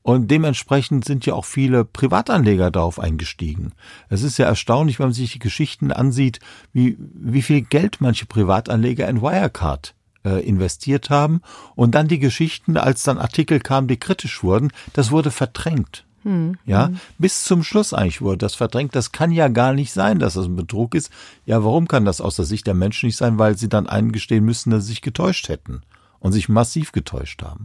Und 0.03 0.31
dementsprechend 0.31 1.05
sind 1.05 1.27
ja 1.27 1.35
auch 1.35 1.44
viele 1.44 1.85
Privatanleger 1.85 2.70
darauf 2.70 2.98
eingestiegen. 2.98 3.72
Es 4.09 4.22
ist 4.22 4.38
ja 4.38 4.46
erstaunlich, 4.46 4.98
wenn 4.98 5.07
man 5.07 5.12
sich 5.12 5.33
die 5.33 5.38
Geschichten 5.38 5.92
ansieht, 5.92 6.40
wie, 6.72 6.96
wie 6.98 7.42
viel 7.42 7.61
Geld 7.62 7.98
manche 8.01 8.24
Privatanleger 8.24 9.07
in 9.09 9.20
Wirecard 9.20 9.94
äh, 10.24 10.42
investiert 10.46 11.11
haben. 11.11 11.42
Und 11.74 11.94
dann 11.94 12.09
die 12.09 12.18
Geschichten, 12.18 12.79
als 12.79 13.03
dann 13.03 13.18
Artikel 13.18 13.61
kamen, 13.61 13.88
die 13.88 13.98
kritisch 13.98 14.42
wurden, 14.42 14.70
das 14.94 15.11
wurde 15.11 15.31
verdrängt. 15.31 16.07
Hm. 16.29 16.59
Ja, 16.67 16.91
bis 17.17 17.45
zum 17.45 17.62
Schluss 17.62 17.95
eigentlich 17.95 18.21
wurde 18.21 18.37
das 18.37 18.55
verdrängt. 18.55 18.95
Das 18.95 19.12
kann 19.12 19.33
ja 19.33 19.49
gar 19.49 19.73
nicht 19.73 19.95
sein, 19.95 20.19
dass 20.19 20.35
das 20.35 20.45
ein 20.45 20.57
Betrug 20.57 20.95
ist. 20.95 21.11
Ja, 21.47 21.64
warum 21.64 21.88
kann 21.88 22.05
das 22.05 22.21
aus 22.21 22.37
der 22.37 22.45
Sicht 22.45 22.67
der 22.67 22.75
Menschen 22.75 23.07
nicht 23.07 23.17
sein? 23.17 23.38
Weil 23.38 23.57
sie 23.57 23.71
dann 23.71 23.87
eingestehen 23.87 24.45
müssen, 24.45 24.71
dass 24.71 24.85
sie 24.85 24.91
sich 24.91 25.01
getäuscht 25.01 25.49
hätten 25.49 25.81
und 26.21 26.33
sich 26.33 26.51
massiv 26.51 26.93
getäuscht 26.93 27.43
haben. 27.43 27.64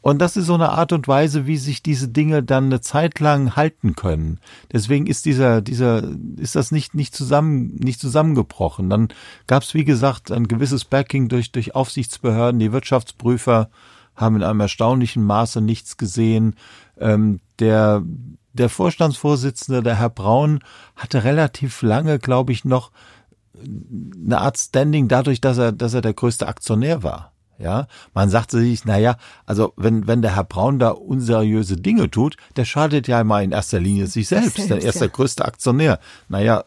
Und 0.00 0.18
das 0.18 0.36
ist 0.36 0.46
so 0.46 0.54
eine 0.54 0.70
Art 0.70 0.92
und 0.92 1.06
Weise, 1.06 1.46
wie 1.46 1.56
sich 1.56 1.80
diese 1.80 2.08
Dinge 2.08 2.42
dann 2.42 2.64
eine 2.64 2.80
Zeit 2.80 3.20
lang 3.20 3.54
halten 3.54 3.94
können. 3.94 4.40
Deswegen 4.72 5.06
ist 5.06 5.24
dieser, 5.24 5.62
dieser, 5.62 6.02
ist 6.38 6.56
das 6.56 6.72
nicht, 6.72 6.96
nicht 6.96 7.14
zusammen, 7.14 7.76
nicht 7.76 8.00
zusammengebrochen. 8.00 8.90
Dann 8.90 9.10
gab 9.46 9.62
es, 9.62 9.74
wie 9.74 9.84
gesagt, 9.84 10.32
ein 10.32 10.48
gewisses 10.48 10.84
Backing 10.84 11.28
durch, 11.28 11.52
durch 11.52 11.76
Aufsichtsbehörden. 11.76 12.58
Die 12.58 12.72
Wirtschaftsprüfer 12.72 13.70
haben 14.16 14.34
in 14.34 14.42
einem 14.42 14.58
erstaunlichen 14.58 15.22
Maße 15.22 15.60
nichts 15.60 15.96
gesehen. 15.96 16.56
Ähm, 16.98 17.38
der, 17.62 18.02
der 18.52 18.68
Vorstandsvorsitzende, 18.68 19.82
der 19.82 19.98
Herr 19.98 20.10
Braun, 20.10 20.60
hatte 20.96 21.24
relativ 21.24 21.82
lange, 21.82 22.18
glaube 22.18 22.52
ich, 22.52 22.64
noch 22.64 22.90
eine 23.54 24.38
Art 24.38 24.58
Standing 24.58 25.06
dadurch, 25.06 25.40
dass 25.40 25.58
er, 25.58 25.70
dass 25.70 25.94
er 25.94 26.00
der 26.00 26.14
größte 26.14 26.48
Aktionär 26.48 27.02
war. 27.02 27.30
Ja, 27.58 27.86
man 28.12 28.28
sagte 28.28 28.58
sich, 28.58 28.84
na 28.84 28.98
ja, 28.98 29.16
also 29.46 29.72
wenn, 29.76 30.08
wenn 30.08 30.20
der 30.20 30.34
Herr 30.34 30.42
Braun 30.42 30.80
da 30.80 30.88
unseriöse 30.88 31.76
Dinge 31.76 32.10
tut, 32.10 32.36
der 32.56 32.64
schadet 32.64 33.06
ja 33.06 33.22
mal 33.22 33.44
in 33.44 33.52
erster 33.52 33.78
Linie 33.78 34.08
sich 34.08 34.26
selbst, 34.26 34.56
selbst 34.56 34.70
denn 34.70 34.78
er 34.78 34.88
ist 34.88 34.96
ja. 34.96 35.02
der 35.02 35.10
größte 35.10 35.44
Aktionär. 35.44 36.00
Naja, 36.28 36.64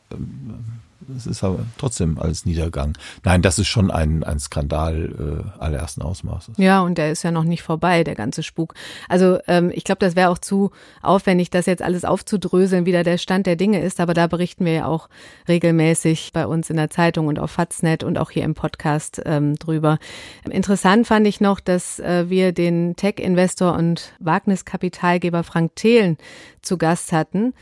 das 1.08 1.26
ist 1.26 1.44
aber 1.44 1.60
trotzdem 1.78 2.18
alles 2.20 2.46
Niedergang. 2.46 2.98
Nein, 3.24 3.42
das 3.42 3.60
ist 3.60 3.68
schon 3.68 3.92
ein, 3.92 4.24
ein 4.24 4.40
Skandal 4.40 5.46
äh, 5.58 5.62
allerersten 5.62 6.02
Ausmaßes. 6.02 6.56
Ja, 6.58 6.82
und 6.82 6.98
der 6.98 7.12
ist 7.12 7.24
ja 7.24 7.32
noch 7.32 7.44
nicht 7.44 7.64
vorbei, 7.64 8.04
der 8.04 8.16
ganze 8.16 8.44
Spuk. 8.44 8.74
Also 9.10 9.40
ähm, 9.48 9.72
ich 9.74 9.84
glaube, 9.84 10.00
das 10.00 10.16
wäre 10.16 10.30
auch 10.30 10.38
zu 10.38 10.72
aufwendig, 11.02 11.50
das 11.50 11.66
jetzt 11.66 11.82
alles 11.82 12.06
aufzudröseln, 12.06 12.86
wie 12.86 12.92
da 12.92 13.04
der 13.04 13.18
Stand 13.18 13.46
der 13.46 13.56
Dinge 13.56 13.82
ist. 13.82 14.00
Aber 14.00 14.14
da 14.14 14.28
berichten 14.28 14.66
wir 14.66 14.74
ja 14.74 14.86
auch 14.86 15.10
regelmäßig 15.48 16.32
bei 16.34 16.46
uns 16.46 16.70
in 16.70 16.78
der 16.78 16.90
Zeitung 16.90 17.28
und 17.28 17.40
auf 17.40 17.52
Faznet 17.52 18.04
und 18.04 18.18
auch 18.18 18.32
hier 18.32 18.44
im 18.44 18.54
Podcast 18.54 19.22
ähm, 19.26 19.56
drüber. 19.56 19.98
Interessant 20.50 21.08
fand 21.08 21.28
ich 21.28 21.42
noch, 21.42 21.60
dass 21.60 22.00
äh, 22.00 22.30
wir 22.30 22.52
den 22.52 22.96
Tech-Investor 22.96 23.76
und 23.76 24.14
Wagniskapitalgeber 24.20 25.44
Frank 25.44 25.76
Thelen 25.76 26.18
zu 26.62 26.78
Gast 26.78 27.12
hatten. 27.12 27.54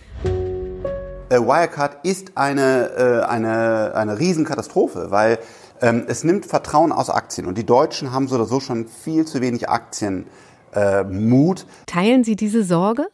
Äh, 1.34 1.39
Wirecard 1.39 2.06
ist 2.06 2.38
eine, 2.38 2.91
äh, 2.91 3.26
eine, 3.26 3.96
eine 3.96 4.19
Riesenkatastrophe, 4.19 5.08
weil 5.10 5.39
ähm, 5.82 6.04
es 6.08 6.24
nimmt 6.24 6.46
Vertrauen 6.46 6.91
aus 6.91 7.10
Aktien 7.10 7.48
und 7.48 7.58
die 7.58 7.65
Deutschen 7.65 8.12
haben 8.12 8.28
so 8.28 8.36
oder 8.36 8.46
so 8.46 8.60
schon 8.60 8.88
viel 8.88 9.26
zu 9.26 9.41
wenig 9.41 9.67
Aktienmut. 9.67 10.28
Äh, 10.74 11.86
Teilen 11.88 12.24
Sie 12.24 12.36
diese 12.36 12.63
Sorge? 12.63 13.08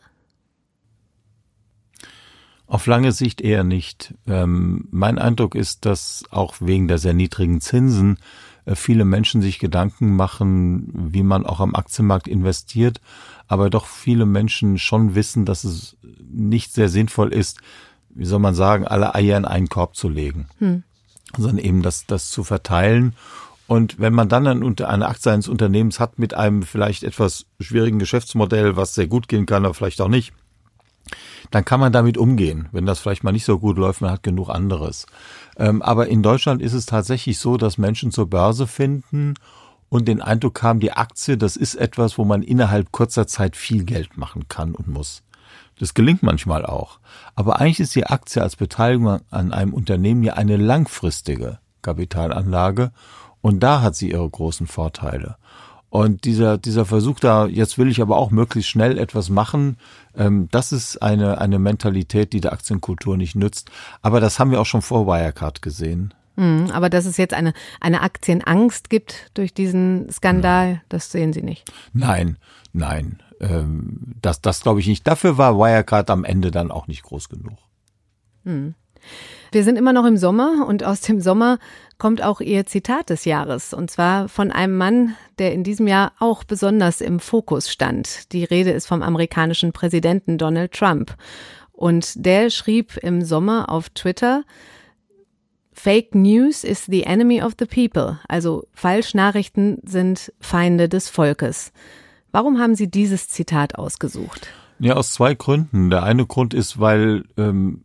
Auf 2.68 2.86
lange 2.88 3.14
Sicht 3.14 3.40
eher 3.40 3.64
nicht. 3.64 4.14
Ähm, 4.28 4.90
mein 4.92 5.18
Eindruck 5.18 5.56
ist, 5.56 5.86
dass 5.86 6.26
auch 6.30 6.56
wegen 6.60 6.90
der 6.90 6.98
sehr 6.98 7.14
niedrigen 7.14 7.62
Zinsen 7.62 8.20
viele 8.72 9.04
Menschen 9.04 9.42
sich 9.42 9.58
Gedanken 9.58 10.16
machen, 10.16 10.92
wie 10.94 11.24
man 11.24 11.44
auch 11.44 11.60
am 11.60 11.74
Aktienmarkt 11.74 12.28
investiert, 12.28 13.02
aber 13.48 13.72
doch 13.72 13.88
viele 13.88 14.28
Menschen 14.28 14.78
schon 14.78 15.16
wissen, 15.16 15.46
dass 15.46 15.64
es 15.64 15.98
nicht 16.30 16.74
sehr 16.74 16.90
sinnvoll 16.90 17.34
ist, 17.34 17.62
wie 18.10 18.26
soll 18.26 18.40
man 18.40 18.56
sagen, 18.56 18.88
alle 18.88 19.16
Eier 19.16 19.38
in 19.38 19.46
einen 19.46 19.70
Korb 19.70 19.96
zu 19.96 20.10
legen, 20.10 20.48
hm. 20.60 20.84
sondern 21.38 21.60
eben 21.60 21.82
das, 21.82 22.06
das 22.06 22.30
zu 22.30 22.44
verteilen. 22.44 23.16
Und 23.68 24.00
wenn 24.00 24.14
man 24.14 24.30
dann 24.30 24.48
eine 24.48 25.08
Aktie 25.08 25.32
eines 25.32 25.48
Unternehmens 25.48 26.00
hat 26.00 26.18
mit 26.18 26.34
einem 26.34 26.64
vielleicht 26.64 27.04
etwas 27.04 27.46
schwierigen 27.60 28.00
Geschäftsmodell, 28.00 28.76
was 28.76 28.96
sehr 28.96 29.08
gut 29.08 29.28
gehen 29.28 29.46
kann, 29.46 29.64
aber 29.64 29.76
vielleicht 29.76 30.02
auch 30.02 30.08
nicht, 30.08 30.34
dann 31.52 31.66
kann 31.66 31.80
man 31.80 31.94
damit 31.94 32.18
umgehen. 32.18 32.68
Wenn 32.72 32.86
das 32.86 33.00
vielleicht 33.00 33.24
mal 33.24 33.32
nicht 33.32 33.46
so 33.46 33.60
gut 33.60 33.78
läuft, 33.78 34.02
man 34.02 34.12
hat 34.12 34.24
genug 34.24 34.50
anderes. 34.50 35.06
Ähm, 35.58 35.82
aber 35.82 36.08
in 36.08 36.24
Deutschland 36.24 36.62
ist 36.62 36.74
es 36.74 36.86
tatsächlich 36.86 37.40
so, 37.40 37.58
dass 37.58 37.78
Menschen 37.78 38.12
zur 38.12 38.30
Börse 38.30 38.68
finden 38.68 39.36
und 39.90 40.08
den 40.08 40.22
Eindruck 40.22 40.62
haben, 40.62 40.80
die 40.80 40.92
Aktie, 40.92 41.38
das 41.38 41.56
ist 41.56 41.76
etwas, 41.76 42.18
wo 42.18 42.26
man 42.26 42.44
innerhalb 42.44 42.92
kurzer 42.92 43.28
Zeit 43.28 43.56
viel 43.56 43.84
Geld 43.84 44.18
machen 44.18 44.48
kann 44.48 44.76
und 44.76 44.88
muss. 44.88 45.24
Das 45.80 45.94
gelingt 45.94 46.24
manchmal 46.24 46.66
auch. 46.66 47.00
Aber 47.36 47.60
eigentlich 47.60 47.80
ist 47.80 47.96
die 47.96 48.06
Aktie 48.06 48.42
als 48.42 48.56
Beteiligung 48.56 49.22
an 49.32 49.54
einem 49.54 49.74
Unternehmen 49.74 50.24
ja 50.24 50.34
eine 50.34 50.58
langfristige 50.58 51.60
Kapitalanlage 51.82 52.92
und 53.42 53.62
da 53.62 53.82
hat 53.82 53.96
sie 53.96 54.12
ihre 54.12 54.30
großen 54.30 54.68
Vorteile. 54.68 55.38
Und 55.90 56.26
dieser, 56.26 56.60
dieser 56.60 56.86
Versuch 56.86 57.20
da, 57.20 57.48
jetzt 57.48 57.80
will 57.80 57.90
ich 57.90 58.02
aber 58.02 58.18
auch 58.18 58.30
möglichst 58.30 58.70
schnell 58.70 59.00
etwas 59.00 59.30
machen, 59.30 59.78
ähm, 60.16 60.48
das 60.52 60.72
ist 60.72 61.02
eine, 61.02 61.40
eine 61.40 61.58
Mentalität, 61.58 62.32
die 62.34 62.42
der 62.42 62.54
Aktienkultur 62.54 63.18
nicht 63.18 63.36
nützt. 63.36 63.72
Aber 64.04 64.20
das 64.20 64.38
haben 64.38 64.52
wir 64.52 64.62
auch 64.62 64.68
schon 64.68 64.84
vor 64.84 65.08
Wirecard 65.08 65.64
gesehen. 65.64 66.14
Mhm, 66.36 66.70
aber 66.72 66.90
dass 66.90 67.06
es 67.06 67.18
jetzt 67.18 67.34
eine, 67.34 67.54
eine 67.80 68.02
Aktienangst 68.02 68.92
gibt 68.92 69.32
durch 69.34 69.54
diesen 69.54 70.12
Skandal, 70.12 70.82
das 70.90 71.12
sehen 71.12 71.34
Sie 71.34 71.42
nicht. 71.42 71.72
Nein, 71.92 72.38
nein. 72.72 73.24
Ähm, 73.40 74.16
das 74.22 74.42
das 74.42 74.62
glaube 74.62 74.80
ich 74.80 74.88
nicht. 74.88 75.08
Dafür 75.08 75.38
war 75.38 75.58
Wirecard 75.58 76.10
am 76.10 76.24
Ende 76.24 76.52
dann 76.52 76.72
auch 76.72 76.88
nicht 76.88 77.04
groß 77.04 77.30
genug. 77.30 77.58
Hm. 78.44 78.76
Wir 79.52 79.64
sind 79.64 79.78
immer 79.78 79.94
noch 79.94 80.06
im 80.06 80.18
Sommer 80.18 80.66
und 80.68 80.84
aus 80.84 81.02
dem 81.02 81.22
Sommer 81.22 81.58
kommt 81.98 82.22
auch 82.22 82.40
Ihr 82.40 82.66
Zitat 82.66 83.10
des 83.10 83.26
Jahres. 83.26 83.74
Und 83.74 83.90
zwar 83.90 84.30
von 84.30 84.52
einem 84.52 84.78
Mann, 84.78 85.16
der 85.40 85.54
in 85.54 85.64
diesem 85.64 85.88
Jahr 85.88 86.12
auch 86.20 86.44
besonders 86.44 87.02
im 87.02 87.20
Fokus 87.20 87.70
stand. 87.70 88.32
Die 88.32 88.44
Rede 88.44 88.72
ist 88.72 88.88
vom 88.88 89.02
amerikanischen 89.02 89.72
Präsidenten 89.72 90.38
Donald 90.38 90.72
Trump. 90.74 91.16
Und 91.72 92.26
der 92.26 92.50
schrieb 92.50 92.98
im 92.98 93.24
Sommer 93.24 93.70
auf 93.70 93.90
Twitter, 93.90 94.44
Fake 95.72 96.14
News 96.14 96.66
is 96.66 96.86
the 96.86 97.04
enemy 97.04 97.42
of 97.42 97.54
the 97.58 97.66
people. 97.66 98.20
Also 98.28 98.68
Falschnachrichten 98.74 99.78
sind 99.84 100.34
Feinde 100.42 100.90
des 100.90 101.10
Volkes. 101.10 101.72
Warum 102.32 102.60
haben 102.60 102.76
Sie 102.76 102.90
dieses 102.90 103.28
Zitat 103.28 103.76
ausgesucht? 103.76 104.48
Ja, 104.80 104.96
aus 104.96 105.12
zwei 105.12 105.36
Gründen. 105.36 105.90
Der 105.90 106.04
eine 106.04 106.26
Grund 106.26 106.54
ist, 106.54 106.80
weil 106.80 107.26
ähm, 107.38 107.84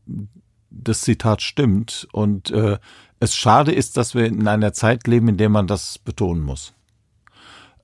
das 0.70 1.00
Zitat 1.00 1.42
stimmt 1.42 2.06
und 2.12 2.50
äh, 2.50 2.78
es 3.20 3.34
schade 3.34 3.72
ist, 3.72 3.96
dass 3.96 4.14
wir 4.14 4.26
in 4.26 4.46
einer 4.46 4.72
Zeit 4.72 5.06
leben, 5.06 5.28
in 5.28 5.36
der 5.36 5.48
man 5.48 5.66
das 5.66 5.98
betonen 5.98 6.42
muss. 6.42 6.74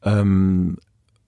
Ähm, 0.02 0.76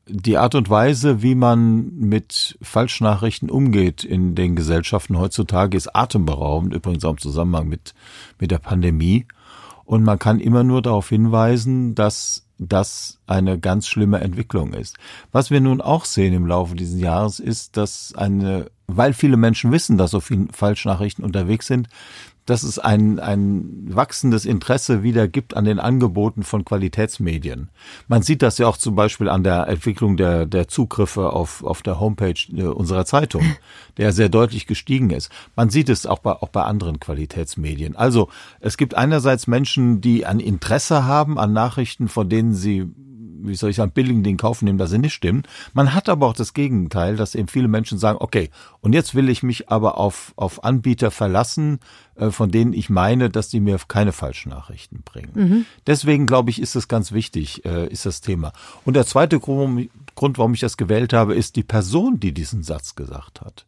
die 0.07 0.37
Art 0.37 0.55
und 0.55 0.68
Weise, 0.68 1.22
wie 1.22 1.35
man 1.35 1.95
mit 1.95 2.59
Falschnachrichten 2.61 3.51
umgeht 3.51 4.05
in 4.05 4.35
den 4.35 4.57
Gesellschaften 4.57 5.18
heutzutage, 5.18 5.76
ist 5.76 5.95
atemberaubend, 5.95 6.74
übrigens 6.74 7.05
auch 7.05 7.12
im 7.12 7.18
Zusammenhang 7.18 7.68
mit, 7.68 7.95
mit 8.39 8.51
der 8.51 8.59
Pandemie. 8.59 9.26
Und 9.85 10.03
man 10.03 10.18
kann 10.18 10.41
immer 10.41 10.64
nur 10.64 10.83
darauf 10.83 11.09
hinweisen, 11.09 11.95
dass 11.95 12.47
das 12.69 13.19
eine 13.27 13.59
ganz 13.59 13.89
schlimme 13.89 14.21
Entwicklung 14.21 14.73
ist. 14.73 14.97
Was 15.31 15.51
wir 15.51 15.61
nun 15.61 15.81
auch 15.81 16.05
sehen 16.05 16.35
im 16.35 16.47
Laufe 16.47 16.75
dieses 16.75 17.01
Jahres 17.01 17.39
ist, 17.39 17.77
dass 17.77 18.15
eine, 18.15 18.71
weil 18.87 19.13
viele 19.13 19.37
Menschen 19.37 19.73
wissen, 19.73 19.99
dass 19.99 20.11
so 20.11 20.21
viele 20.21 20.49
Falschnachrichten 20.53 21.25
unterwegs 21.25 21.67
sind, 21.67 21.89
dass 22.47 22.62
es 22.64 22.78
ein, 22.78 23.20
ein 23.20 23.84
wachsendes 23.95 24.45
Interesse 24.45 25.03
wieder 25.03 25.28
gibt 25.28 25.57
an 25.57 25.64
den 25.64 25.78
Angeboten 25.78 26.43
von 26.43 26.64
Qualitätsmedien. 26.64 27.70
Man 28.09 28.22
sieht 28.22 28.43
das 28.43 28.59
ja 28.59 28.66
auch 28.66 28.76
zum 28.76 28.97
Beispiel 28.97 29.28
an 29.28 29.45
der 29.45 29.68
Entwicklung 29.68 30.16
der, 30.16 30.47
der 30.47 30.68
Zugriffe 30.68 31.32
auf, 31.32 31.62
auf 31.62 31.82
der 31.82 32.01
Homepage 32.01 32.34
äh, 32.55 32.64
unserer 32.64 33.05
Zeitung, 33.05 33.43
der 33.97 34.12
sehr 34.12 34.28
deutlich 34.28 34.66
gestiegen 34.66 35.11
ist. 35.11 35.30
Man 35.55 35.70
sieht 35.70 35.88
es 35.88 36.07
auch 36.07 36.18
bei, 36.18 36.32
auch 36.32 36.49
bei 36.49 36.62
anderen 36.62 36.99
Qualitätsmedien. 36.99 37.97
Also 37.97 38.28
es 38.61 38.76
gibt 38.76 38.95
einerseits 38.95 39.47
Menschen, 39.47 40.01
die 40.01 40.26
ein 40.26 40.40
Interesse 40.40 41.05
haben 41.05 41.38
an 41.38 41.53
Nachrichten, 41.53 42.09
von 42.09 42.28
denen 42.28 42.55
sie 42.55 42.90
wie 43.43 43.55
soll 43.55 43.70
ich 43.70 43.76
sagen, 43.76 43.93
billigen 43.93 44.22
den 44.22 44.36
Kauf 44.36 44.62
nehmen, 44.62 44.78
dass 44.78 44.90
sie 44.90 44.99
nicht 44.99 45.14
stimmen. 45.14 45.43
Man 45.72 45.95
hat 45.95 46.09
aber 46.09 46.26
auch 46.26 46.34
das 46.34 46.55
Gegenteil, 46.55 47.16
dass 47.16 47.34
eben 47.34 47.49
viele 47.49 47.68
Menschen 47.68 47.99
sagen, 47.99 48.18
okay, 48.20 48.51
und 48.80 48.93
jetzt 48.93 49.14
will 49.14 49.28
ich 49.28 49.43
mich 49.43 49.68
aber 49.68 49.99
auf, 49.99 50.32
auf 50.36 50.64
Anbieter 50.64 51.11
verlassen, 51.11 51.80
äh, 52.14 52.30
von 52.30 52.51
denen 52.51 52.72
ich 52.72 52.90
meine, 52.90 53.30
dass 53.30 53.49
die 53.49 53.61
mir 53.61 53.78
keine 53.88 54.12
falschen 54.12 54.51
Nachrichten 54.51 55.03
bringen. 55.05 55.32
Mhm. 55.34 55.66
Deswegen 55.86 56.26
glaube 56.26 56.51
ich, 56.51 56.61
ist 56.61 56.76
das 56.76 56.88
ganz 56.88 57.12
wichtig, 57.12 57.64
äh, 57.64 57.86
ist 57.88 58.07
das 58.07 58.20
Thema. 58.20 58.53
Und 58.84 58.95
der 58.95 59.07
zweite 59.07 59.40
Grund, 59.40 59.88
warum 60.16 60.55
ich 60.55 60.61
das 60.61 60.76
gewählt 60.76 61.12
habe, 61.12 61.34
ist 61.34 61.57
die 61.57 61.64
Person, 61.64 62.20
die 62.20 62.32
diesen 62.32 62.62
Satz 62.62 62.95
gesagt 62.95 63.40
hat. 63.40 63.66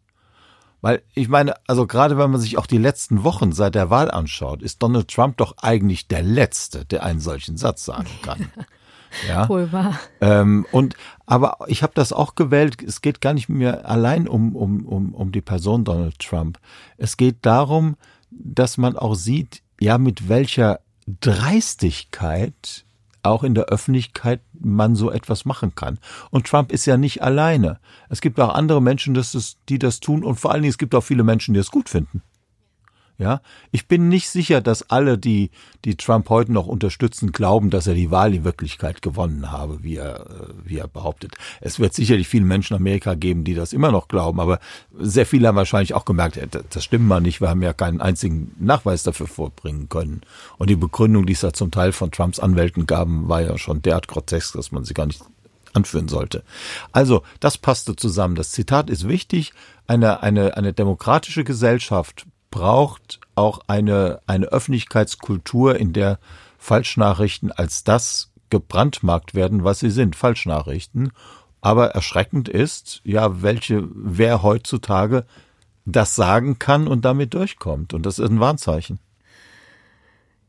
Weil 0.85 1.01
ich 1.15 1.29
meine, 1.29 1.55
also 1.67 1.87
gerade 1.87 2.19
wenn 2.19 2.31
man 2.31 2.43
sich 2.43 2.59
auch 2.59 2.67
die 2.67 2.77
letzten 2.77 3.25
Wochen 3.25 3.53
seit 3.53 3.75
der 3.75 3.89
Wahl 3.89 4.11
anschaut, 4.11 4.61
ist 4.61 4.83
Donald 4.83 5.09
Trump 5.09 5.39
doch 5.39 5.57
eigentlich 5.63 6.09
der 6.09 6.23
Letzte, 6.23 6.85
der 6.85 7.03
einen 7.05 7.21
solchen 7.21 7.57
Satz 7.57 7.87
sagen 7.87 8.11
kann. 8.21 8.51
Ja. 9.29 9.49
Wohl 9.49 9.73
wahr. 9.73 9.99
Ähm, 10.21 10.67
und 10.73 10.97
aber 11.27 11.59
ich 11.67 11.83
habe 11.83 11.93
das 11.95 12.13
auch 12.13 12.35
gewählt. 12.35 12.83
Es 12.83 13.01
geht 13.01 13.21
gar 13.21 13.35
nicht 13.35 13.49
mehr 13.49 13.89
allein 13.89 14.29
um, 14.29 14.55
um, 14.55 14.85
um, 14.87 15.15
um 15.15 15.33
die 15.33 15.41
Person 15.41 15.85
Donald 15.85 16.19
Trump. 16.19 16.59
Es 16.97 17.17
geht 17.17 17.39
darum, 17.43 17.97
dass 18.31 18.77
man 18.77 18.97
auch 18.97 19.15
sieht, 19.15 19.63
ja, 19.81 19.99
mit 19.99 20.29
welcher 20.29 20.81
Dreistigkeit 21.21 22.85
auch 23.23 23.43
in 23.43 23.55
der 23.55 23.65
Öffentlichkeit 23.67 24.41
man 24.53 24.95
so 24.97 25.11
etwas 25.11 25.45
machen 25.45 25.75
kann. 25.75 25.99
Und 26.31 26.47
Trump 26.47 26.73
ist 26.73 26.87
ja 26.87 26.97
nicht 26.97 27.23
alleine. 27.23 27.79
Es 28.09 28.21
gibt 28.21 28.39
auch 28.39 28.55
andere 28.55 28.83
Menschen, 28.83 29.19
die 29.69 29.79
das 29.79 30.01
tun 30.01 30.25
und 30.25 30.37
vor 30.37 30.53
allen 30.53 30.63
Dingen 30.63 30.71
es 30.71 30.79
gibt 30.79 30.95
auch 30.95 31.03
viele 31.03 31.25
Menschen, 31.25 31.55
die 31.55 31.61
es 31.61 31.71
gut 31.71 31.89
finden. 31.89 32.23
Ja, 33.17 33.43
ich 33.71 33.87
bin 33.87 34.09
nicht 34.09 34.29
sicher, 34.29 34.61
dass 34.61 34.91
alle, 34.91 35.17
die, 35.17 35.53
die 35.85 35.95
Trump 35.95 36.31
heute 36.31 36.51
noch 36.51 36.67
unterstützen, 36.67 37.31
glauben, 37.31 37.71
dass 37.71 37.87
er 37.87 37.95
die 37.95 38.11
Wahl 38.11 38.35
in 38.35 38.43
Wirklichkeit 38.43 39.03
gewonnen 39.03 39.53
habe, 39.53 39.85
wie 39.85 39.97
er, 39.97 40.27
äh, 40.27 40.55
wie 40.65 40.79
er 40.79 40.89
behauptet. 40.89 41.37
Es 41.61 41.79
wird 41.79 41.95
sicherlich 41.95 42.27
viele 42.27 42.45
Menschen 42.45 42.75
in 42.75 42.83
Amerika 42.83 43.15
geben, 43.15 43.45
die 43.45 43.55
das 43.55 43.73
immer 43.73 43.93
noch 43.93 44.09
glauben, 44.09 44.41
aber 44.41 44.59
sehr 44.99 45.27
viele 45.27 45.47
haben 45.47 45.55
wahrscheinlich 45.55 45.95
auch 45.95 46.05
gemerkt, 46.05 46.41
das 46.71 46.85
stimmt 46.85 47.07
mal 47.07 47.21
nicht, 47.21 47.41
wir 47.41 47.51
haben 47.51 47.63
ja 47.63 47.73
keinen 47.73 48.01
einzigen 48.01 48.53
Nachweis 48.59 49.05
dafür 49.05 49.29
vorbringen 49.29 49.89
können. 49.89 50.23
Und 50.59 50.69
die 50.69 50.77
Begründung, 50.77 51.25
die 51.25 51.35
es 51.35 51.41
da 51.41 51.53
zum 51.53 51.71
Teil 51.71 51.93
von 51.93 52.11
Trumps 52.11 52.41
Anwälten 52.41 52.85
gaben, 52.85 53.29
war 53.29 53.43
ja 53.43 53.57
schon 53.59 53.81
derart 53.81 54.09
grotesk, 54.09 54.55
dass 54.55 54.73
man 54.73 54.85
sie 54.85 54.95
gar 54.95 55.07
nicht 55.07 55.23
anführen 55.73 56.09
sollte. 56.09 56.43
Also, 56.91 57.23
das 57.41 57.59
passte 57.59 57.95
zusammen. 57.95 58.35
Das 58.35 58.51
Zitat 58.51 58.91
ist 58.91 59.09
wichtig. 59.09 59.53
Eine, 59.87 60.23
eine, 60.23 60.57
eine 60.57 60.73
demokratische 60.73 61.45
Gesellschaft 61.45 62.27
braucht 62.55 63.19
auch 63.35 63.63
eine, 63.67 64.21
eine 64.29 64.47
Öffentlichkeitskultur, 64.47 65.75
in 65.75 65.93
der 65.93 66.21
Falschnachrichten 66.57 67.51
als 67.51 67.83
das 67.83 68.31
gebrandmarkt 68.49 69.35
werden, 69.35 69.65
was 69.65 69.81
sie 69.81 69.91
sind, 69.91 70.15
Falschnachrichten. 70.15 71.11
Aber 71.61 71.89
erschreckend 71.89 72.49
ist, 72.49 73.01
ja, 73.03 73.43
welche, 73.43 73.89
wer 73.93 74.45
heutzutage 74.45 75.25
das 75.85 76.15
sagen 76.15 76.61
kann 76.61 76.87
und 76.87 77.05
damit 77.05 77.35
durchkommt. 77.35 77.93
Und 77.93 78.07
das 78.07 78.21
ist 78.21 78.31
ein 78.31 78.39
Warnzeichen. 78.39 79.01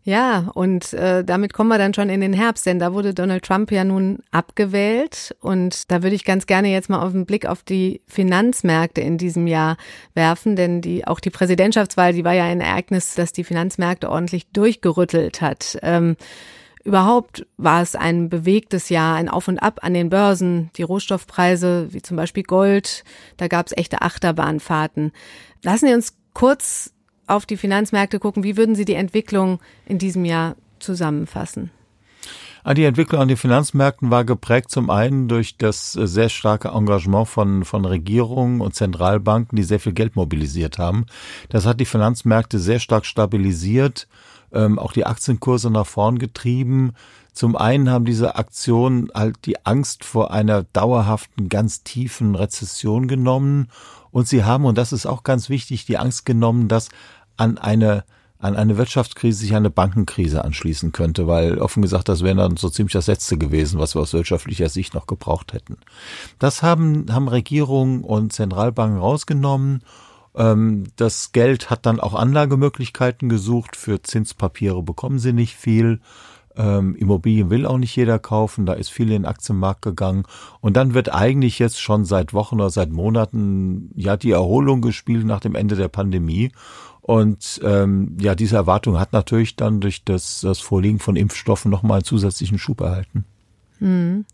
Ja, 0.08 0.51
und 0.53 0.93
äh, 0.93 1.24
damit 1.24 1.53
kommen 1.53 1.70
wir 1.70 1.80
dann 1.80 1.95
schon 1.95 2.10
in 2.10 2.22
den 2.22 2.32
Herbst, 2.32 2.68
denn 2.68 2.78
da 2.78 2.93
wurde 2.93 3.16
Donald 3.16 3.43
Trump 3.43 3.72
ja 3.72 3.84
nun 3.84 4.20
abgewählt 4.30 5.36
und 5.41 5.89
da 5.89 6.03
würde 6.03 6.16
ich 6.16 6.24
ganz 6.24 6.45
gerne 6.45 6.72
jetzt 6.72 6.91
mal 6.91 7.01
auf 7.01 7.12
den 7.12 7.26
Blick 7.26 7.47
auf 7.47 7.64
die 7.64 8.01
Finanzmärkte 8.06 9.01
in 9.01 9.18
diesem 9.18 9.47
Jahr 9.47 9.78
werfen, 10.14 10.56
denn 10.56 10.82
die 10.82 11.08
auch 11.08 11.20
die 11.20 11.32
Präsidentschaftswahl, 11.32 12.14
die 12.14 12.24
war 12.24 12.34
ja 12.34 12.43
ein 12.43 12.62
Ereignis, 12.62 13.16
das 13.16 13.34
die 13.34 13.43
Finanzmärkte 13.43 14.12
ordentlich 14.12 14.47
durchgerüttelt 14.51 15.41
hat. 15.41 15.80
Ähm, 15.82 16.18
Überhaupt 16.84 17.47
war 17.58 17.82
es 17.82 17.95
ein 17.95 18.30
bewegtes 18.30 18.89
Jahr, 18.89 19.16
ein 19.16 19.28
Auf 19.28 19.47
und 19.47 19.58
Ab 19.58 19.80
an 19.82 19.95
den 19.95 20.12
Börsen, 20.12 20.70
die 20.78 20.84
Rohstoffpreise 20.84 21.88
wie 21.89 22.03
zum 22.03 22.16
Beispiel 22.16 22.43
Gold, 22.43 23.03
da 23.38 23.47
gab 23.47 23.66
es 23.66 23.76
echte 23.76 24.03
Achterbahnfahrten. 24.03 25.12
Lassen 25.64 25.88
Sie 25.88 25.93
uns 25.95 26.16
kurz 26.36 26.93
auf 27.28 27.45
die 27.45 27.57
Finanzmärkte 27.57 28.19
gucken, 28.19 28.43
wie 28.43 28.57
würden 28.57 28.76
Sie 28.76 28.86
die 28.86 28.93
Entwicklung 28.95 29.59
in 29.86 29.97
diesem 29.97 30.26
Jahr 30.26 30.55
zusammenfassen? 30.80 31.71
Ah, 32.67 32.73
die 32.73 32.86
Entwicklung 32.86 33.21
an 33.21 33.28
den 33.28 33.38
Finanzmärkten 33.38 34.09
war 34.09 34.26
geprägt 34.26 34.71
zum 34.71 34.89
einen 34.89 35.28
durch 35.28 35.55
das 35.55 35.95
äh, 35.95 36.07
sehr 36.07 36.30
starke 36.30 36.69
Engagement 36.69 37.28
von, 37.28 37.63
von 37.63 37.86
Regierungen 37.86 38.59
und 38.59 38.73
Zentralbanken, 38.73 39.55
die 39.55 39.61
sehr 39.61 39.80
viel 39.80 39.93
Geld 39.93 40.15
mobilisiert 40.15 40.80
haben. 40.80 41.05
Das 41.49 41.67
hat 41.67 41.80
die 41.80 41.86
Finanzmärkte 41.86 42.57
sehr 42.57 42.80
stark 42.80 43.05
stabilisiert, 43.05 44.07
ähm, 44.51 44.80
auch 44.80 44.93
die 44.93 45.05
Aktienkurse 45.05 45.69
nach 45.69 45.86
vorn 45.86 46.17
getrieben. 46.17 46.93
Zum 47.34 47.55
einen 47.55 47.91
haben 47.91 48.05
diese 48.05 48.36
Aktionen 48.36 49.09
halt 49.13 49.45
die 49.45 49.63
Angst 49.63 50.03
vor 50.03 50.32
einer 50.32 50.63
dauerhaften, 50.63 51.49
ganz 51.49 51.84
tiefen 51.84 52.34
Rezession 52.34 53.07
genommen 53.07 53.67
und 54.16 54.30
sie 54.30 54.45
haben, 54.45 54.63
und 54.63 54.78
das 54.78 54.93
ist 54.93 55.05
auch 55.05 55.24
ganz 55.24 55.49
wichtig, 55.49 55.84
die 55.84 55.97
Angst 55.97 56.26
genommen, 56.26 56.70
dass 56.70 56.88
an 57.36 57.57
eine 57.57 58.05
an 58.39 58.55
eine 58.55 58.78
Wirtschaftskrise 58.78 59.39
sich 59.39 59.55
eine 59.55 59.70
Bankenkrise 59.70 60.45
anschließen 60.45 60.93
könnte, 60.93 61.28
weil 61.28 61.57
offen 61.57 61.82
gesagt, 61.82 62.07
das 62.07 62.24
wäre 62.24 62.38
dann 62.38 62.55
so 62.55 62.70
ziemlich 62.70 62.93
das 62.93 63.07
Letzte 63.07 63.38
gewesen, 63.38 63.78
was 63.78 63.93
wir 63.93 64.01
aus 64.01 64.13
wirtschaftlicher 64.13 64.70
Sicht 64.70 64.93
noch 64.93 65.05
gebraucht 65.07 65.51
hätten. 65.51 65.80
Das 66.39 66.63
haben, 66.63 67.07
haben 67.11 67.28
Regierungen 67.28 68.05
und 68.05 68.32
Zentralbanken 68.32 68.99
rausgenommen. 68.99 69.82
Ähm, 70.34 70.86
das 70.95 71.34
Geld 71.34 71.70
hat 71.70 71.86
dann 71.86 71.99
auch 71.99 72.13
Anlagemöglichkeiten 72.13 73.28
gesucht. 73.28 73.76
Für 73.76 74.01
Zinspapiere 74.01 74.82
bekommen 74.82 75.20
sie 75.20 75.34
nicht 75.34 75.55
viel. 75.55 75.99
Ähm, 76.58 76.95
Immobilien 76.95 77.49
will 77.49 77.66
auch 77.66 77.78
nicht 77.78 77.95
jeder 77.95 78.20
kaufen, 78.20 78.66
da 78.66 78.74
ist 78.74 78.89
viel 78.89 79.08
in 79.08 79.24
den 79.24 79.26
Aktienmarkt 79.26 79.82
gegangen. 79.82 80.24
Und 80.62 80.78
dann 80.78 80.93
wird 80.93 81.14
eigentlich 81.14 81.60
jetzt 81.60 81.82
schon 81.82 82.06
seit 82.06 82.34
Wochen 82.34 82.56
oder 82.56 82.70
seit 82.70 82.91
Monaten 82.91 83.91
ja 83.95 84.18
die 84.18 84.32
Erholung 84.32 84.82
gespielt 84.82 85.26
nach 85.26 85.39
dem 85.39 85.56
Ende 85.56 85.76
der 85.76 85.89
Pandemie. 85.89 86.51
Und 87.01 87.62
ähm, 87.64 88.18
ja, 88.20 88.34
diese 88.34 88.56
Erwartung 88.56 88.99
hat 88.99 89.14
natürlich 89.14 89.56
dann 89.56 89.80
durch 89.80 90.03
das, 90.03 90.41
das 90.41 90.60
Vorliegen 90.60 90.99
von 90.99 91.16
Impfstoffen 91.16 91.70
nochmal 91.70 91.97
einen 91.97 92.06
zusätzlichen 92.06 92.58
Schub 92.58 92.82
erhalten. 92.82 93.26
Mhm. 93.80 94.26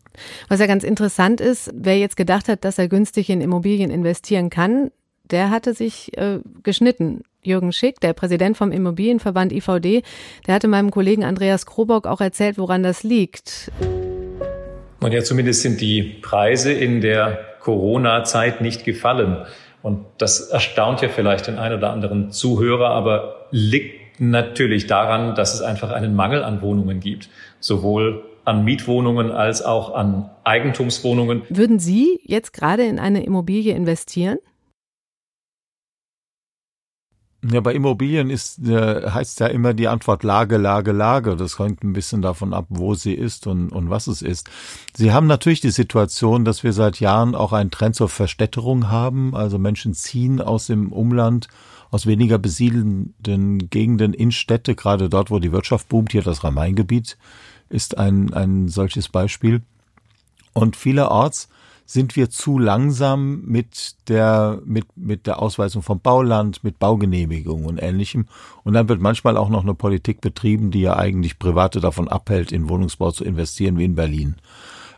Was 0.47 0.59
ja 0.59 0.67
ganz 0.67 0.84
interessant 0.84 1.41
ist, 1.41 1.72
wer 1.74 1.97
jetzt 1.97 2.15
gedacht 2.15 2.47
hat, 2.47 2.63
dass 2.63 2.78
er 2.78 2.88
günstig 2.88 3.30
in 3.30 3.41
Immobilien 3.41 3.91
investieren 3.91 4.49
kann, 4.49 4.91
der 5.32 5.49
hatte 5.49 5.73
sich 5.73 6.17
äh, 6.17 6.39
geschnitten. 6.63 7.23
Jürgen 7.43 7.71
Schick, 7.71 7.99
der 7.99 8.13
Präsident 8.13 8.55
vom 8.55 8.71
Immobilienverband 8.71 9.51
IVD, 9.51 10.03
der 10.45 10.53
hatte 10.53 10.67
meinem 10.67 10.91
Kollegen 10.91 11.23
Andreas 11.23 11.65
Krobock 11.65 12.05
auch 12.05 12.21
erzählt, 12.21 12.59
woran 12.59 12.84
das 12.84 13.01
liegt. 13.01 13.71
Und 14.99 15.11
ja, 15.11 15.23
zumindest 15.23 15.63
sind 15.63 15.82
die 15.82 16.03
Preise 16.03 16.71
in 16.71 17.01
der 17.01 17.39
Corona-Zeit 17.61 18.61
nicht 18.61 18.86
gefallen. 18.86 19.38
Und 19.82 20.05
das 20.19 20.49
erstaunt 20.49 21.01
ja 21.01 21.09
vielleicht 21.09 21.47
den 21.47 21.57
einen 21.57 21.79
oder 21.79 21.91
anderen 21.91 22.29
Zuhörer, 22.29 22.89
aber 22.89 23.47
liegt 23.49 24.21
natürlich 24.21 24.86
daran, 24.86 25.34
dass 25.34 25.55
es 25.55 25.61
einfach 25.61 25.91
einen 25.91 26.15
Mangel 26.15 26.43
an 26.43 26.61
Wohnungen 26.61 26.99
gibt. 26.99 27.29
Sowohl 27.59 28.23
an 28.45 28.63
Mietwohnungen 28.63 29.32
als 29.32 29.63
auch 29.63 29.93
an 29.95 30.29
Eigentumswohnungen. 30.43 31.43
Würden 31.49 31.79
Sie 31.79 32.19
jetzt 32.23 32.53
gerade 32.53 32.84
in 32.84 32.99
eine 32.99 33.23
Immobilie 33.23 33.73
investieren? 33.73 34.38
Ja, 37.43 37.59
bei 37.59 37.73
Immobilien 37.73 38.29
ist, 38.29 38.59
äh, 38.67 39.09
heißt 39.09 39.39
ja 39.39 39.47
immer 39.47 39.73
die 39.73 39.87
Antwort 39.87 40.21
Lage, 40.21 40.57
Lage, 40.57 40.91
Lage. 40.91 41.35
Das 41.35 41.57
hängt 41.57 41.83
ein 41.83 41.93
bisschen 41.93 42.21
davon 42.21 42.53
ab, 42.53 42.67
wo 42.69 42.93
sie 42.93 43.13
ist 43.13 43.47
und, 43.47 43.69
und 43.69 43.89
was 43.89 44.05
es 44.05 44.21
ist. 44.21 44.47
Sie 44.95 45.11
haben 45.11 45.25
natürlich 45.25 45.59
die 45.59 45.71
Situation, 45.71 46.45
dass 46.45 46.63
wir 46.63 46.71
seit 46.71 46.99
Jahren 46.99 47.33
auch 47.33 47.51
einen 47.51 47.71
Trend 47.71 47.95
zur 47.95 48.09
Verstädterung 48.09 48.89
haben. 48.89 49.35
Also 49.35 49.57
Menschen 49.57 49.95
ziehen 49.95 50.39
aus 50.39 50.67
dem 50.67 50.91
Umland, 50.91 51.47
aus 51.89 52.05
weniger 52.05 52.37
besiedelnden 52.37 53.69
Gegenden 53.71 54.13
in 54.13 54.31
Städte, 54.31 54.75
gerade 54.75 55.09
dort, 55.09 55.31
wo 55.31 55.39
die 55.39 55.51
Wirtschaft 55.51 55.89
boomt. 55.89 56.11
Hier 56.11 56.21
das 56.21 56.43
Rhein-Main-Gebiet 56.43 57.17
ist 57.69 57.97
ein, 57.97 58.35
ein 58.35 58.67
solches 58.67 59.09
Beispiel. 59.09 59.63
Und 60.53 60.75
vielerorts 60.75 61.49
sind 61.91 62.15
wir 62.15 62.29
zu 62.29 62.57
langsam 62.57 63.41
mit 63.41 63.95
der, 64.07 64.61
mit, 64.63 64.85
mit 64.95 65.27
der 65.27 65.41
Ausweisung 65.41 65.81
vom 65.81 65.99
Bauland, 65.99 66.63
mit 66.63 66.79
Baugenehmigungen 66.79 67.65
und 67.65 67.77
ähnlichem. 67.79 68.27
Und 68.63 68.73
dann 68.73 68.87
wird 68.87 69.01
manchmal 69.01 69.35
auch 69.35 69.49
noch 69.49 69.63
eine 69.63 69.73
Politik 69.73 70.21
betrieben, 70.21 70.71
die 70.71 70.79
ja 70.79 70.95
eigentlich 70.95 71.37
Private 71.37 71.81
davon 71.81 72.07
abhält, 72.07 72.53
in 72.53 72.69
Wohnungsbau 72.69 73.11
zu 73.11 73.25
investieren, 73.25 73.77
wie 73.77 73.83
in 73.83 73.95
Berlin. 73.95 74.35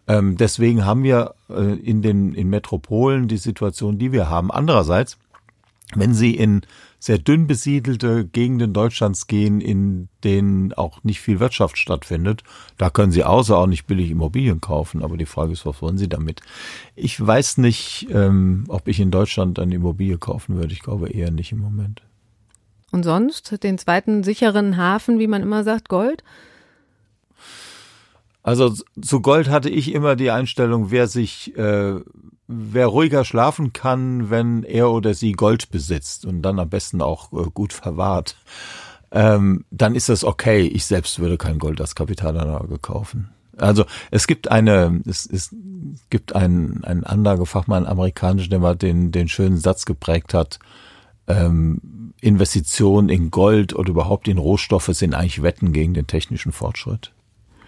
Ähm, 0.07 0.37
deswegen 0.37 0.85
haben 0.85 1.01
wir 1.01 1.33
äh, 1.49 1.73
in 1.79 2.03
den 2.03 2.35
in 2.35 2.51
Metropolen 2.51 3.27
die 3.27 3.37
Situation, 3.37 3.97
die 3.97 4.11
wir 4.11 4.29
haben. 4.29 4.51
Andererseits, 4.51 5.17
wenn 5.95 6.13
Sie 6.13 6.35
in 6.35 6.61
sehr 6.99 7.17
dünn 7.17 7.47
besiedelte 7.47 8.25
Gegenden 8.25 8.71
Deutschlands 8.71 9.27
gehen, 9.27 9.59
in 9.59 10.07
denen 10.23 10.71
auch 10.73 11.03
nicht 11.03 11.19
viel 11.19 11.41
Wirtschaft 11.41 11.77
stattfindet. 11.77 12.43
Da 12.77 12.89
können 12.89 13.11
Sie 13.11 13.25
außer 13.25 13.57
auch 13.57 13.67
nicht 13.67 13.87
billig 13.87 14.09
Immobilien 14.09 14.61
kaufen. 14.61 15.03
Aber 15.03 15.17
die 15.17 15.25
Frage 15.25 15.51
ist, 15.51 15.65
was 15.65 15.81
wollen 15.81 15.97
Sie 15.97 16.07
damit? 16.07 16.41
Ich 16.95 17.19
weiß 17.19 17.57
nicht, 17.57 18.07
ähm, 18.09 18.63
ob 18.69 18.87
ich 18.87 19.01
in 19.01 19.11
Deutschland 19.11 19.59
eine 19.59 19.75
Immobilie 19.75 20.17
kaufen 20.17 20.55
würde. 20.55 20.71
Ich 20.73 20.81
glaube 20.81 21.09
eher 21.09 21.31
nicht 21.31 21.51
im 21.51 21.59
Moment. 21.59 22.01
Und 22.91 23.03
sonst 23.03 23.63
den 23.63 23.77
zweiten 23.77 24.23
sicheren 24.23 24.77
Hafen, 24.77 25.19
wie 25.19 25.27
man 25.27 25.41
immer 25.41 25.63
sagt, 25.63 25.89
Gold? 25.89 26.23
Also 28.43 28.73
zu 29.01 29.21
Gold 29.21 29.49
hatte 29.49 29.69
ich 29.69 29.93
immer 29.93 30.15
die 30.15 30.29
Einstellung, 30.29 30.91
wer 30.91 31.07
sich 31.07 31.57
äh, 31.57 31.95
wer 32.47 32.87
ruhiger 32.87 33.25
schlafen 33.25 33.73
kann, 33.73 34.29
wenn 34.29 34.63
er 34.63 34.91
oder 34.91 35.13
sie 35.13 35.31
Gold 35.33 35.71
besitzt 35.71 36.25
und 36.25 36.41
dann 36.41 36.59
am 36.59 36.69
besten 36.69 37.01
auch 37.01 37.31
äh, 37.33 37.49
gut 37.53 37.73
verwahrt, 37.73 38.37
ähm, 39.11 39.65
dann 39.71 39.95
ist 39.95 40.09
das 40.09 40.23
okay. 40.23 40.61
Ich 40.61 40.85
selbst 40.85 41.19
würde 41.19 41.37
kein 41.37 41.59
Gold 41.59 41.79
als 41.79 41.95
Kapitalanlage 41.95 42.79
kaufen. 42.79 43.29
Also 43.57 43.85
es 44.09 44.25
gibt 44.25 44.49
eine, 44.49 45.01
es, 45.05 45.27
es 45.27 45.55
gibt 46.09 46.35
einen, 46.35 46.83
einen 46.83 47.03
Anlagefachmann, 47.03 47.85
amerikanischen, 47.85 48.49
der 48.49 48.59
mal 48.59 48.75
den, 48.75 49.11
den 49.11 49.27
schönen 49.27 49.57
Satz 49.57 49.85
geprägt 49.85 50.33
hat, 50.33 50.59
ähm, 51.27 52.13
Investitionen 52.19 53.09
in 53.09 53.31
Gold 53.31 53.75
oder 53.75 53.89
überhaupt 53.89 54.27
in 54.27 54.37
Rohstoffe 54.37 54.89
sind 54.93 55.13
eigentlich 55.13 55.43
Wetten 55.43 55.73
gegen 55.73 55.93
den 55.93 56.07
technischen 56.07 56.51
Fortschritt. 56.51 57.11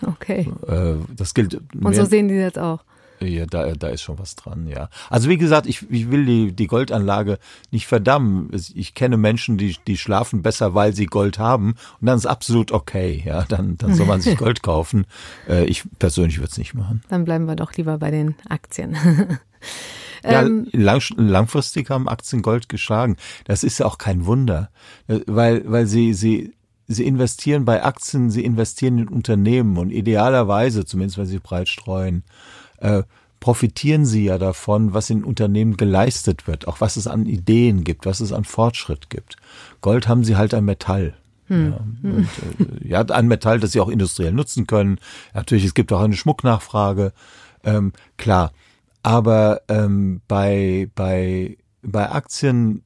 Okay. 0.01 0.51
Äh, 0.67 0.95
das 1.15 1.34
gilt. 1.34 1.59
Und 1.76 1.95
so 1.95 2.05
sehen 2.05 2.28
die 2.28 2.39
das 2.39 2.57
auch. 2.57 2.80
Ja, 3.28 3.45
da, 3.45 3.73
da 3.73 3.88
ist 3.89 4.01
schon 4.01 4.19
was 4.19 4.36
dran, 4.36 4.67
ja. 4.67 4.89
Also 5.09 5.30
wie 5.30 5.38
gesagt, 5.38 5.67
ich, 5.67 5.89
ich 5.89 6.11
will 6.11 6.26
die, 6.26 6.51
die 6.51 6.67
Goldanlage 6.67 7.39
nicht 7.71 7.88
verdammen. 7.88 8.49
Ich 8.73 8.93
kenne 8.93 9.17
Menschen, 9.17 9.57
die, 9.57 9.78
die 9.88 9.97
schlafen 9.97 10.41
besser, 10.41 10.73
weil 10.73 10.93
sie 10.93 11.05
Gold 11.05 11.39
haben. 11.39 11.76
Und 12.01 12.07
dann 12.07 12.17
ist 12.17 12.26
absolut 12.26 12.71
okay, 12.71 13.23
ja. 13.26 13.43
Dann, 13.43 13.78
dann 13.78 13.95
soll 13.95 14.07
man 14.07 14.21
sich 14.21 14.38
Gold 14.45 14.63
kaufen. 14.63 15.05
Äh, 15.47 15.65
ich 15.65 15.84
persönlich 15.99 16.38
würde 16.38 16.51
es 16.51 16.57
nicht 16.57 16.73
machen. 16.73 17.03
Dann 17.09 17.26
bleiben 17.26 17.45
wir 17.45 17.55
doch 17.55 17.73
lieber 17.73 17.97
bei 17.97 18.11
den 18.11 18.36
Aktien. 18.49 18.97
Ja, 20.23 20.41
ähm, 20.41 20.67
lang, 20.71 21.01
langfristig 21.17 21.89
haben 21.89 22.07
Aktien 22.07 22.41
Gold 22.41 22.67
geschlagen. 22.69 23.15
Das 23.45 23.63
ist 23.63 23.80
ja 23.80 23.86
auch 23.86 23.97
kein 23.97 24.26
Wunder, 24.26 24.69
äh, 25.07 25.19
weil, 25.28 25.63
weil 25.69 25.86
sie, 25.86 26.13
sie, 26.13 26.53
sie 26.88 27.05
investieren 27.05 27.65
bei 27.65 27.84
Aktien, 27.84 28.30
sie 28.30 28.43
investieren 28.43 28.97
in 28.97 29.07
Unternehmen 29.07 29.78
und 29.78 29.91
idealerweise, 29.91 30.86
zumindest 30.86 31.17
wenn 31.17 31.26
sie 31.26 31.39
breit 31.39 31.69
streuen, 31.69 32.23
äh, 32.86 33.04
profitieren 33.40 34.06
sie 34.06 34.26
ja 34.26 34.38
davon, 34.38 34.94
was 34.94 35.10
in 35.10 35.24
Unternehmen 35.24 35.78
geleistet 35.78 36.48
wird, 36.48 36.68
auch 36.68 36.82
was 36.82 36.98
es 36.98 37.08
an 37.08 37.26
Ideen 37.26 37.84
gibt, 37.84 38.06
was 38.06 38.20
es 38.20 38.32
an 38.32 38.44
Fortschritt 38.44 39.10
gibt. 39.10 39.38
Gold 39.82 40.08
haben 40.08 40.24
sie 40.24 40.36
halt 40.36 40.54
ein 40.54 40.66
Metall. 40.66 41.16
Hm. 41.48 41.72
Ja, 41.72 41.78
und, 42.10 42.28
äh, 42.84 42.88
ja, 42.88 43.02
ein 43.02 43.28
Metall, 43.28 43.60
das 43.60 43.72
sie 43.72 43.80
auch 43.80 43.90
industriell 43.90 44.32
nutzen 44.32 44.66
können. 44.66 45.00
Natürlich, 45.34 45.66
es 45.66 45.74
gibt 45.74 45.94
auch 45.94 46.02
eine 46.02 46.16
Schmucknachfrage, 46.16 47.14
ähm, 47.64 47.94
klar. 48.18 48.52
Aber 49.04 49.62
ähm, 49.68 50.22
bei, 50.28 50.90
bei, 50.96 51.58
bei 51.84 52.10
Aktien 52.10 52.82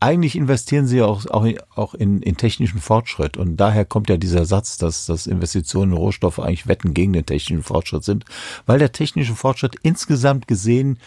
eigentlich 0.00 0.34
investieren 0.34 0.86
sie 0.86 1.02
auch, 1.02 1.26
auch, 1.26 1.46
auch 1.74 1.94
in, 1.94 2.22
in 2.22 2.36
technischen 2.36 2.80
Fortschritt. 2.80 3.36
Und 3.36 3.58
daher 3.58 3.84
kommt 3.84 4.08
ja 4.08 4.16
dieser 4.16 4.46
Satz, 4.46 4.78
dass, 4.78 5.06
dass 5.06 5.26
Investitionen 5.26 5.92
in 5.92 5.98
Rohstoffe 5.98 6.38
eigentlich 6.38 6.66
Wetten 6.66 6.94
gegen 6.94 7.12
den 7.12 7.26
technischen 7.26 7.62
Fortschritt 7.62 8.04
sind, 8.04 8.24
weil 8.64 8.78
der 8.78 8.92
technische 8.92 9.34
Fortschritt 9.34 9.76
insgesamt 9.82 10.48
gesehen 10.48 10.98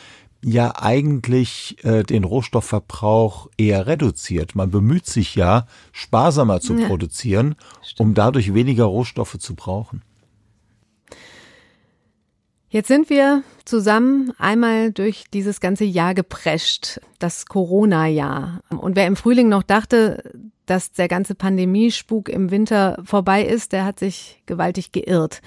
ja 0.44 0.76
eigentlich 0.76 1.84
äh, 1.84 2.04
den 2.04 2.24
Rohstoffverbrauch 2.24 3.50
eher 3.58 3.88
reduziert. 3.88 4.56
Man 4.56 4.70
bemüht 4.70 5.08
sich 5.08 5.36
ja, 5.36 5.66
sparsamer 5.92 6.60
zu 6.60 6.78
ja, 6.78 6.88
produzieren, 6.88 7.56
um 7.98 8.14
dadurch 8.14 8.54
weniger 8.54 8.86
Rohstoffe 8.86 9.40
zu 9.40 9.56
brauchen. 9.56 10.02
Jetzt 12.74 12.88
sind 12.88 13.12
wir 13.12 13.44
zusammen 13.66 14.34
einmal 14.40 14.92
durch 14.92 15.26
dieses 15.32 15.60
ganze 15.60 15.84
Jahr 15.84 16.16
geprescht, 16.16 17.00
das 17.20 17.46
Corona-Jahr. 17.46 18.62
Und 18.76 18.96
wer 18.96 19.06
im 19.06 19.16
Frühling 19.16 19.48
noch 19.48 19.62
dachte, 19.62 20.24
dass 20.66 20.92
der 20.92 21.08
ganze 21.08 21.36
Pandemiespuk 21.36 22.30
im 22.30 22.50
Winter 22.50 23.00
vorbei 23.06 23.46
ist, 23.46 23.74
der 23.74 23.86
hat 23.86 24.00
sich 24.00 24.42
gewaltig 24.48 24.92
geirrt. 24.92 25.44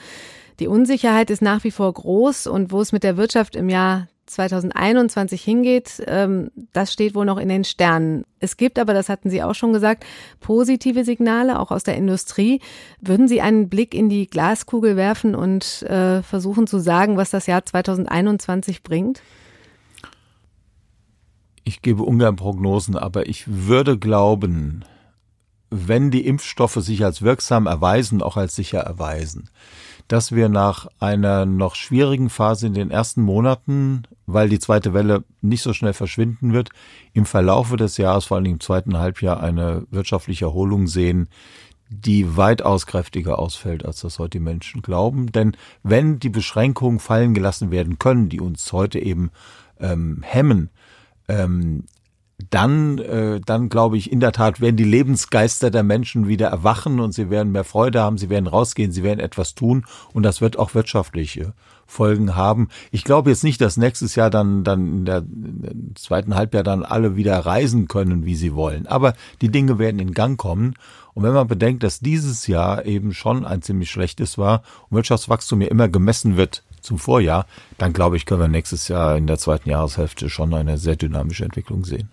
Die 0.60 0.68
Unsicherheit 0.68 1.30
ist 1.30 1.42
nach 1.42 1.64
wie 1.64 1.72
vor 1.72 1.92
groß 1.92 2.46
und 2.46 2.70
wo 2.70 2.80
es 2.80 2.92
mit 2.92 3.02
der 3.02 3.16
Wirtschaft 3.16 3.56
im 3.56 3.70
Jahr 3.70 4.06
2021 4.26 5.42
hingeht, 5.42 6.02
ähm, 6.06 6.50
das 6.72 6.92
steht 6.92 7.14
wohl 7.14 7.24
noch 7.24 7.38
in 7.38 7.48
den 7.48 7.64
Sternen. 7.64 8.24
Es 8.40 8.56
gibt 8.56 8.78
aber, 8.78 8.92
das 8.92 9.08
hatten 9.08 9.30
Sie 9.30 9.42
auch 9.42 9.54
schon 9.54 9.72
gesagt, 9.72 10.04
positive 10.40 11.04
Signale, 11.04 11.58
auch 11.58 11.70
aus 11.70 11.84
der 11.84 11.96
Industrie. 11.96 12.60
Würden 13.00 13.28
Sie 13.28 13.40
einen 13.40 13.68
Blick 13.68 13.94
in 13.94 14.08
die 14.08 14.26
Glaskugel 14.26 14.96
werfen 14.96 15.34
und 15.34 15.82
äh, 15.82 16.22
versuchen 16.22 16.66
zu 16.66 16.78
sagen, 16.78 17.16
was 17.16 17.30
das 17.30 17.46
Jahr 17.46 17.64
2021 17.64 18.82
bringt? 18.82 19.22
Ich 21.64 21.82
gebe 21.82 22.02
ungern 22.02 22.36
Prognosen, 22.36 22.96
aber 22.96 23.28
ich 23.28 23.44
würde 23.48 23.98
glauben, 23.98 24.84
wenn 25.70 26.10
die 26.10 26.26
Impfstoffe 26.26 26.76
sich 26.76 27.04
als 27.04 27.22
wirksam 27.22 27.66
erweisen, 27.66 28.22
auch 28.22 28.36
als 28.36 28.54
sicher 28.54 28.80
erweisen, 28.80 29.50
dass 30.08 30.32
wir 30.32 30.48
nach 30.48 30.86
einer 31.00 31.46
noch 31.46 31.74
schwierigen 31.74 32.30
Phase 32.30 32.66
in 32.66 32.74
den 32.74 32.90
ersten 32.90 33.22
Monaten 33.22 34.06
weil 34.26 34.48
die 34.48 34.58
zweite 34.58 34.92
Welle 34.92 35.24
nicht 35.40 35.62
so 35.62 35.72
schnell 35.72 35.92
verschwinden 35.92 36.52
wird, 36.52 36.70
im 37.12 37.26
Verlaufe 37.26 37.76
des 37.76 37.96
Jahres, 37.96 38.26
vor 38.26 38.36
allem 38.36 38.46
im 38.46 38.60
zweiten 38.60 38.98
Halbjahr, 38.98 39.40
eine 39.40 39.86
wirtschaftliche 39.90 40.46
Erholung 40.46 40.88
sehen, 40.88 41.28
die 41.88 42.36
weitaus 42.36 42.86
kräftiger 42.86 43.38
ausfällt, 43.38 43.84
als 43.84 44.00
das 44.00 44.18
heute 44.18 44.38
die 44.38 44.44
Menschen 44.44 44.82
glauben. 44.82 45.30
Denn 45.30 45.56
wenn 45.84 46.18
die 46.18 46.28
Beschränkungen 46.28 46.98
fallen 46.98 47.32
gelassen 47.32 47.70
werden 47.70 48.00
können, 48.00 48.28
die 48.28 48.40
uns 48.40 48.72
heute 48.72 48.98
eben 48.98 49.30
ähm, 49.78 50.22
hemmen, 50.22 50.70
ähm, 51.28 51.84
dann, 52.50 52.98
äh, 52.98 53.40
dann 53.40 53.68
glaube 53.68 53.96
ich 53.96 54.12
in 54.12 54.20
der 54.20 54.32
Tat 54.32 54.60
werden 54.60 54.76
die 54.76 54.84
Lebensgeister 54.84 55.70
der 55.70 55.82
Menschen 55.82 56.28
wieder 56.28 56.48
erwachen 56.48 57.00
und 57.00 57.12
sie 57.12 57.30
werden 57.30 57.50
mehr 57.50 57.64
Freude 57.64 58.00
haben, 58.00 58.18
sie 58.18 58.28
werden 58.28 58.46
rausgehen, 58.46 58.92
sie 58.92 59.02
werden 59.02 59.20
etwas 59.20 59.54
tun 59.54 59.86
und 60.12 60.22
das 60.22 60.40
wird 60.40 60.58
auch 60.58 60.74
wirtschaftliche 60.74 61.54
Folgen 61.86 62.34
haben. 62.34 62.68
Ich 62.90 63.04
glaube 63.04 63.30
jetzt 63.30 63.44
nicht, 63.44 63.60
dass 63.60 63.76
nächstes 63.76 64.16
Jahr 64.16 64.28
dann, 64.28 64.64
dann 64.64 64.86
in 64.98 65.04
der 65.04 65.22
zweiten 65.94 66.34
Halbjahr 66.34 66.64
dann 66.64 66.82
alle 66.82 67.16
wieder 67.16 67.38
reisen 67.38 67.88
können, 67.88 68.26
wie 68.26 68.34
sie 68.34 68.54
wollen. 68.54 68.86
Aber 68.86 69.14
die 69.40 69.50
Dinge 69.50 69.78
werden 69.78 70.00
in 70.00 70.12
Gang 70.12 70.38
kommen. 70.38 70.74
Und 71.14 71.22
wenn 71.22 71.32
man 71.32 71.46
bedenkt, 71.46 71.84
dass 71.84 72.00
dieses 72.00 72.46
Jahr 72.48 72.84
eben 72.84 73.14
schon 73.14 73.46
ein 73.46 73.62
ziemlich 73.62 73.90
schlechtes 73.90 74.36
war 74.36 74.62
und 74.90 74.96
Wirtschaftswachstum 74.96 75.62
ja 75.62 75.68
immer 75.68 75.88
gemessen 75.88 76.36
wird 76.36 76.64
zum 76.82 76.98
Vorjahr, 76.98 77.46
dann 77.78 77.92
glaube 77.92 78.16
ich, 78.16 78.26
können 78.26 78.40
wir 78.42 78.48
nächstes 78.48 78.88
Jahr 78.88 79.16
in 79.16 79.26
der 79.26 79.38
zweiten 79.38 79.70
Jahreshälfte 79.70 80.28
schon 80.28 80.52
eine 80.52 80.76
sehr 80.76 80.96
dynamische 80.96 81.44
Entwicklung 81.44 81.84
sehen. 81.84 82.10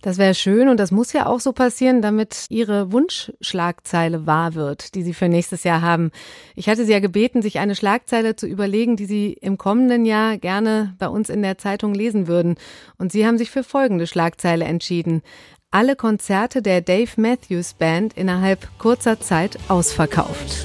Das 0.00 0.16
wäre 0.16 0.34
schön 0.34 0.68
und 0.68 0.78
das 0.78 0.92
muss 0.92 1.12
ja 1.12 1.26
auch 1.26 1.40
so 1.40 1.52
passieren, 1.52 2.02
damit 2.02 2.46
Ihre 2.50 2.92
Wunschschlagzeile 2.92 4.26
wahr 4.26 4.54
wird, 4.54 4.94
die 4.94 5.02
Sie 5.02 5.12
für 5.12 5.28
nächstes 5.28 5.64
Jahr 5.64 5.82
haben. 5.82 6.12
Ich 6.54 6.68
hatte 6.68 6.84
Sie 6.84 6.92
ja 6.92 7.00
gebeten, 7.00 7.42
sich 7.42 7.58
eine 7.58 7.74
Schlagzeile 7.74 8.36
zu 8.36 8.46
überlegen, 8.46 8.96
die 8.96 9.06
Sie 9.06 9.32
im 9.32 9.58
kommenden 9.58 10.04
Jahr 10.04 10.38
gerne 10.38 10.94
bei 10.98 11.08
uns 11.08 11.28
in 11.28 11.42
der 11.42 11.58
Zeitung 11.58 11.94
lesen 11.94 12.28
würden. 12.28 12.56
Und 12.96 13.10
Sie 13.10 13.26
haben 13.26 13.38
sich 13.38 13.50
für 13.50 13.64
folgende 13.64 14.06
Schlagzeile 14.06 14.64
entschieden. 14.64 15.22
Alle 15.72 15.96
Konzerte 15.96 16.62
der 16.62 16.80
Dave 16.80 17.10
Matthews 17.16 17.74
Band 17.74 18.16
innerhalb 18.16 18.68
kurzer 18.78 19.20
Zeit 19.20 19.58
ausverkauft. 19.68 20.64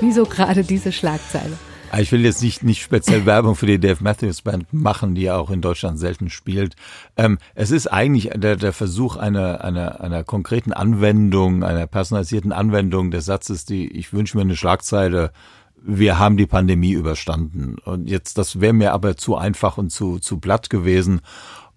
Wieso 0.00 0.24
gerade 0.24 0.62
diese 0.62 0.92
Schlagzeile? 0.92 1.58
Ich 1.98 2.12
will 2.12 2.24
jetzt 2.24 2.42
nicht, 2.42 2.62
nicht 2.62 2.82
speziell 2.82 3.26
Werbung 3.26 3.56
für 3.56 3.66
die 3.66 3.80
Dave 3.80 4.02
Matthews 4.02 4.42
Band 4.42 4.72
machen, 4.72 5.14
die 5.14 5.22
ja 5.22 5.36
auch 5.36 5.50
in 5.50 5.60
Deutschland 5.60 5.98
selten 5.98 6.30
spielt. 6.30 6.76
Ähm, 7.16 7.38
es 7.54 7.72
ist 7.72 7.88
eigentlich 7.88 8.30
der, 8.34 8.56
der 8.56 8.72
Versuch 8.72 9.16
einer, 9.16 9.64
einer, 9.64 10.00
einer 10.00 10.22
konkreten 10.22 10.72
Anwendung, 10.72 11.64
einer 11.64 11.86
personalisierten 11.88 12.52
Anwendung 12.52 13.10
des 13.10 13.24
Satzes, 13.24 13.64
die 13.64 13.90
ich 13.90 14.12
wünsche 14.12 14.36
mir 14.36 14.42
eine 14.42 14.56
Schlagzeile, 14.56 15.32
wir 15.82 16.18
haben 16.18 16.36
die 16.36 16.46
Pandemie 16.46 16.92
überstanden. 16.92 17.76
Und 17.84 18.08
jetzt, 18.08 18.38
das 18.38 18.60
wäre 18.60 18.72
mir 18.72 18.92
aber 18.92 19.16
zu 19.16 19.36
einfach 19.36 19.78
und 19.78 19.90
zu, 19.90 20.18
zu 20.18 20.38
platt 20.38 20.70
gewesen. 20.70 21.20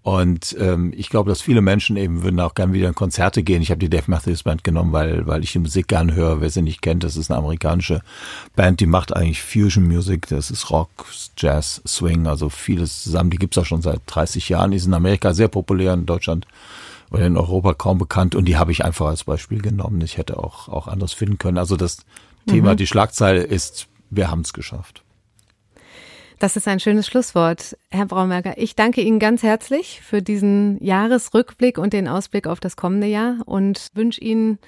Und 0.04 0.58
ähm, 0.60 0.92
ich 0.96 1.10
glaube, 1.10 1.30
dass 1.30 1.42
viele 1.42 1.62
Menschen 1.62 1.96
eben 1.96 2.24
würden 2.24 2.42
auch 2.42 2.56
gern 2.56 2.74
wieder 2.74 2.90
in 2.90 2.94
Konzerte 2.94 3.42
gehen. 3.42 3.62
Ich 3.62 3.72
habe 3.72 3.80
die 3.80 3.90
Dave 3.90 4.04
Matthews 4.08 4.44
Band 4.44 4.66
genommen, 4.66 4.92
weil, 4.92 5.26
weil 5.28 5.44
ich 5.44 5.54
die 5.54 5.60
Musik 5.60 5.88
gern 5.88 6.14
höre. 6.14 6.42
Wer 6.42 6.50
sie 6.50 6.62
nicht 6.62 6.82
kennt, 6.82 7.06
das 7.06 7.16
ist 7.16 7.32
eine 7.32 7.38
amerikanische 7.40 8.02
Band, 8.54 8.82
die 8.82 8.86
macht 8.86 9.16
eigentlich 9.16 9.42
Fusion 9.42 9.88
Music. 9.88 10.28
Das 10.28 10.52
ist 10.52 10.70
Rock, 10.70 10.90
Jazz, 11.38 11.82
Swing, 11.88 12.28
also 12.28 12.50
vieles 12.50 13.02
zusammen. 13.02 13.30
Die 13.30 13.38
gibt's 13.38 13.58
auch 13.58 13.66
schon 13.66 13.82
seit 13.82 14.02
30 14.08 14.50
Jahren. 14.50 14.72
Die 14.72 14.78
ist 14.78 14.88
in 14.88 14.94
Amerika 14.94 15.34
sehr 15.34 15.48
populär, 15.48 15.94
in 15.94 16.06
Deutschland 16.06 16.48
oder 17.10 17.26
in 17.26 17.38
Europa 17.38 17.74
kaum 17.74 17.98
bekannt. 17.98 18.36
Und 18.36 18.44
die 18.44 18.58
habe 18.58 18.74
ich 18.74 18.84
einfach 18.84 19.06
als 19.06 19.24
Beispiel 19.24 19.62
genommen. 19.62 20.02
Ich 20.02 20.18
hätte 20.18 20.38
auch, 20.38 20.68
auch 20.68 20.90
anderes 20.90 21.14
finden 21.14 21.38
können. 21.38 21.58
Also 21.58 21.78
das 21.78 22.00
Thema, 22.46 22.74
mhm. 22.74 22.78
die 22.78 22.88
Schlagzeile 22.88 23.44
ist, 23.44 23.88
wir 24.10 24.30
haben 24.30 24.42
es 24.42 24.52
geschafft. 24.52 25.03
Das 26.44 26.58
ist 26.58 26.68
ein 26.68 26.82
schönes 26.82 27.08
Schlusswort, 27.08 27.78
Herr 27.90 28.06
Braumerger. 28.06 28.58
Ich 28.58 28.76
danke 28.76 29.00
Ihnen 29.00 29.18
ganz 29.18 29.44
herzlich 29.44 30.02
für 30.02 30.22
diesen 30.22 30.78
Jahresrückblick 30.84 31.78
und 31.78 31.94
den 31.94 32.06
Ausblick 32.10 32.48
auf 32.48 32.60
das 32.60 32.76
kommende 32.76 33.08
Jahr 33.08 33.38
und 33.46 33.88
wünsche 33.94 34.20
Ihnen 34.20 34.60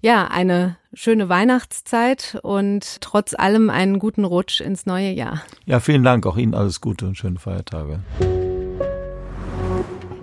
ja 0.00 0.26
eine 0.26 0.76
schöne 0.92 1.28
Weihnachtszeit 1.28 2.40
und 2.42 3.00
trotz 3.00 3.34
allem 3.34 3.70
einen 3.70 4.00
guten 4.00 4.24
Rutsch 4.24 4.60
ins 4.60 4.86
neue 4.86 5.12
Jahr. 5.12 5.40
Ja, 5.66 5.78
vielen 5.78 6.02
Dank. 6.02 6.26
Auch 6.26 6.36
Ihnen 6.36 6.52
alles 6.52 6.80
Gute 6.80 7.06
und 7.06 7.16
schöne 7.16 7.38
Feiertage. 7.38 8.00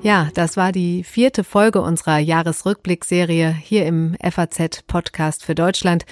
Ja, 0.02 0.28
das 0.34 0.58
war 0.58 0.74
die 0.74 1.06
vierte 1.06 1.46
Folge 1.46 1.82
unserer 1.82 2.18
Jahresrückblickserie 2.18 3.52
hier 3.52 3.86
im 3.86 4.18
FAZ 4.22 4.84
Podcast 4.86 5.46
für 5.46 5.56
Deutschland. 5.56 6.04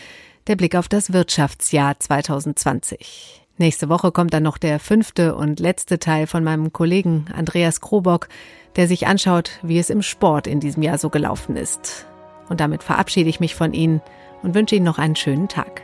Der 0.48 0.56
Blick 0.56 0.74
auf 0.74 0.88
das 0.88 1.12
Wirtschaftsjahr 1.12 2.00
2020. 2.00 3.45
Nächste 3.58 3.88
Woche 3.88 4.12
kommt 4.12 4.34
dann 4.34 4.44
noch 4.44 4.58
der 4.58 4.80
fünfte 4.80 5.34
und 5.36 5.62
letzte 5.62 5.98
Teil 5.98 6.28
von 6.28 6.44
meinem 6.44 6.74
Kollegen 6.74 7.28
Andreas 7.34 7.80
Krobock, 7.80 8.28
der 8.76 8.88
sich 8.88 9.08
anschaut, 9.08 9.60
wie 9.62 9.80
es 9.80 9.90
im 9.90 10.02
Sport 10.02 10.46
in 10.46 10.60
diesem 10.60 10.84
Jahr 10.84 10.98
so 10.98 11.10
gelaufen 11.10 11.56
ist. 11.56 12.06
Und 12.50 12.60
damit 12.60 12.84
verabschiede 12.84 13.30
ich 13.30 13.40
mich 13.40 13.56
von 13.56 13.74
Ihnen 13.74 14.02
und 14.44 14.56
wünsche 14.56 14.76
Ihnen 14.76 14.86
noch 14.86 15.00
einen 15.00 15.16
schönen 15.16 15.48
Tag. 15.48 15.82